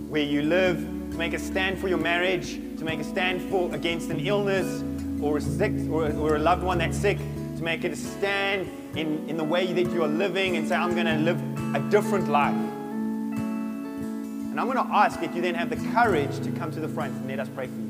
where 0.10 0.24
you 0.24 0.41
live, 0.41 0.78
to 1.12 1.16
make 1.16 1.36
a 1.36 1.39
stand 1.39 1.78
for 1.78 1.88
your 1.88 2.00
marriage, 2.00 2.56
to 2.80 2.84
make 2.84 3.00
a 3.00 3.04
stand 3.04 3.39
for 3.52 3.72
against 3.76 4.10
an 4.10 4.20
illness 4.20 4.84
or 5.22 5.38
a 5.38 5.41
sick 5.41 5.74
or, 5.91 6.12
or 6.14 6.38
a 6.38 6.39
loved 6.39 6.64
one 6.64 6.80
that's 6.80 6.98
sick, 6.98 7.20
to 7.56 7.62
make 7.62 7.84
it 7.84 7.91
a 7.91 7.96
stand 7.96 8.68
in, 8.96 9.30
in 9.30 9.38
the 9.38 9.43
way 9.43 9.74
that 9.74 9.91
you 9.91 10.04
are 10.04 10.08
living 10.08 10.58
and 10.58 10.68
say, 10.68 10.76
I'm 10.76 10.93
going 10.93 11.06
to 11.06 11.18
live 11.18 11.39
a 11.76 11.80
different 11.89 12.30
life. 12.30 12.56
And 12.56 14.60
I'm 14.60 14.72
going 14.72 14.78
to 14.78 14.93
ask 14.93 15.22
if 15.22 15.36
you 15.36 15.41
then 15.41 15.56
have 15.56 15.70
the 15.70 15.76
courage 15.93 16.39
to 16.39 16.52
come 16.52 16.72
to 16.72 16.80
the 16.80 16.88
front 16.88 17.14
and 17.14 17.28
let 17.28 17.39
us 17.39 17.50
pray 17.50 17.68
for 17.68 17.74
you. 17.74 17.82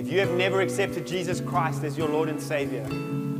If 0.00 0.12
you 0.12 0.18
have 0.18 0.32
never 0.32 0.60
accepted 0.60 1.06
Jesus 1.06 1.40
Christ 1.40 1.84
as 1.84 1.96
your 1.96 2.08
Lord 2.08 2.28
and 2.28 2.42
Savior, 2.42 2.84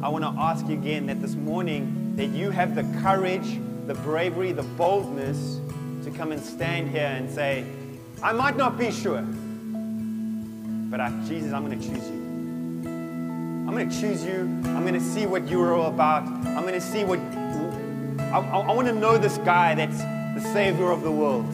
I 0.02 0.08
want 0.08 0.22
to 0.22 0.32
ask 0.40 0.66
you 0.68 0.74
again 0.74 1.06
that 1.06 1.20
this 1.20 1.34
morning 1.34 2.14
that 2.16 2.26
you 2.26 2.50
have 2.50 2.76
the 2.76 2.84
courage, 3.02 3.58
the 3.86 3.94
bravery, 3.94 4.52
the 4.52 4.62
boldness 4.62 5.60
to 6.04 6.10
come 6.10 6.30
and 6.30 6.40
stand 6.40 6.90
here 6.90 7.06
and 7.06 7.28
say, 7.28 7.64
I 8.22 8.32
might 8.32 8.56
not 8.56 8.78
be 8.78 8.92
sure, 8.92 9.26
but 10.94 11.00
I, 11.00 11.10
Jesus, 11.26 11.52
I'm 11.52 11.66
going 11.66 11.76
to 11.76 11.84
choose 11.88 12.08
you. 12.08 12.20
I'm 13.66 13.72
going 13.72 13.90
to 13.90 14.00
choose 14.00 14.24
you. 14.24 14.42
I'm 14.62 14.82
going 14.82 14.94
to 14.94 15.00
see 15.00 15.26
what 15.26 15.48
you're 15.48 15.74
all 15.74 15.88
about. 15.88 16.22
I'm 16.22 16.62
going 16.62 16.74
to 16.74 16.80
see 16.80 17.02
what. 17.02 17.18
I, 18.32 18.38
I, 18.38 18.60
I 18.60 18.72
want 18.72 18.86
to 18.86 18.94
know 18.94 19.18
this 19.18 19.38
guy 19.38 19.74
that's 19.74 19.98
the 19.98 20.52
Savior 20.52 20.92
of 20.92 21.02
the 21.02 21.10
world. 21.10 21.52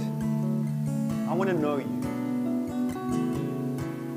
I 1.27 1.33
want 1.33 1.49
to 1.49 1.57
know 1.57 1.79
you. 1.79 1.89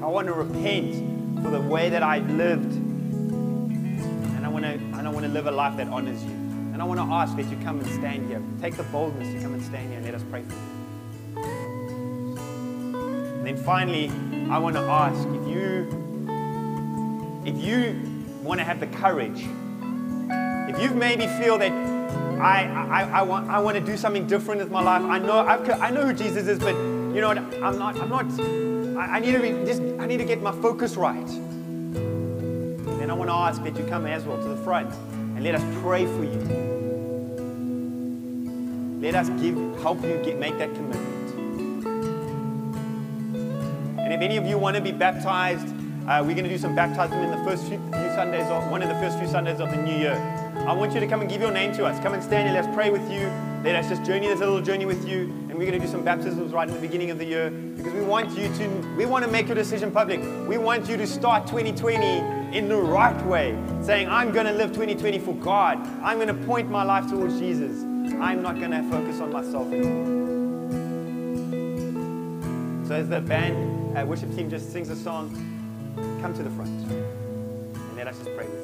I 0.04 0.08
want 0.08 0.28
to 0.28 0.34
repent 0.34 1.42
for 1.42 1.52
the 1.52 1.62
way 1.62 1.88
that 1.88 2.04
I've 2.04 2.30
lived. 2.30 2.74
And 2.76 4.46
I 4.46 4.50
want 4.50 4.66
to, 4.66 4.72
and 4.72 5.08
I 5.08 5.10
want 5.10 5.26
to 5.26 5.32
live 5.32 5.48
a 5.48 5.52
life 5.52 5.78
that 5.78 5.88
honors 5.88 6.22
you. 6.22 6.32
And 6.32 6.82
I 6.82 6.84
want 6.84 7.00
to 7.00 7.06
ask 7.06 7.38
that 7.38 7.46
you 7.46 7.56
come 7.64 7.80
and 7.80 7.88
stand 7.92 8.28
here. 8.28 8.42
Take 8.60 8.76
the 8.76 8.84
boldness 8.84 9.34
to 9.34 9.40
come 9.40 9.54
and 9.54 9.64
stand 9.64 9.88
here 9.88 10.00
and 10.00 10.06
let 10.06 10.16
us 10.16 10.24
pray 10.30 10.42
for 10.42 10.52
you. 10.52 10.60
And 13.46 13.58
then 13.58 13.64
finally, 13.64 14.12
I 14.50 14.58
want 14.58 14.76
to 14.76 14.82
ask 14.82 15.20
if 15.28 15.48
you 15.48 16.04
if 17.46 17.58
you 17.62 18.00
want 18.42 18.60
to 18.60 18.64
have 18.64 18.80
the 18.80 18.88
courage, 18.88 19.46
if 20.70 20.82
you 20.82 20.92
maybe 20.92 21.28
feel 21.28 21.58
that 21.58 21.72
I, 22.42 22.66
I, 22.66 23.20
I, 23.20 23.22
want, 23.22 23.50
I 23.50 23.60
want 23.60 23.78
to 23.78 23.84
do 23.84 23.98
something 23.98 24.28
different 24.28 24.62
with 24.62 24.72
my 24.72 24.82
life, 24.82 25.04
I 25.04 25.20
know, 25.20 25.40
I've, 25.40 25.70
I 25.82 25.90
know 25.90 26.06
who 26.06 26.14
Jesus 26.14 26.48
is, 26.48 26.60
but 26.60 26.76
you 26.76 27.22
know 27.22 27.30
what, 27.30 27.38
I'm 27.38 27.78
not, 27.78 28.00
I'm 28.00 28.10
not, 28.10 28.26
I, 28.98 29.16
I 29.16 29.20
need 29.20 29.34
to 29.34 29.40
be, 29.40 29.52
just, 29.66 29.82
I 30.00 30.06
need 30.06 30.18
to 30.18 30.26
get 30.26 30.42
my 30.42 30.52
focus 30.52 30.96
right. 30.96 31.28
Then 31.28 33.10
I 33.10 33.14
want 33.14 33.30
to 33.30 33.34
ask 33.34 33.64
that 33.64 33.78
you 33.78 33.86
come 33.86 34.06
as 34.06 34.24
well 34.24 34.42
to 34.42 34.50
the 34.50 34.58
front 34.58 34.94
and 34.94 35.44
let 35.44 35.56
us 35.56 35.64
pray 35.82 36.06
for 36.06 36.24
you. 36.24 36.40
Let 39.02 39.16
us 39.16 39.30
give, 39.42 39.56
help 39.82 40.02
you 40.02 40.20
get, 40.24 40.40
make 40.40 40.58
that 40.60 40.74
commitment. 40.74 41.13
If 44.14 44.22
any 44.22 44.38
of 44.38 44.46
you 44.46 44.58
want 44.60 44.76
to 44.76 44.82
be 44.82 44.92
baptized, 44.92 45.68
uh, 46.08 46.22
we're 46.22 46.36
going 46.36 46.44
to 46.44 46.50
do 46.50 46.58
some 46.58 46.76
baptism 46.76 47.18
in 47.20 47.32
the 47.32 47.44
first 47.44 47.66
few, 47.66 47.78
Sundays, 48.14 48.46
or 48.48 48.62
one 48.70 48.84
of 48.84 48.90
the 48.90 48.96
first 48.96 49.18
few 49.18 49.28
Sundays 49.28 49.60
of 49.60 49.72
the 49.72 49.78
new 49.78 49.96
year. 49.96 50.14
I 50.68 50.74
want 50.74 50.94
you 50.94 51.00
to 51.00 51.08
come 51.08 51.22
and 51.22 51.30
give 51.30 51.42
your 51.42 51.52
name 51.52 51.74
to 51.74 51.86
us. 51.86 52.00
Come 52.04 52.14
and 52.14 52.22
stand 52.22 52.48
here. 52.48 52.62
Let's 52.62 52.74
pray 52.76 52.92
with 52.92 53.10
you. 53.10 53.28
Let 53.64 53.76
us 53.76 53.90
just 53.90 54.04
journey 54.04 54.28
this 54.28 54.40
little 54.40 54.62
journey 54.62 54.86
with 54.86 55.08
you. 55.08 55.22
And 55.50 55.54
we're 55.54 55.66
going 55.66 55.80
to 55.80 55.80
do 55.80 55.88
some 55.88 56.04
baptisms 56.04 56.52
right 56.54 56.68
in 56.68 56.76
the 56.76 56.80
beginning 56.80 57.10
of 57.10 57.18
the 57.18 57.26
year 57.26 57.50
because 57.50 57.94
we 57.94 58.02
want 58.02 58.38
you 58.38 58.48
to, 58.56 58.68
we 58.98 59.06
want 59.06 59.26
to 59.26 59.32
make 59.32 59.48
your 59.48 59.56
decision 59.56 59.92
public. 59.92 60.20
We 60.48 60.58
want 60.60 60.88
you 60.88 60.98
to 60.98 61.08
start 61.08 61.48
2020 61.48 62.56
in 62.56 62.68
the 62.68 62.78
right 62.78 63.26
way, 63.26 63.58
saying, 63.82 64.10
I'm 64.10 64.32
going 64.32 64.46
to 64.46 64.54
live 64.54 64.74
2020 64.74 65.20
for 65.20 65.34
God. 65.36 65.78
I'm 66.04 66.18
going 66.18 66.28
to 66.28 66.46
point 66.46 66.70
my 66.70 66.84
life 66.84 67.10
towards 67.10 67.40
Jesus. 67.40 67.82
I'm 68.22 68.44
not 68.44 68.60
going 68.60 68.72
to 68.72 68.84
focus 68.92 69.20
on 69.22 69.32
myself 69.32 69.72
anymore. 69.72 70.14
So 72.86 72.96
as 72.96 73.08
the 73.10 73.22
band 73.22 73.73
uh, 73.96 74.06
worship 74.06 74.34
team 74.36 74.50
just 74.50 74.72
sings 74.72 74.90
a 74.90 74.96
song, 74.96 75.30
come 76.22 76.34
to 76.34 76.42
the 76.44 76.50
front 76.52 76.70
and 76.92 77.96
let 77.96 78.08
us 78.08 78.18
just 78.18 78.36
pray 78.36 78.48
with 78.48 78.56
you. 78.56 78.62